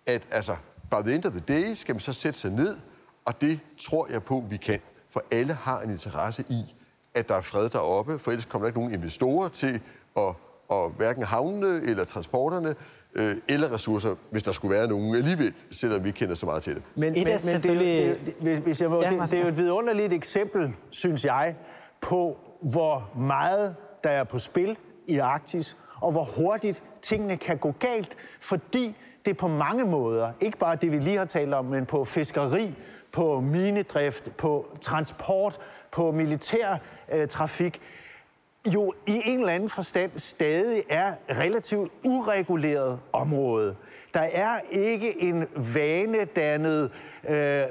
at 0.05 0.21
altså, 0.31 0.55
by 0.91 0.95
the 1.05 1.15
end 1.15 1.25
of 1.25 1.31
the 1.31 1.43
day 1.47 1.73
skal 1.73 1.95
man 1.95 1.99
så 1.99 2.13
sætte 2.13 2.39
sig 2.39 2.51
ned, 2.51 2.77
og 3.25 3.41
det 3.41 3.59
tror 3.81 4.07
jeg 4.11 4.23
på, 4.23 4.43
vi 4.49 4.57
kan. 4.57 4.79
For 5.09 5.23
alle 5.31 5.53
har 5.53 5.81
en 5.81 5.89
interesse 5.89 6.43
i, 6.49 6.75
at 7.13 7.29
der 7.29 7.35
er 7.35 7.41
fred 7.41 7.69
deroppe, 7.69 8.19
for 8.19 8.31
ellers 8.31 8.45
kommer 8.45 8.65
der 8.65 8.69
ikke 8.69 8.79
nogen 8.79 8.93
investorer 8.93 9.49
til 9.49 9.81
at, 10.17 10.33
at 10.71 10.91
hverken 10.97 11.23
havnene 11.23 11.81
eller 11.89 12.03
transporterne 12.03 12.75
øh, 13.15 13.35
eller 13.47 13.73
ressourcer, 13.73 14.15
hvis 14.31 14.43
der 14.43 14.51
skulle 14.51 14.75
være 14.77 14.87
nogen 14.87 15.15
alligevel, 15.15 15.53
selvom 15.71 16.03
vi 16.03 16.09
ikke 16.09 16.17
kender 16.17 16.35
så 16.35 16.45
meget 16.45 16.63
til 16.63 16.75
det. 16.75 16.83
Men, 16.95 17.13
men, 17.13 17.23
men 17.23 17.39
selvfølgelig... 17.39 18.09
det, 18.09 18.25
det, 18.25 18.35
det, 18.41 18.57
hvis 18.57 18.81
jeg 18.81 18.89
må, 18.89 19.01
ja, 19.01 19.09
det, 19.09 19.21
det 19.31 19.33
er 19.33 19.41
jo 19.41 19.47
et 19.47 19.57
vidunderligt 19.57 20.13
eksempel, 20.13 20.73
synes 20.89 21.25
jeg, 21.25 21.55
på 22.01 22.37
hvor 22.61 23.11
meget 23.17 23.75
der 24.03 24.09
er 24.09 24.23
på 24.23 24.39
spil 24.39 24.77
i 25.07 25.17
Arktis, 25.17 25.77
og 26.01 26.11
hvor 26.11 26.23
hurtigt 26.37 26.83
tingene 27.01 27.37
kan 27.37 27.57
gå 27.57 27.71
galt, 27.79 28.15
fordi 28.39 28.95
det 29.25 29.37
på 29.37 29.47
mange 29.47 29.85
måder, 29.85 30.31
ikke 30.41 30.57
bare 30.57 30.75
det 30.75 30.91
vi 30.91 30.99
lige 30.99 31.17
har 31.17 31.25
talt 31.25 31.53
om, 31.53 31.65
men 31.65 31.85
på 31.85 32.05
fiskeri, 32.05 32.75
på 33.11 33.39
minedrift, 33.39 34.37
på 34.37 34.77
transport, 34.81 35.57
på 35.91 36.11
militær 36.11 36.77
øh, 37.11 37.27
trafik, 37.27 37.81
jo 38.65 38.93
i 39.07 39.21
en 39.25 39.39
eller 39.39 39.53
anden 39.53 39.69
forstand 39.69 40.11
stadig 40.15 40.83
er 40.89 41.13
relativt 41.29 41.91
ureguleret 42.03 42.99
område. 43.13 43.75
Der 44.13 44.19
er 44.33 44.59
ikke 44.71 45.23
en 45.23 45.47
vanedannet 45.73 46.91
øh, 47.29 47.63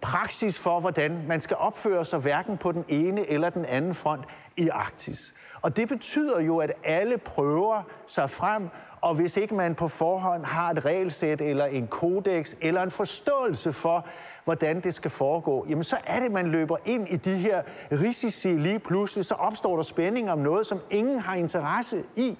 praksis 0.00 0.58
for, 0.58 0.80
hvordan 0.80 1.24
man 1.28 1.40
skal 1.40 1.56
opføre 1.56 2.04
sig 2.04 2.18
hverken 2.18 2.56
på 2.56 2.72
den 2.72 2.84
ene 2.88 3.30
eller 3.30 3.50
den 3.50 3.64
anden 3.64 3.94
front 3.94 4.24
i 4.56 4.68
Arktis. 4.68 5.34
Og 5.62 5.76
det 5.76 5.88
betyder 5.88 6.40
jo, 6.40 6.58
at 6.58 6.72
alle 6.84 7.18
prøver 7.18 7.82
sig 8.06 8.30
frem, 8.30 8.68
og 9.00 9.14
hvis 9.14 9.36
ikke 9.36 9.54
man 9.54 9.74
på 9.74 9.88
forhånd 9.88 10.44
har 10.44 10.70
et 10.70 10.84
regelsæt 10.84 11.40
eller 11.40 11.64
en 11.64 11.86
kodex 11.86 12.54
eller 12.60 12.82
en 12.82 12.90
forståelse 12.90 13.72
for, 13.72 14.06
hvordan 14.44 14.80
det 14.80 14.94
skal 14.94 15.10
foregå, 15.10 15.66
jamen 15.68 15.84
så 15.84 15.96
er 16.06 16.20
det, 16.20 16.32
man 16.32 16.46
løber 16.46 16.76
ind 16.84 17.08
i 17.08 17.16
de 17.16 17.34
her 17.34 17.62
risici 17.92 18.48
lige 18.48 18.78
pludselig, 18.78 19.24
så 19.24 19.34
opstår 19.34 19.76
der 19.76 19.82
spænding 19.82 20.30
om 20.30 20.38
noget, 20.38 20.66
som 20.66 20.80
ingen 20.90 21.18
har 21.18 21.34
interesse 21.34 22.04
i. 22.16 22.38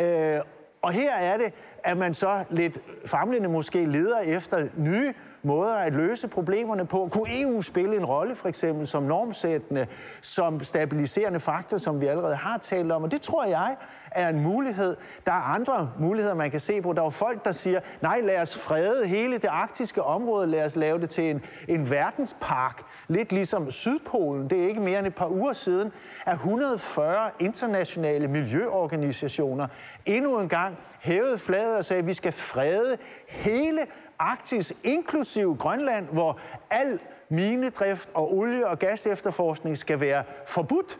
Øh, 0.00 0.40
og 0.82 0.92
her 0.92 1.14
er 1.16 1.36
det, 1.36 1.54
at 1.84 1.96
man 1.96 2.14
så 2.14 2.44
lidt 2.50 2.78
famlende 3.06 3.48
måske 3.48 3.86
leder 3.86 4.18
efter 4.18 4.68
nye 4.76 5.14
måder 5.42 5.74
at 5.74 5.94
løse 5.94 6.28
problemerne 6.28 6.86
på. 6.86 7.08
Kunne 7.12 7.40
EU 7.40 7.62
spille 7.62 7.96
en 7.96 8.04
rolle 8.04 8.34
for 8.34 8.48
eksempel 8.48 8.86
som 8.86 9.02
normsættende, 9.02 9.86
som 10.20 10.60
stabiliserende 10.60 11.40
faktor, 11.40 11.76
som 11.76 12.00
vi 12.00 12.06
allerede 12.06 12.36
har 12.36 12.58
talt 12.58 12.92
om? 12.92 13.02
Og 13.02 13.10
det 13.10 13.22
tror 13.22 13.44
jeg 13.44 13.76
er 14.14 14.28
en 14.28 14.40
mulighed. 14.40 14.96
Der 15.26 15.32
er 15.32 15.54
andre 15.54 15.90
muligheder, 15.98 16.34
man 16.34 16.50
kan 16.50 16.60
se 16.60 16.82
på. 16.82 16.92
Der 16.92 17.02
er 17.02 17.10
folk, 17.10 17.44
der 17.44 17.52
siger, 17.52 17.80
nej, 18.02 18.20
lad 18.20 18.40
os 18.40 18.58
frede 18.58 19.06
hele 19.06 19.38
det 19.38 19.48
arktiske 19.48 20.02
område, 20.02 20.46
lad 20.46 20.64
os 20.64 20.76
lave 20.76 20.98
det 20.98 21.10
til 21.10 21.30
en, 21.30 21.44
en 21.68 21.90
verdenspark, 21.90 22.82
lidt 23.08 23.32
ligesom 23.32 23.70
Sydpolen. 23.70 24.50
Det 24.50 24.64
er 24.64 24.68
ikke 24.68 24.80
mere 24.80 24.98
end 24.98 25.06
et 25.06 25.14
par 25.14 25.28
uger 25.28 25.52
siden, 25.52 25.92
at 26.26 26.34
140 26.34 27.30
internationale 27.40 28.28
miljøorganisationer 28.28 29.66
endnu 30.06 30.40
en 30.40 30.48
gang 30.48 30.78
hævede 31.00 31.38
flaget 31.38 31.76
og 31.76 31.84
sagde, 31.84 32.00
at 32.00 32.06
vi 32.06 32.14
skal 32.14 32.32
frede 32.32 32.96
hele 33.28 33.80
Arktis, 34.18 34.72
inklusiv 34.82 35.56
Grønland, 35.56 36.06
hvor 36.12 36.38
al 36.70 37.00
minedrift 37.28 38.10
og 38.14 38.34
olie- 38.34 38.66
og 38.66 38.78
gasefterforskning 38.78 39.78
skal 39.78 40.00
være 40.00 40.24
forbudt. 40.46 40.98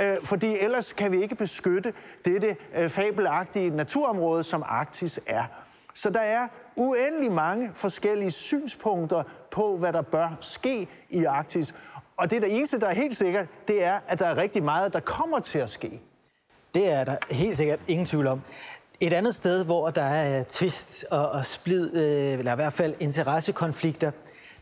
Øh, 0.00 0.16
fordi 0.24 0.58
ellers 0.58 0.92
kan 0.92 1.12
vi 1.12 1.22
ikke 1.22 1.34
beskytte 1.34 1.92
dette 2.24 2.56
øh, 2.76 2.90
fabelagtige 2.90 3.70
naturområde, 3.70 4.42
som 4.42 4.62
Arktis 4.66 5.20
er. 5.26 5.44
Så 5.94 6.10
der 6.10 6.20
er 6.20 6.48
uendelig 6.76 7.32
mange 7.32 7.70
forskellige 7.74 8.30
synspunkter 8.30 9.22
på, 9.50 9.76
hvad 9.76 9.92
der 9.92 10.02
bør 10.02 10.36
ske 10.40 10.88
i 11.10 11.24
Arktis. 11.24 11.74
Og 12.16 12.30
det, 12.30 12.42
der 12.42 12.48
eneste, 12.48 12.80
der 12.80 12.86
er 12.86 12.94
helt 12.94 13.16
sikkert, 13.16 13.46
det 13.68 13.84
er, 13.84 13.98
at 14.08 14.18
der 14.18 14.26
er 14.26 14.36
rigtig 14.36 14.62
meget, 14.62 14.92
der 14.92 15.00
kommer 15.00 15.38
til 15.38 15.58
at 15.58 15.70
ske. 15.70 16.00
Det 16.74 16.92
er 16.92 17.04
der 17.04 17.16
helt 17.30 17.56
sikkert 17.56 17.80
ingen 17.88 18.06
tvivl 18.06 18.26
om. 18.26 18.42
Et 19.00 19.12
andet 19.12 19.34
sted, 19.34 19.64
hvor 19.64 19.90
der 19.90 20.02
er 20.02 20.38
øh, 20.38 20.44
tvist 20.44 21.04
og, 21.10 21.28
og 21.28 21.46
splid, 21.46 21.96
øh, 21.96 22.38
eller 22.38 22.52
i 22.52 22.56
hvert 22.56 22.72
fald 22.72 22.94
interessekonflikter, 23.00 24.10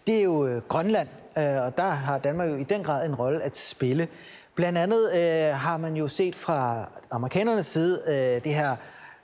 det 0.07 0.19
er 0.19 0.23
jo 0.23 0.47
øh, 0.47 0.63
Grønland. 0.69 1.09
Øh, 1.39 1.45
og 1.45 1.77
der 1.77 1.91
har 1.91 2.19
Danmark 2.19 2.49
jo 2.49 2.57
i 2.57 2.65
den 2.65 2.85
grad 2.85 3.07
en 3.07 3.15
rolle 3.15 3.43
at 3.43 3.57
spille. 3.57 4.09
Blandt 4.55 4.79
andet 4.79 5.13
øh, 5.13 5.55
har 5.55 5.77
man 5.77 5.97
jo 5.97 6.09
set 6.09 6.35
fra 6.35 6.89
amerikanernes 7.11 7.67
side 7.67 8.03
øh, 8.07 8.45
det 8.45 8.55
her 8.55 8.77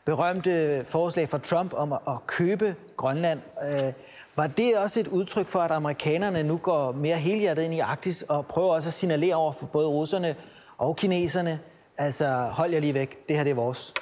berømte 0.05 0.85
forslag 0.89 1.29
fra 1.29 1.39
Trump 1.39 1.73
om 1.73 1.93
at, 1.93 1.99
at 2.09 2.27
købe 2.27 2.75
Grønland. 2.97 3.41
Øh, 3.65 3.93
var 4.37 4.47
det 4.47 4.79
også 4.79 5.01
et 5.01 5.09
udtryk 5.09 5.49
for, 5.49 5.59
at 5.59 5.71
amerikanerne 5.71 6.43
nu 6.43 6.57
går 6.57 6.93
mere 6.93 7.17
helhjertet 7.17 7.63
ind 7.63 7.75
i 7.75 7.79
Arktis 7.79 8.23
og 8.23 8.47
prøver 8.47 8.75
også 8.75 8.89
at 8.89 8.93
signalere 8.93 9.35
over 9.35 9.53
for 9.53 9.67
både 9.67 9.89
russerne 9.89 10.37
og 10.79 10.97
kineserne, 10.97 11.61
altså 11.99 12.49
hold 12.53 12.73
jer 12.73 12.81
lige 12.81 12.95
væk, 12.95 13.29
det 13.29 13.37
her 13.37 13.45
det 13.45 13.51
er 13.51 13.55
vores? 13.55 13.95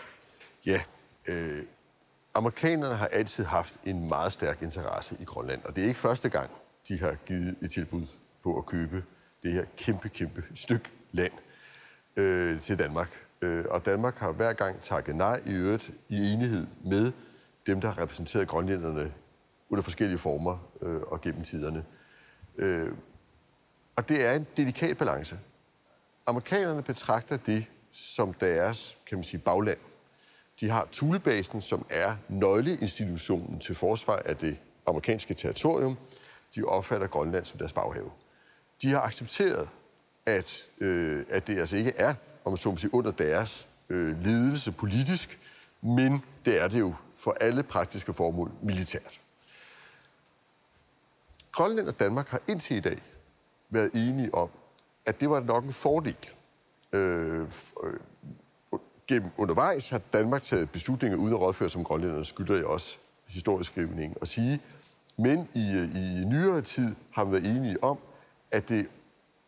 Ja, 0.66 0.80
øh, 1.28 1.62
amerikanerne 2.34 2.94
har 2.94 3.06
altid 3.06 3.44
haft 3.44 3.74
en 3.84 4.08
meget 4.08 4.32
stærk 4.32 4.62
interesse 4.62 5.16
i 5.20 5.24
Grønland, 5.24 5.60
og 5.64 5.76
det 5.76 5.84
er 5.84 5.88
ikke 5.88 6.00
første 6.00 6.28
gang, 6.28 6.50
de 6.88 6.98
har 6.98 7.16
givet 7.26 7.56
et 7.62 7.70
tilbud 7.72 8.06
på 8.42 8.58
at 8.58 8.66
købe 8.66 9.04
det 9.42 9.52
her 9.52 9.64
kæmpe, 9.76 10.08
kæmpe 10.08 10.44
stykke 10.54 10.84
land 11.14 11.32
øh, 12.16 12.60
til 12.60 12.78
Danmark. 12.78 13.10
Øh, 13.42 13.64
og 13.70 13.86
Danmark 13.86 14.16
har 14.16 14.32
hver 14.32 14.52
gang 14.52 14.80
takket 14.80 15.16
nej 15.16 15.40
i 15.46 15.52
øvrigt 15.52 15.90
i 16.08 16.32
enighed 16.32 16.66
med 16.84 17.12
dem, 17.66 17.80
der 17.80 17.88
har 17.88 18.02
repræsenteret 18.02 18.48
grønlænderne 18.48 19.12
under 19.70 19.82
forskellige 19.82 20.18
former 20.18 20.58
øh, 20.82 21.00
og 21.00 21.20
gennem 21.20 21.44
tiderne. 21.44 21.84
Øh, 22.56 22.92
og 23.96 24.08
det 24.08 24.24
er 24.24 24.32
en 24.32 24.46
delikat 24.56 24.96
balance. 24.98 25.38
Amerikanerne 26.26 26.82
betragter 26.82 27.36
det 27.36 27.66
som 27.92 28.32
deres, 28.32 28.96
kan 29.06 29.18
man 29.18 29.24
sige, 29.24 29.40
bagland. 29.40 29.78
De 30.60 30.70
har 30.70 30.88
Thulebasen, 30.92 31.62
som 31.62 31.86
er 31.90 32.16
nøgleinstitutionen 32.28 33.58
til 33.58 33.74
forsvar 33.74 34.16
af 34.16 34.36
det 34.36 34.58
amerikanske 34.86 35.34
territorium. 35.34 35.96
De 36.54 36.64
opfatter 36.64 37.06
Grønland 37.06 37.44
som 37.44 37.58
deres 37.58 37.72
baghave. 37.72 38.10
de 38.82 38.90
har 38.90 39.00
accepteret, 39.00 39.68
at, 40.26 40.68
øh, 40.80 41.24
at 41.28 41.46
det 41.46 41.58
altså 41.58 41.76
ikke 41.76 41.92
er, 41.96 42.14
om 42.44 42.52
man 42.52 42.56
så 42.56 42.70
må 42.70 42.76
sige, 42.76 42.94
under 42.94 43.10
deres 43.10 43.66
øh, 43.88 44.24
ledelse 44.24 44.72
politisk, 44.72 45.38
men 45.82 46.24
det 46.44 46.62
er 46.62 46.68
det 46.68 46.80
jo 46.80 46.94
for 47.16 47.36
alle 47.40 47.62
praktiske 47.62 48.12
formål 48.12 48.50
militært. 48.62 49.20
Grønland 51.52 51.88
og 51.88 52.00
Danmark 52.00 52.28
har 52.28 52.40
indtil 52.48 52.76
i 52.76 52.80
dag 52.80 53.02
været 53.70 53.90
enige 53.94 54.34
om, 54.34 54.48
at 55.06 55.20
det 55.20 55.30
var 55.30 55.40
nok 55.40 55.64
en 55.64 55.72
fordel. 55.72 56.16
Øh, 56.92 57.40
øh 57.84 58.00
gennem 59.06 59.30
undervejs 59.36 59.88
har 59.88 59.98
Danmark 59.98 60.42
taget 60.42 60.70
beslutninger 60.70 61.18
uden 61.18 61.34
at 61.34 61.40
rådføre 61.40 61.68
som 61.68 61.84
grønlænderne, 61.84 62.24
skylder 62.24 62.54
jeg 62.54 62.66
også 62.66 62.96
historisk 63.28 63.70
skrivning 63.70 64.16
og 64.20 64.28
sige. 64.28 64.60
Men 65.18 65.48
i, 65.54 65.76
øh, 65.76 65.96
i 65.96 66.24
nyere 66.24 66.60
tid 66.60 66.94
har 67.10 67.24
man 67.24 67.32
været 67.32 67.56
enige 67.56 67.84
om, 67.84 67.98
at 68.52 68.68
det 68.68 68.86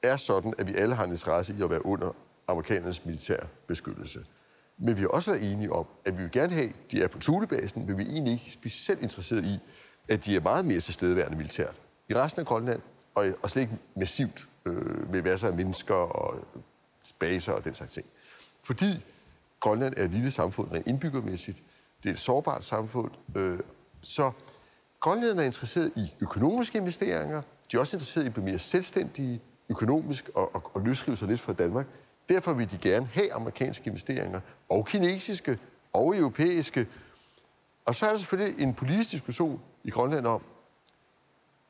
er 0.07 0.17
sådan, 0.17 0.55
at 0.59 0.67
vi 0.67 0.75
alle 0.75 0.95
har 0.95 1.05
en 1.05 1.11
interesse 1.11 1.55
i 1.59 1.63
at 1.63 1.71
være 1.71 1.87
under 1.87 2.13
amerikanernes 2.49 3.05
militær 3.05 3.41
beskyttelse. 3.67 4.25
Men 4.79 4.97
vi 4.97 5.01
har 5.01 5.09
også 5.09 5.31
været 5.31 5.53
enige 5.53 5.73
om, 5.73 5.87
at 6.05 6.19
vi 6.19 6.23
vil 6.23 6.33
gerne 6.33 6.53
have, 6.53 6.69
at 6.69 6.91
de 6.91 7.03
er 7.03 7.09
på 7.09 7.19
Thulebasen, 7.19 7.87
men 7.87 7.99
vi 7.99 8.03
er 8.03 8.09
egentlig 8.09 8.33
ikke 8.33 8.51
specielt 8.53 9.03
interesseret 9.03 9.45
i, 9.45 9.59
at 10.09 10.25
de 10.25 10.37
er 10.37 10.41
meget 10.41 10.65
mere 10.65 10.81
tilstedeværende 10.81 11.37
militært 11.37 11.75
i 12.09 12.15
resten 12.15 12.41
af 12.41 12.47
Grønland, 12.47 12.81
og, 13.15 13.27
og 13.43 13.51
slet 13.51 13.63
ikke 13.63 13.79
massivt 13.97 14.49
øh, 14.67 15.11
med 15.11 15.23
masser 15.23 15.49
af 15.49 15.55
mennesker 15.55 15.95
og 15.95 16.45
baser 17.19 17.53
og 17.53 17.65
den 17.65 17.75
slags 17.75 17.93
ting. 17.93 18.07
Fordi 18.63 19.05
Grønland 19.61 19.95
er 19.97 20.05
et 20.05 20.11
lille 20.11 20.31
samfund 20.31 20.73
rent 20.73 20.87
indbyggermæssigt, 20.87 21.63
det 22.03 22.09
er 22.09 22.13
et 22.13 22.19
sårbart 22.19 22.65
samfund, 22.65 23.11
øh, 23.37 23.59
så 24.03 24.33
Grønland 25.01 25.41
er 25.41 25.43
interesseret 25.43 25.93
i 25.97 26.15
økonomiske 26.21 26.79
investeringer, 26.79 27.43
de 27.73 27.77
er 27.77 27.81
også 27.81 27.97
interesseret 27.97 28.25
i 28.25 28.27
at 28.27 28.33
blive 28.33 28.45
mere 28.45 28.59
selvstændige 28.59 29.41
økonomisk 29.69 30.31
og, 30.35 30.55
og, 30.55 30.71
og 30.75 30.81
løsrive 30.81 31.17
sig 31.17 31.29
lidt 31.29 31.41
fra 31.41 31.53
Danmark. 31.53 31.87
Derfor 32.29 32.53
vil 32.53 32.71
de 32.71 32.79
gerne 32.79 33.09
have 33.13 33.33
amerikanske 33.33 33.87
investeringer, 33.87 34.41
og 34.69 34.87
kinesiske, 34.87 35.59
og 35.93 36.17
europæiske. 36.17 36.87
Og 37.85 37.95
så 37.95 38.07
er 38.07 38.11
der 38.11 38.19
selvfølgelig 38.19 38.63
en 38.63 38.75
politisk 38.75 39.11
diskussion 39.11 39.61
i 39.85 39.91
Grønland 39.91 40.27
om, 40.27 40.43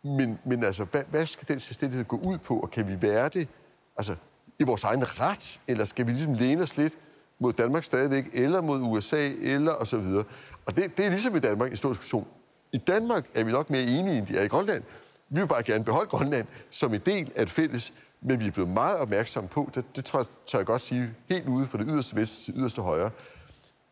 men, 0.02 0.38
men 0.44 0.64
altså, 0.64 0.84
hvad, 0.84 1.02
hvad 1.10 1.26
skal 1.26 1.48
den 1.48 1.60
selvstændighed 1.60 2.04
gå 2.04 2.16
ud 2.16 2.38
på, 2.38 2.60
og 2.60 2.70
kan 2.70 2.88
vi 2.88 3.02
være 3.02 3.28
det 3.28 3.48
altså, 3.96 4.16
i 4.58 4.64
vores 4.64 4.84
egen 4.84 5.20
ret, 5.20 5.60
eller 5.68 5.84
skal 5.84 6.06
vi 6.06 6.10
ligesom 6.10 6.34
læne 6.34 6.62
os 6.62 6.76
lidt 6.76 6.98
mod 7.38 7.52
Danmark 7.52 7.84
stadigvæk, 7.84 8.24
eller 8.32 8.60
mod 8.60 8.80
USA, 8.80 9.28
eller 9.28 9.72
og 9.72 9.86
så 9.86 9.98
videre. 9.98 10.24
Og 10.66 10.76
det, 10.76 10.96
det 10.96 11.06
er 11.06 11.10
ligesom 11.10 11.36
i 11.36 11.38
Danmark 11.38 11.70
en 11.70 11.76
stor 11.76 11.88
diskussion. 11.88 12.26
I 12.72 12.78
Danmark 12.78 13.26
er 13.34 13.44
vi 13.44 13.52
nok 13.52 13.70
mere 13.70 13.82
enige, 13.82 14.18
end 14.18 14.26
de 14.26 14.38
er 14.38 14.42
i 14.42 14.48
Grønland. 14.48 14.82
Vi 15.28 15.40
vil 15.40 15.46
bare 15.46 15.62
gerne 15.62 15.84
beholde 15.84 16.08
Grønland 16.08 16.46
som 16.70 16.94
en 16.94 17.00
del 17.00 17.32
af 17.34 17.42
et 17.42 17.50
fælles, 17.50 17.92
men 18.20 18.40
vi 18.40 18.46
er 18.46 18.50
blevet 18.50 18.70
meget 18.70 18.98
opmærksomme 18.98 19.48
på, 19.48 19.70
det, 19.74 19.96
det 19.96 20.04
tror 20.04 20.18
jeg, 20.18 20.26
tør 20.46 20.58
jeg 20.58 20.66
godt 20.66 20.82
sige, 20.82 21.14
helt 21.28 21.48
ude 21.48 21.66
fra 21.66 21.78
det 21.78 21.86
yderste 21.90 22.16
venstre 22.16 22.44
til 22.44 22.60
yderste 22.60 22.82
højre. 22.82 23.10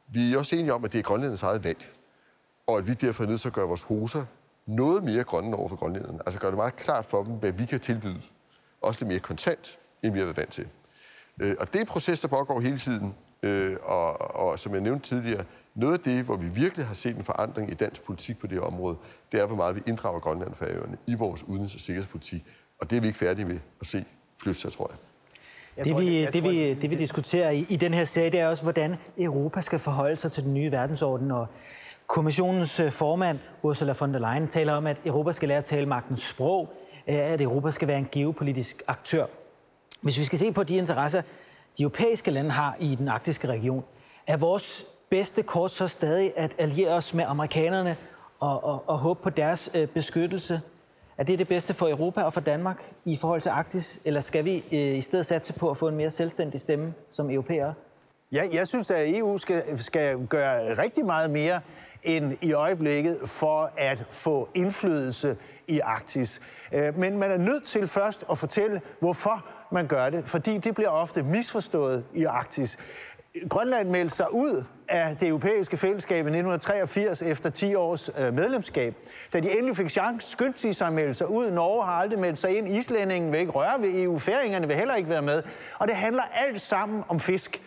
Vi 0.09 0.35
er 0.35 0.39
også 0.39 0.57
enige 0.57 0.73
om, 0.73 0.85
at 0.85 0.93
det 0.93 0.99
er 0.99 1.03
Grønlands 1.03 1.43
eget 1.43 1.65
valg, 1.65 1.89
og 2.67 2.79
at 2.79 2.87
vi 2.87 2.95
derfor 2.95 3.25
er 3.25 3.29
nødt 3.29 3.41
til 3.41 3.49
at 3.49 3.55
gøre 3.55 3.69
vores 3.69 3.83
hoser 3.83 4.25
noget 4.67 5.05
mere 5.05 5.25
grønne 5.25 5.57
over 5.57 5.69
for 5.69 5.77
grønlænderne. 5.77 6.19
Altså 6.27 6.41
gøre 6.41 6.51
det 6.51 6.59
meget 6.59 6.77
klart 6.77 7.07
for 7.07 7.23
dem, 7.23 7.33
hvad 7.33 7.53
vi 7.53 7.67
kan 7.67 7.81
tilbyde. 7.81 8.23
Også 8.81 9.01
lidt 9.01 9.09
mere 9.09 9.19
kontant, 9.19 9.79
end 10.03 10.13
vi 10.13 10.19
har 10.19 10.27
været 10.27 10.37
vant 10.37 10.53
til. 10.53 10.69
Øh, 11.41 11.57
og 11.59 11.67
det 11.67 11.77
er 11.77 11.81
en 11.81 11.87
proces, 11.87 12.21
der 12.21 12.29
pågår 12.29 12.61
hele 12.61 12.79
tiden. 12.79 13.15
Øh, 13.43 13.77
og, 13.83 14.37
og 14.37 14.59
som 14.59 14.73
jeg 14.73 14.81
nævnte 14.81 15.09
tidligere, 15.09 15.45
noget 15.75 15.93
af 15.93 16.01
det, 16.01 16.25
hvor 16.25 16.37
vi 16.37 16.49
virkelig 16.49 16.87
har 16.87 16.95
set 16.95 17.17
en 17.17 17.25
forandring 17.25 17.71
i 17.71 17.75
dansk 17.75 18.03
politik 18.03 18.39
på 18.39 18.47
det 18.47 18.59
her 18.59 18.65
område, 18.65 18.97
det 19.33 19.41
er, 19.41 19.47
hvor 19.47 19.57
meget 19.57 19.77
vi 19.77 19.83
inddrager 19.87 20.21
Grønland 20.21 20.51
og 20.51 20.57
Færøerne 20.57 20.97
i 21.07 21.15
vores 21.15 21.43
udenrigs- 21.43 21.75
og 21.75 21.81
sikkerhedspolitik. 21.81 22.45
Og 22.81 22.91
det 22.91 22.97
er 22.97 23.01
vi 23.01 23.07
ikke 23.07 23.19
færdige 23.19 23.45
med 23.45 23.59
at 23.81 23.87
se 23.87 24.05
flytte 24.43 24.61
sig, 24.61 24.73
tror 24.73 24.91
jeg. 24.91 24.99
jeg 25.77 25.85
det, 25.85 25.97
vi, 25.97 26.27
det, 26.27 26.43
vi, 26.43 26.75
det, 26.75 26.91
vi 26.91 26.95
diskuterer 26.95 27.51
i, 27.51 27.67
i 27.69 27.77
den 27.77 27.95
her 27.95 28.05
serie, 28.05 28.31
det 28.31 28.41
er 28.41 28.49
også, 28.49 28.63
hvordan 28.63 28.97
Europa 29.19 29.61
skal 29.61 29.79
forholde 29.79 30.17
sig 30.17 30.33
til 30.33 30.43
den 30.45 30.55
nye 30.55 30.73
verdensorden. 30.73 31.31
Og 31.31 31.47
kommissionens 32.07 32.81
øh, 32.81 32.93
formand, 32.93 33.39
Ursula 33.63 33.95
von 34.01 34.15
der 34.15 34.19
Leyen, 34.19 34.49
taler 34.49 34.73
om, 34.73 34.87
at 34.87 34.97
Europa 35.05 35.33
skal 35.33 35.49
lære 35.49 35.59
at 35.59 35.65
tale 35.65 35.87
magtens 35.87 36.21
sprog, 36.21 36.73
øh, 37.09 37.15
at 37.15 37.41
Europa 37.41 37.71
skal 37.71 37.89
være 37.89 37.99
en 37.99 38.09
geopolitisk 38.13 38.83
aktør. 38.87 39.27
Hvis 40.01 40.19
vi 40.19 40.25
skal 40.25 40.39
se 40.39 40.53
på 40.53 40.63
de 40.63 40.77
interesser, 40.77 41.23
de 41.79 41.83
europæiske 41.83 42.31
lande 42.31 42.51
har 42.51 42.77
i 42.81 42.95
den 42.95 43.09
arktiske 43.09 43.49
region, 43.49 43.85
er 44.27 44.37
vores 44.37 44.87
bedste 45.15 45.43
kort 45.43 45.71
så 45.71 45.89
stadig 45.89 46.33
at 46.37 46.55
alliere 46.59 46.95
os 46.95 47.15
med 47.15 47.25
amerikanerne 47.29 47.97
og, 48.41 48.65
og, 48.65 48.85
og 48.87 48.99
håbe 48.99 49.23
på 49.23 49.31
deres 49.31 49.71
øh, 49.75 49.89
beskyttelse? 49.89 50.61
Er 51.19 51.25
det 51.25 51.39
det 51.39 51.49
bedste 51.49 51.75
for 51.75 51.89
Europa 51.89 52.23
og 52.23 52.33
for 52.33 52.41
Danmark 52.41 52.77
i 53.05 53.17
forhold 53.17 53.41
til 53.41 53.49
Arktis, 53.49 54.01
eller 54.05 54.21
skal 54.21 54.45
vi 54.45 54.65
øh, 54.73 54.97
i 54.97 55.01
stedet 55.01 55.27
satse 55.27 55.53
på 55.53 55.71
at 55.71 55.77
få 55.77 55.89
en 55.89 55.97
mere 55.97 56.11
selvstændig 56.11 56.61
stemme 56.61 56.95
som 57.11 57.31
europæere? 57.31 57.75
Ja, 58.33 58.49
jeg 58.53 58.69
synes, 58.69 58.91
at 58.91 59.19
EU 59.19 59.39
skal, 59.39 59.79
skal 59.79 60.27
gøre 60.27 60.83
rigtig 60.83 61.05
meget 61.05 61.31
mere 61.31 61.61
end 62.03 62.37
i 62.43 62.53
øjeblikket 62.53 63.19
for 63.27 63.71
at 63.77 64.05
få 64.11 64.49
indflydelse 64.55 65.37
i 65.69 65.81
Arktis. 65.81 66.41
Øh, 66.73 66.99
men 66.99 67.19
man 67.19 67.31
er 67.31 67.39
nødt 67.39 67.65
til 67.65 67.87
først 67.87 68.25
at 68.31 68.39
fortælle, 68.39 68.81
hvorfor 69.01 69.45
man 69.73 69.87
gør 69.87 70.11
det, 70.11 70.29
fordi 70.29 70.59
det 70.59 70.75
bliver 70.75 70.91
ofte 70.91 71.23
misforstået 71.23 72.05
i 72.15 72.25
Arktis. 72.25 72.79
Grønland 73.49 73.89
meldte 73.89 74.17
sig 74.17 74.35
ud 74.35 74.65
af 74.89 75.17
det 75.17 75.29
europæiske 75.29 75.77
fællesskab 75.77 76.17
i 76.17 76.19
1983 76.19 77.23
efter 77.23 77.51
10 77.51 77.75
års 77.75 78.11
øh, 78.19 78.35
medlemskab. 78.35 78.95
Da 79.33 79.41
de 79.41 79.59
endelig 79.59 79.77
fik 79.77 79.91
chance, 79.91 80.31
skyndte 80.31 80.69
de 80.69 80.75
sig 80.75 80.87
at 80.87 80.93
melde 80.93 81.15
sig 81.15 81.31
ud. 81.31 81.51
Norge 81.51 81.85
har 81.85 81.93
aldrig 81.93 82.19
meldt 82.19 82.39
sig 82.39 82.59
ind. 82.59 82.69
Islændingen 82.69 83.33
vil 83.33 83.41
ikke 83.41 83.53
røre 83.53 83.83
ved 83.83 84.03
EU. 84.03 84.19
Færingerne 84.19 84.67
vil 84.67 84.77
heller 84.77 84.95
ikke 84.95 85.09
være 85.09 85.23
med. 85.23 85.43
Og 85.79 85.89
det 85.89 85.97
handler 85.97 86.23
alt 86.35 86.61
sammen 86.61 87.03
om 87.09 87.21
fisk. 87.21 87.63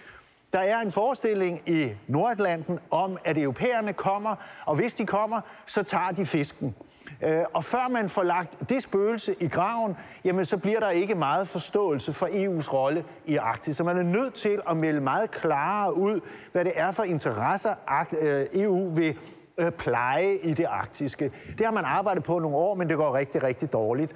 Der 0.53 0.59
er 0.59 0.81
en 0.81 0.91
forestilling 0.91 1.69
i 1.69 1.89
Nordatlanten 2.07 2.79
om, 2.91 3.17
at 3.25 3.37
europæerne 3.37 3.93
kommer, 3.93 4.35
og 4.65 4.75
hvis 4.75 4.93
de 4.93 5.05
kommer, 5.05 5.41
så 5.65 5.83
tager 5.83 6.11
de 6.11 6.25
fisken. 6.25 6.75
Øh, 7.23 7.43
og 7.53 7.63
før 7.63 7.89
man 7.91 8.09
får 8.09 8.23
lagt 8.23 8.69
det 8.69 8.83
spøgelse 8.83 9.35
i 9.39 9.47
graven, 9.47 9.97
jamen 10.23 10.45
så 10.45 10.57
bliver 10.57 10.79
der 10.79 10.89
ikke 10.89 11.15
meget 11.15 11.47
forståelse 11.47 12.13
for 12.13 12.27
EU's 12.27 12.73
rolle 12.73 13.05
i 13.25 13.35
Arktis. 13.35 13.77
Så 13.77 13.83
man 13.83 13.97
er 13.97 14.03
nødt 14.03 14.33
til 14.33 14.61
at 14.69 14.77
melde 14.77 15.01
meget 15.01 15.31
klarere 15.31 15.97
ud, 15.97 16.19
hvad 16.51 16.65
det 16.65 16.73
er 16.75 16.91
for 16.91 17.03
interesser 17.03 17.73
øh, 18.21 18.45
EU 18.53 18.89
vil 18.89 19.17
øh, 19.57 19.71
pleje 19.71 20.35
i 20.35 20.53
det 20.53 20.65
arktiske. 20.65 21.31
Det 21.57 21.65
har 21.65 21.73
man 21.73 21.85
arbejdet 21.85 22.23
på 22.23 22.39
nogle 22.39 22.57
år, 22.57 22.75
men 22.75 22.89
det 22.89 22.97
går 22.97 23.15
rigtig, 23.15 23.43
rigtig 23.43 23.73
dårligt 23.73 24.15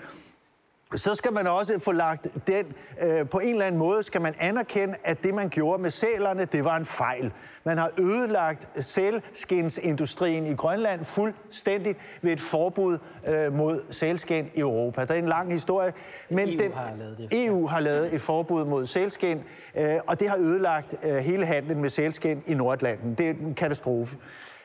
så 0.96 1.16
skal 1.16 1.34
man 1.34 1.48
også 1.48 1.80
få 1.80 1.92
lagt 1.92 2.28
den, 2.48 2.66
øh, 3.02 3.30
på 3.30 3.40
en 3.40 3.50
eller 3.50 3.66
anden 3.66 3.80
måde 3.80 4.04
skal 4.04 4.22
man 4.22 4.36
anerkende, 4.40 4.96
at 5.04 5.24
det 5.24 5.34
man 5.34 5.50
gjorde 5.50 5.82
med 5.82 5.90
sælerne, 5.90 6.46
det 6.46 6.66
var 6.66 6.78
en 6.78 6.86
fejl. 6.86 7.32
Man 7.64 7.78
har 7.78 7.92
ødelagt 7.98 8.70
sælskinsindustrien 8.80 10.46
i 10.46 10.54
Grønland 10.54 11.06
fuldstændigt 11.06 11.98
ved 12.22 12.32
et 12.32 12.40
forbud 12.40 12.98
øh, 13.28 13.54
mod 13.54 13.82
sælskin 13.90 14.50
i 14.54 14.60
Europa. 14.60 15.06
Der 15.06 15.14
er 15.14 15.18
en 15.18 15.28
lang 15.28 15.52
historie, 15.52 15.94
men 16.30 16.50
EU, 16.50 16.64
den, 16.64 16.74
har, 16.74 16.96
lavet 16.98 17.18
det. 17.18 17.46
EU 17.46 17.68
har 17.68 17.80
lavet 17.80 18.14
et 18.14 18.22
forbud 18.22 18.66
mod 18.66 18.86
sælskin, 18.86 19.44
øh, 19.76 19.96
og 20.08 20.20
det 20.20 20.30
har 20.30 20.38
ødelagt 20.38 20.96
øh, 21.04 21.16
hele 21.16 21.46
handlen 21.46 21.82
med 21.82 21.90
sælskin 21.90 22.44
i 22.48 22.54
Nordlanden. 22.54 23.16
Det 23.16 23.30
er 23.30 23.34
en 23.34 23.54
katastrofe 23.54 24.18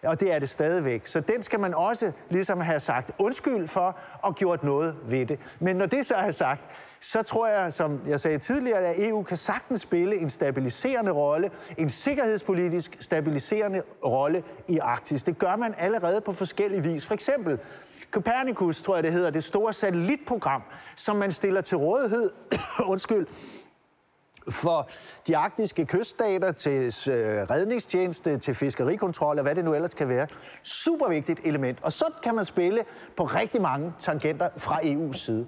og 0.03 0.20
det 0.20 0.34
er 0.34 0.38
det 0.38 0.49
stadigvæk. 0.49 1.07
Så 1.07 1.20
den 1.20 1.42
skal 1.42 1.61
man 1.61 1.74
også 1.74 2.12
ligesom 2.30 2.61
have 2.61 2.80
sagt 2.80 3.11
undskyld 3.18 3.68
for 3.68 3.99
og 4.22 4.34
gjort 4.34 4.64
noget 4.64 4.97
ved 5.05 5.26
det. 5.26 5.38
Men 5.61 5.76
når 5.76 5.86
det 5.86 6.07
så 6.07 6.14
er 6.14 6.30
sagt, 6.30 6.61
så 7.01 7.22
tror 7.22 7.47
jeg, 7.47 7.72
som 7.72 8.01
jeg 8.07 8.20
sagde 8.20 8.38
tidligere, 8.38 8.78
at 8.78 9.09
EU 9.09 9.22
kan 9.22 9.36
sagtens 9.36 9.80
spille 9.80 10.16
en 10.16 10.30
stabiliserende 10.30 11.11
rolle, 11.11 11.51
en 11.78 11.90
sikkerhedspolitisk 11.90 12.97
stabiliserende 13.01 13.82
rolle 14.05 14.42
i 14.68 14.78
Arktis. 14.78 15.22
Det 15.22 15.38
gør 15.38 15.57
man 15.57 15.74
allerede 15.78 16.20
på 16.20 16.32
forskellige 16.32 16.82
vis. 16.82 17.07
For 17.07 17.14
eksempel 17.14 17.59
Copernicus, 18.11 18.82
tror 18.82 18.94
jeg 18.94 19.05
det 19.05 19.12
hedder, 19.12 19.30
det 19.30 19.44
store 19.44 19.72
satellitprogram, 19.72 20.62
som 20.97 21.16
man 21.16 21.32
stiller 21.32 21.61
til 21.61 21.76
rådighed, 21.76 22.30
undskyld, 22.92 23.26
for 24.51 24.88
de 25.26 25.36
arktiske 25.36 25.86
kyststater, 25.86 26.53
til 26.53 26.72
øh, 26.82 27.14
redningstjeneste, 27.51 28.38
til 28.38 28.55
fiskerikontrol 28.55 29.38
og 29.38 29.42
hvad 29.42 29.55
det 29.55 29.64
nu 29.64 29.74
ellers 29.74 29.94
kan 29.94 30.09
være. 30.09 30.26
Super 30.62 31.09
vigtigt 31.09 31.40
element. 31.44 31.78
Og 31.82 31.92
så 31.92 32.05
kan 32.22 32.34
man 32.34 32.44
spille 32.44 32.80
på 33.16 33.24
rigtig 33.24 33.62
mange 33.62 33.92
tangenter 33.99 34.49
fra 34.57 34.80
EU's 34.80 35.18
side. 35.18 35.47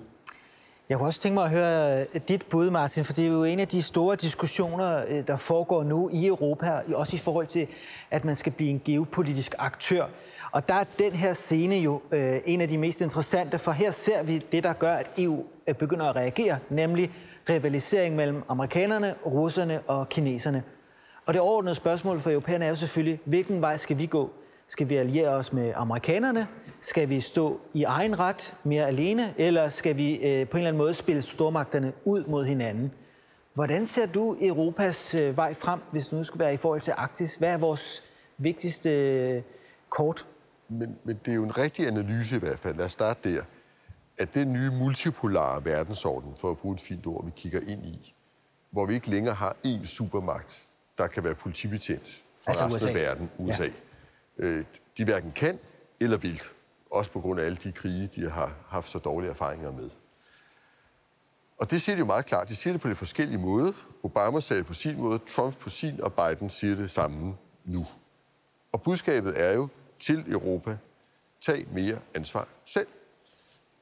Jeg 0.89 0.99
kunne 0.99 1.09
også 1.09 1.21
tænke 1.21 1.35
mig 1.35 1.45
at 1.45 1.51
høre 1.51 2.01
øh, 2.15 2.21
dit 2.29 2.47
bud, 2.47 2.71
Martin, 2.71 3.05
for 3.05 3.13
det 3.13 3.27
er 3.27 3.29
jo 3.29 3.45
en 3.45 3.61
af 3.61 3.69
de 3.69 3.83
store 3.83 4.17
diskussioner, 4.17 5.05
øh, 5.09 5.27
der 5.27 5.37
foregår 5.37 5.83
nu 5.83 6.11
i 6.13 6.27
Europa, 6.27 6.81
også 6.95 7.17
i 7.17 7.19
forhold 7.19 7.47
til, 7.47 7.67
at 8.11 8.25
man 8.25 8.37
skal 8.37 8.53
blive 8.53 8.71
en 8.71 8.83
geopolitisk 8.85 9.55
aktør. 9.59 10.07
Og 10.53 10.69
der 10.69 10.75
er 10.75 10.85
den 10.99 11.13
her 11.13 11.33
scene 11.33 11.77
jo 11.77 12.03
øh, 12.11 12.41
en 12.45 12.61
af 12.61 12.69
de 12.69 12.79
mest 12.79 13.01
interessante, 13.01 13.59
for 13.59 13.73
her 13.73 13.91
ser 13.91 14.23
vi 14.23 14.39
det, 14.53 14.65
der 14.65 14.73
gør, 14.73 14.93
at 14.93 15.11
EU 15.19 15.45
begynder 15.79 16.07
at 16.07 16.17
reagere, 16.17 16.59
nemlig 16.71 17.13
rivalisering 17.49 18.17
mellem 18.17 18.43
amerikanerne, 18.49 19.15
russerne 19.27 19.81
og 19.87 20.09
kineserne. 20.09 20.63
Og 21.27 21.35
det 21.35 21.41
overordnede 21.41 21.75
spørgsmål 21.75 22.21
for 22.21 22.31
europæerne 22.31 22.65
er 22.65 22.69
jo 22.69 22.77
selvfølgelig, 22.77 23.21
hvilken 23.25 23.61
vej 23.61 23.77
skal 23.77 23.99
vi 23.99 24.07
gå? 24.07 24.31
Skal 24.69 24.89
vi 24.89 24.97
alliere 24.97 25.29
os 25.29 25.53
med 25.53 25.73
amerikanerne, 25.77 26.47
Skal 26.81 27.09
vi 27.09 27.21
stå 27.21 27.61
i 27.75 27.83
egen 27.85 28.19
ret 28.19 28.57
mere 28.65 28.87
alene, 28.87 29.35
eller 29.39 29.69
skal 29.69 29.97
vi 29.97 30.15
øh, 30.15 30.21
på 30.21 30.29
en 30.29 30.61
eller 30.61 30.69
anden 30.69 30.77
måde 30.79 30.95
spille 30.95 31.23
stormagterne 31.23 31.93
ud 32.05 32.25
mod 32.25 32.45
hinanden? 32.45 32.93
Hvordan 33.55 33.87
ser 33.87 34.07
du 34.07 34.37
Europas 34.41 35.15
øh, 35.15 35.37
vej 35.37 35.55
frem, 35.55 35.81
hvis 35.93 36.13
nu 36.13 36.25
skulle 36.25 36.45
være 36.45 36.55
i 36.55 36.57
forhold 36.57 36.81
til 36.81 36.93
Arktis? 36.97 37.35
Hvad 37.35 37.49
er 37.49 37.59
vores 37.59 38.03
vigtigste 38.39 38.91
øh, 38.91 39.43
kort? 39.91 40.27
Men, 40.69 40.97
men 41.05 41.19
det 41.25 41.31
er 41.31 41.35
jo 41.35 41.45
en 41.45 41.59
rigtig 41.59 41.87
analyse 41.87 42.37
i 42.37 42.39
hvert 42.39 42.59
fald. 42.59 42.77
Lad 42.77 42.85
os 42.85 42.93
starte 42.93 43.35
der. 43.35 43.43
At 44.19 44.35
den 44.35 44.53
nye 44.53 44.71
multipolare 44.71 45.65
verdensorden, 45.65 46.35
for 46.37 46.51
at 46.51 46.59
bruge 46.59 46.75
et 46.75 46.81
fint 46.81 47.07
ord, 47.07 47.25
vi 47.25 47.31
kigger 47.37 47.61
ind 47.61 47.85
i, 47.85 48.15
hvor 48.71 48.87
vi 48.87 48.95
ikke 48.95 49.11
længere 49.11 49.35
har 49.35 49.57
én 49.67 49.87
supermagt, 49.87 50.69
der 50.99 51.07
kan 51.07 51.25
være 51.25 51.35
politibetjent 51.35 52.25
for 52.41 52.51
altså 52.51 52.65
resten 52.65 52.77
USA. 52.77 52.89
af 52.89 52.95
verden, 52.95 53.31
USA. 53.39 53.65
Ja. 53.65 53.71
Øh, 54.45 54.65
de 54.99 55.05
hverken 55.05 55.33
kan 55.33 55.59
eller 56.01 56.17
vil. 56.17 56.43
Også 56.91 57.11
på 57.11 57.21
grund 57.21 57.41
af 57.41 57.45
alle 57.45 57.59
de 57.65 57.73
krige, 57.73 58.07
de 58.07 58.31
har 58.31 58.57
haft 58.69 58.91
så 58.91 58.99
dårlige 58.99 59.31
erfaringer 59.31 59.73
med. 59.73 59.91
Og 61.59 61.71
det 61.71 61.83
siger 61.83 61.97
de 61.97 62.01
jo 62.01 62.07
meget 62.07 62.27
klart. 62.27 62.49
De 62.49 62.57
siger 62.57 62.75
det 62.75 62.81
på 62.81 62.89
lidt 62.89 62.99
forskellige 62.99 63.39
måder. 63.39 63.73
Obama 64.03 64.41
sagde 64.41 64.59
det 64.59 64.67
på 64.67 64.75
sin 64.75 64.99
måde, 64.99 65.19
Trump 65.19 65.59
på 65.59 65.69
sin, 65.71 66.01
og 66.01 66.13
Biden 66.15 66.51
siger 66.51 66.77
det 66.77 66.91
samme 66.91 67.37
nu. 67.65 67.87
Og 68.73 68.83
budskabet 68.83 69.41
er 69.41 69.53
jo 69.53 69.69
til 69.99 70.33
Europa, 70.33 70.77
tag 71.41 71.67
mere 71.73 71.99
ansvar 72.15 72.49
selv 72.65 72.87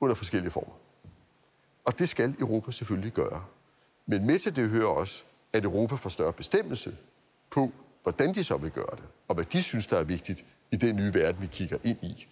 under 0.01 0.15
forskellige 0.15 0.51
former. 0.51 0.75
Og 1.85 1.99
det 1.99 2.09
skal 2.09 2.35
Europa 2.41 2.71
selvfølgelig 2.71 3.13
gøre. 3.13 3.45
Men 4.07 4.27
med 4.27 4.39
til 4.39 4.57
det 4.57 4.69
hører 4.69 4.89
også, 4.89 5.25
at 5.53 5.65
Europa 5.65 5.95
får 5.95 6.11
større 6.11 6.33
bestemmelse 6.33 6.97
på, 7.51 7.73
hvordan 8.03 8.35
de 8.35 8.45
så 8.45 8.57
vil 8.57 8.71
gøre 8.71 8.97
det, 8.97 9.05
og 9.29 9.35
hvad 9.35 9.45
de 9.45 9.63
synes, 9.63 9.87
der 9.87 9.99
er 9.99 10.05
vigtigt 10.05 10.45
i 10.73 10.77
den 10.77 10.97
nye 10.97 11.15
verden, 11.15 11.43
vi 11.43 11.47
kigger 11.47 11.79
ind 11.85 11.99
i. 12.03 12.27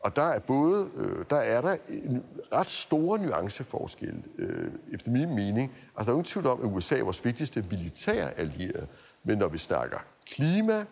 Og 0.00 0.16
der 0.16 0.22
er 0.22 0.38
både, 0.38 0.90
øh, 0.96 1.24
der 1.30 1.36
er 1.36 1.60
der 1.60 1.76
en 1.88 2.24
ret 2.52 2.70
store 2.70 3.18
nuanceforskel, 3.18 4.22
øh, 4.38 4.72
efter 4.92 5.10
min 5.10 5.34
mening. 5.34 5.72
Altså, 5.96 6.10
der 6.10 6.16
er 6.16 6.18
ingen 6.18 6.24
tvivl 6.24 6.46
om, 6.46 6.60
at 6.60 6.76
USA 6.76 6.98
er 6.98 7.02
vores 7.02 7.24
vigtigste 7.24 7.64
militære 7.70 8.38
allierede. 8.38 8.86
Men 9.24 9.38
når 9.38 9.48
vi 9.48 9.58
snakker 9.58 9.98
klima, 10.26 10.84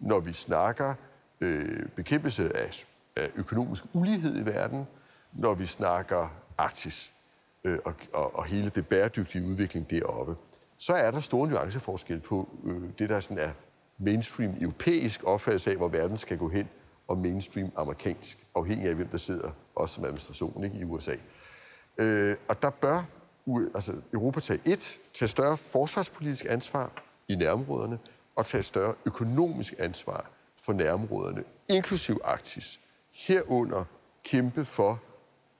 når 0.00 0.20
vi 0.20 0.32
snakker 0.32 0.94
øh, 1.40 1.88
bekæmpelse 1.88 2.56
af, 2.56 2.86
af 3.16 3.30
økonomisk 3.36 3.84
ulighed 3.92 4.40
i 4.40 4.46
verden, 4.46 4.86
når 5.32 5.54
vi 5.54 5.66
snakker 5.66 6.28
Arktis 6.58 7.12
øh, 7.64 7.78
og, 7.84 7.94
og, 8.12 8.36
og 8.36 8.44
hele 8.44 8.68
det 8.68 8.86
bæredygtige 8.86 9.46
udvikling 9.46 9.90
deroppe, 9.90 10.36
så 10.78 10.92
er 10.92 11.10
der 11.10 11.20
store 11.20 11.48
nuanceforskelle 11.48 12.22
på 12.22 12.48
øh, 12.64 12.82
det, 12.98 13.08
der 13.08 13.20
sådan 13.20 13.38
er 13.38 13.50
mainstream 13.98 14.54
europæisk 14.60 15.24
opfattelse 15.24 15.70
af, 15.70 15.76
hvor 15.76 15.88
verden 15.88 16.18
skal 16.18 16.38
gå 16.38 16.48
hen, 16.48 16.68
og 17.08 17.18
mainstream 17.18 17.72
amerikansk, 17.76 18.46
afhængig 18.54 18.88
af, 18.88 18.94
hvem 18.94 19.08
der 19.08 19.18
sidder, 19.18 19.50
også 19.74 19.94
som 19.94 20.04
administration 20.04 20.64
ikke, 20.64 20.78
i 20.78 20.84
USA. 20.84 21.14
Øh, 21.98 22.36
og 22.48 22.62
der 22.62 22.70
bør 22.70 23.04
altså, 23.74 23.94
Europa 24.12 24.40
tage 24.40 24.60
et, 24.64 24.98
tage 25.14 25.28
større 25.28 25.56
forsvarspolitisk 25.56 26.46
ansvar 26.48 26.92
i 27.28 27.34
nærområderne, 27.34 27.98
og 28.36 28.46
tage 28.46 28.62
større 28.62 28.94
økonomisk 29.06 29.74
ansvar 29.78 30.30
for 30.62 30.72
nærområderne, 30.72 31.44
inklusiv 31.68 32.20
Arktis. 32.24 32.80
Herunder 33.12 33.84
kæmpe 34.24 34.64
for, 34.64 35.00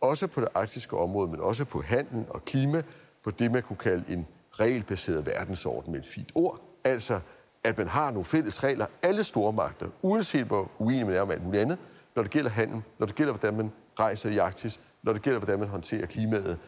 også 0.01 0.27
på 0.27 0.41
det 0.41 0.49
arktiske 0.55 0.97
område, 0.97 1.29
men 1.31 1.41
også 1.41 1.65
på 1.65 1.83
handel 1.83 2.27
og 2.29 2.45
klima, 2.45 2.83
for 3.23 3.31
det, 3.31 3.53
man 3.53 3.63
kunne 3.63 3.77
kalde 3.77 4.13
en 4.13 4.27
regelbaseret 4.53 5.27
verdensorden 5.27 5.93
med 5.93 6.01
et 6.01 6.07
fint 6.07 6.33
ord. 6.35 6.61
Altså, 6.85 7.21
at 7.65 7.79
man 7.79 7.89
har 7.89 8.11
nogle 8.11 8.25
fælles 8.25 8.65
regler, 8.65 8.87
alle 9.03 9.25
store 9.25 9.53
magter, 9.53 9.89
uanset 10.03 10.45
hvor 10.45 10.71
uenig 10.79 11.07
man 11.07 11.15
er 11.15 11.21
om 11.21 11.31
alt 11.31 11.45
muligt 11.45 11.63
andet, 11.63 11.79
når 12.15 12.23
det 12.23 12.33
gælder 12.33 12.51
handel, 12.51 12.83
når 12.99 13.07
det 13.07 13.15
gælder, 13.15 13.33
hvordan 13.33 13.57
man 13.57 13.73
rejser 13.99 14.31
i 14.31 14.39
Arktis, 14.39 14.81
når 15.03 15.13
det 15.13 15.23
gælder, 15.23 15.39
hvordan 15.39 15.59
man 15.59 15.69
håndterer 15.69 16.07
klimaet, 16.07 16.59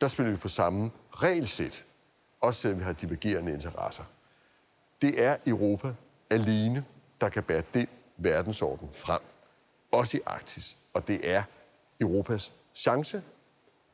der 0.00 0.08
spiller 0.08 0.32
vi 0.32 0.36
på 0.36 0.48
samme 0.48 0.90
regelsæt, 1.10 1.84
også 2.40 2.60
selvom 2.60 2.78
vi 2.78 2.84
har 2.84 2.92
divergerende 2.92 3.52
interesser. 3.52 4.04
Det 5.02 5.24
er 5.24 5.36
Europa 5.46 5.94
alene, 6.30 6.84
der 7.20 7.28
kan 7.28 7.42
bære 7.42 7.62
den 7.74 7.86
verdensorden 8.16 8.88
frem, 8.94 9.20
også 9.92 10.16
i 10.16 10.20
Arktis. 10.26 10.76
Og 10.94 11.08
det 11.08 11.30
er 11.34 11.42
Europas 12.00 12.52
chance 12.74 13.22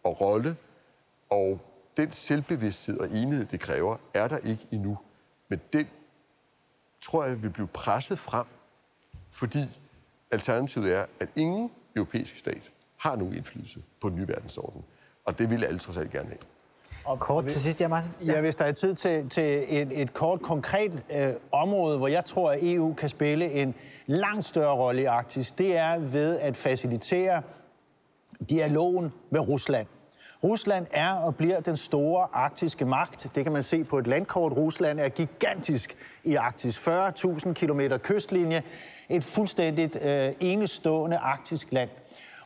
og 0.04 0.20
rolle, 0.20 0.56
og 1.30 1.60
den 1.96 2.12
selvbevidsthed 2.12 2.98
og 2.98 3.06
enhed, 3.06 3.46
det 3.46 3.60
kræver, 3.60 3.96
er 4.14 4.28
der 4.28 4.38
ikke 4.38 4.66
endnu. 4.70 4.98
Men 5.48 5.60
den 5.72 5.88
tror 7.00 7.24
jeg 7.24 7.42
vil 7.42 7.50
blive 7.50 7.66
presset 7.66 8.18
frem, 8.18 8.46
fordi 9.30 9.80
alternativet 10.30 10.94
er, 10.94 11.06
at 11.20 11.28
ingen 11.36 11.70
europæisk 11.96 12.36
stat 12.36 12.72
har 12.96 13.16
nogen 13.16 13.34
indflydelse 13.34 13.82
på 14.00 14.08
den 14.08 14.16
nye 14.16 14.28
verdensorden. 14.28 14.84
Og 15.24 15.38
det 15.38 15.50
vil 15.50 15.64
alle 15.64 15.78
trods 15.78 15.96
alt 15.96 16.10
gerne 16.10 16.28
have. 16.28 16.38
Og 17.04 17.20
kort 17.20 17.46
til 17.46 17.60
sidst, 17.60 17.80
ja, 17.80 17.88
Martin. 17.88 18.12
Ja. 18.26 18.32
ja, 18.32 18.40
hvis 18.40 18.54
der 18.54 18.64
er 18.64 18.72
tid 18.72 18.94
til, 18.94 19.28
til 19.28 19.64
et, 19.68 20.00
et 20.02 20.14
kort, 20.14 20.42
konkret 20.42 21.02
øh, 21.16 21.34
område, 21.52 21.98
hvor 21.98 22.08
jeg 22.08 22.24
tror, 22.24 22.52
at 22.52 22.58
EU 22.62 22.94
kan 22.94 23.08
spille 23.08 23.50
en 23.52 23.74
langt 24.06 24.44
større 24.44 24.74
rolle 24.74 25.02
i 25.02 25.04
Arktis, 25.04 25.52
det 25.52 25.76
er 25.76 25.98
ved 25.98 26.38
at 26.38 26.56
facilitere 26.56 27.42
dialogen 28.48 29.12
med 29.30 29.40
Rusland. 29.40 29.86
Rusland 30.44 30.86
er 30.90 31.12
og 31.12 31.36
bliver 31.36 31.60
den 31.60 31.76
store 31.76 32.26
arktiske 32.32 32.84
magt. 32.84 33.26
Det 33.34 33.44
kan 33.44 33.52
man 33.52 33.62
se 33.62 33.84
på 33.84 33.98
et 33.98 34.06
landkort. 34.06 34.52
Rusland 34.52 35.00
er 35.00 35.08
gigantisk 35.08 35.96
i 36.24 36.34
Arktis. 36.34 36.88
40.000 36.88 37.52
km 37.52 37.80
kystlinje. 38.02 38.62
Et 39.08 39.24
fuldstændigt 39.24 39.96
øh, 40.02 40.32
enestående 40.40 41.16
arktisk 41.16 41.68
land. 41.70 41.90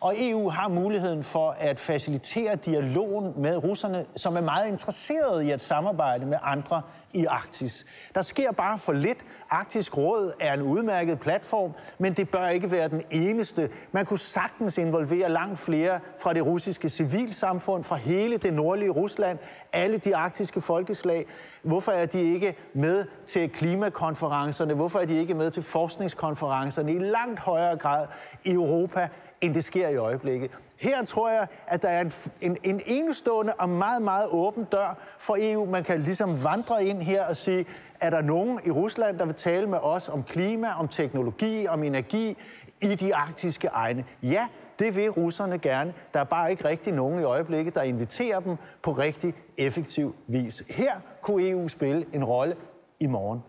Og 0.05 0.15
EU 0.19 0.49
har 0.49 0.69
muligheden 0.69 1.23
for 1.23 1.57
at 1.59 1.79
facilitere 1.79 2.57
dialogen 2.57 3.33
med 3.37 3.57
russerne, 3.57 4.07
som 4.17 4.37
er 4.37 4.41
meget 4.41 4.69
interesserede 4.69 5.47
i 5.47 5.51
at 5.51 5.61
samarbejde 5.61 6.27
med 6.27 6.39
andre 6.43 6.83
i 7.13 7.25
Arktis. 7.25 7.87
Der 8.15 8.23
sker 8.23 8.53
bare 8.53 8.79
for 8.79 8.93
lidt. 8.93 9.19
Arktisk 9.51 9.97
Råd 9.97 10.33
er 10.41 10.55
en 10.55 10.63
udmærket 10.63 11.21
platform, 11.21 11.73
men 11.99 12.13
det 12.13 12.31
bør 12.31 12.49
ikke 12.49 12.71
være 12.71 12.89
den 12.89 13.03
eneste. 13.11 13.71
Man 13.93 14.07
kunne 14.07 14.19
sagtens 14.19 14.79
involvere 14.79 15.29
langt 15.29 15.59
flere 15.59 16.01
fra 16.21 16.33
det 16.33 16.47
russiske 16.47 16.89
civilsamfund, 16.89 17.85
fra 17.85 17.97
hele 17.97 18.37
det 18.37 18.55
nordlige 18.55 18.91
Rusland, 18.91 19.39
alle 19.73 19.99
de 19.99 20.17
arktiske 20.17 20.61
folkeslag. 20.61 21.27
Hvorfor 21.63 21.93
er 21.93 22.07
de 22.07 22.21
ikke 22.35 22.57
med 22.75 23.05
til 23.27 23.51
klimakonferencerne? 23.51 24.75
Hvorfor 24.75 24.99
er 24.99 25.05
de 25.05 25.15
ikke 25.15 25.35
med 25.35 25.51
til 25.51 25.63
forskningskonferencerne 25.63 26.93
i 26.93 26.99
langt 26.99 27.41
højere 27.41 27.77
grad 27.77 28.07
i 28.45 28.53
Europa? 28.53 29.09
End 29.41 29.55
det 29.55 29.65
sker 29.65 29.89
i 29.89 29.97
øjeblikket. 29.97 30.51
Her 30.77 31.05
tror 31.05 31.31
jeg, 31.31 31.47
at 31.67 31.83
der 31.83 31.89
er 31.89 32.01
en, 32.01 32.13
en, 32.41 32.57
en 32.63 32.81
enestående 32.87 33.53
og 33.59 33.69
meget, 33.69 34.03
meget 34.03 34.29
åben 34.31 34.65
dør 34.65 34.99
for 35.19 35.37
EU. 35.41 35.65
Man 35.65 35.85
kan 35.85 36.01
ligesom 36.01 36.45
vandre 36.45 36.85
ind 36.85 37.03
her 37.03 37.25
og 37.25 37.37
sige, 37.37 37.67
er 38.01 38.11
der 38.11 38.23
nogen 38.23 38.61
i 38.65 38.71
Rusland, 38.71 39.19
der 39.19 39.25
vil 39.25 39.35
tale 39.35 39.67
med 39.67 39.79
os 39.83 40.09
om 40.09 40.23
klima, 40.23 40.69
om 40.79 40.89
teknologi, 40.89 41.67
om 41.69 41.83
energi 41.83 42.37
i 42.83 42.95
de 42.95 43.15
arktiske 43.15 43.69
egne? 43.69 44.05
Ja, 44.23 44.47
det 44.79 44.97
vil 44.97 45.11
russerne 45.11 45.59
gerne. 45.59 45.95
Der 46.15 46.21
er 46.21 46.25
bare 46.25 46.51
ikke 46.51 46.65
rigtig 46.65 46.93
nogen 46.93 47.21
i 47.21 47.23
øjeblikket, 47.23 47.75
der 47.75 47.83
inviterer 47.83 48.41
dem 48.41 48.57
på 48.83 48.93
rigtig 48.93 49.35
effektiv 49.59 50.15
vis. 50.27 50.65
Her 50.71 50.93
kunne 51.23 51.49
EU 51.49 51.69
spille 51.69 52.07
en 52.13 52.25
rolle 52.25 52.57
i 53.01 53.07
morgen. 53.07 53.43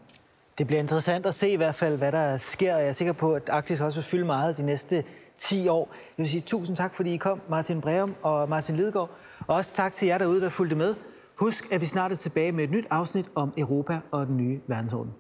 Det 0.58 0.68
bliver 0.68 0.80
interessant 0.80 1.26
at 1.26 1.36
se 1.36 1.50
i 1.50 1.56
hvert 1.56 1.76
fald, 1.76 1.98
hvad 1.98 2.12
der 2.12 2.38
sker. 2.38 2.78
Jeg 2.78 2.88
er 2.88 2.94
sikker 2.94 3.14
på, 3.14 3.34
at 3.34 3.50
Arktis 3.50 3.82
også 3.82 3.98
vil 3.98 4.06
fylde 4.06 4.26
meget 4.26 4.58
de 4.58 4.64
næste 4.66 5.04
10 5.38 5.68
år. 5.68 5.90
Jeg 6.18 6.24
vil 6.24 6.30
sige 6.30 6.42
tusind 6.42 6.76
tak, 6.76 6.96
fordi 6.96 7.14
I 7.14 7.18
kom, 7.18 7.42
Martin 7.50 7.82
Breum 7.82 8.16
og 8.22 8.50
Martin 8.50 8.76
Lidegaard. 8.76 9.10
Og 9.48 9.56
også 9.56 9.74
tak 9.74 9.94
til 9.94 10.08
jer 10.08 10.18
derude, 10.18 10.42
der 10.42 10.50
fulgte 10.50 10.76
med. 10.76 10.96
Husk, 11.36 11.68
at 11.72 11.82
vi 11.82 11.86
snart 11.86 12.12
er 12.12 12.16
tilbage 12.16 12.52
med 12.52 12.64
et 12.64 12.72
nyt 12.72 12.88
afsnit 12.90 13.32
om 13.36 13.54
Europa 13.58 14.00
og 14.12 14.28
den 14.28 14.38
nye 14.38 14.60
verdensorden. 14.68 15.14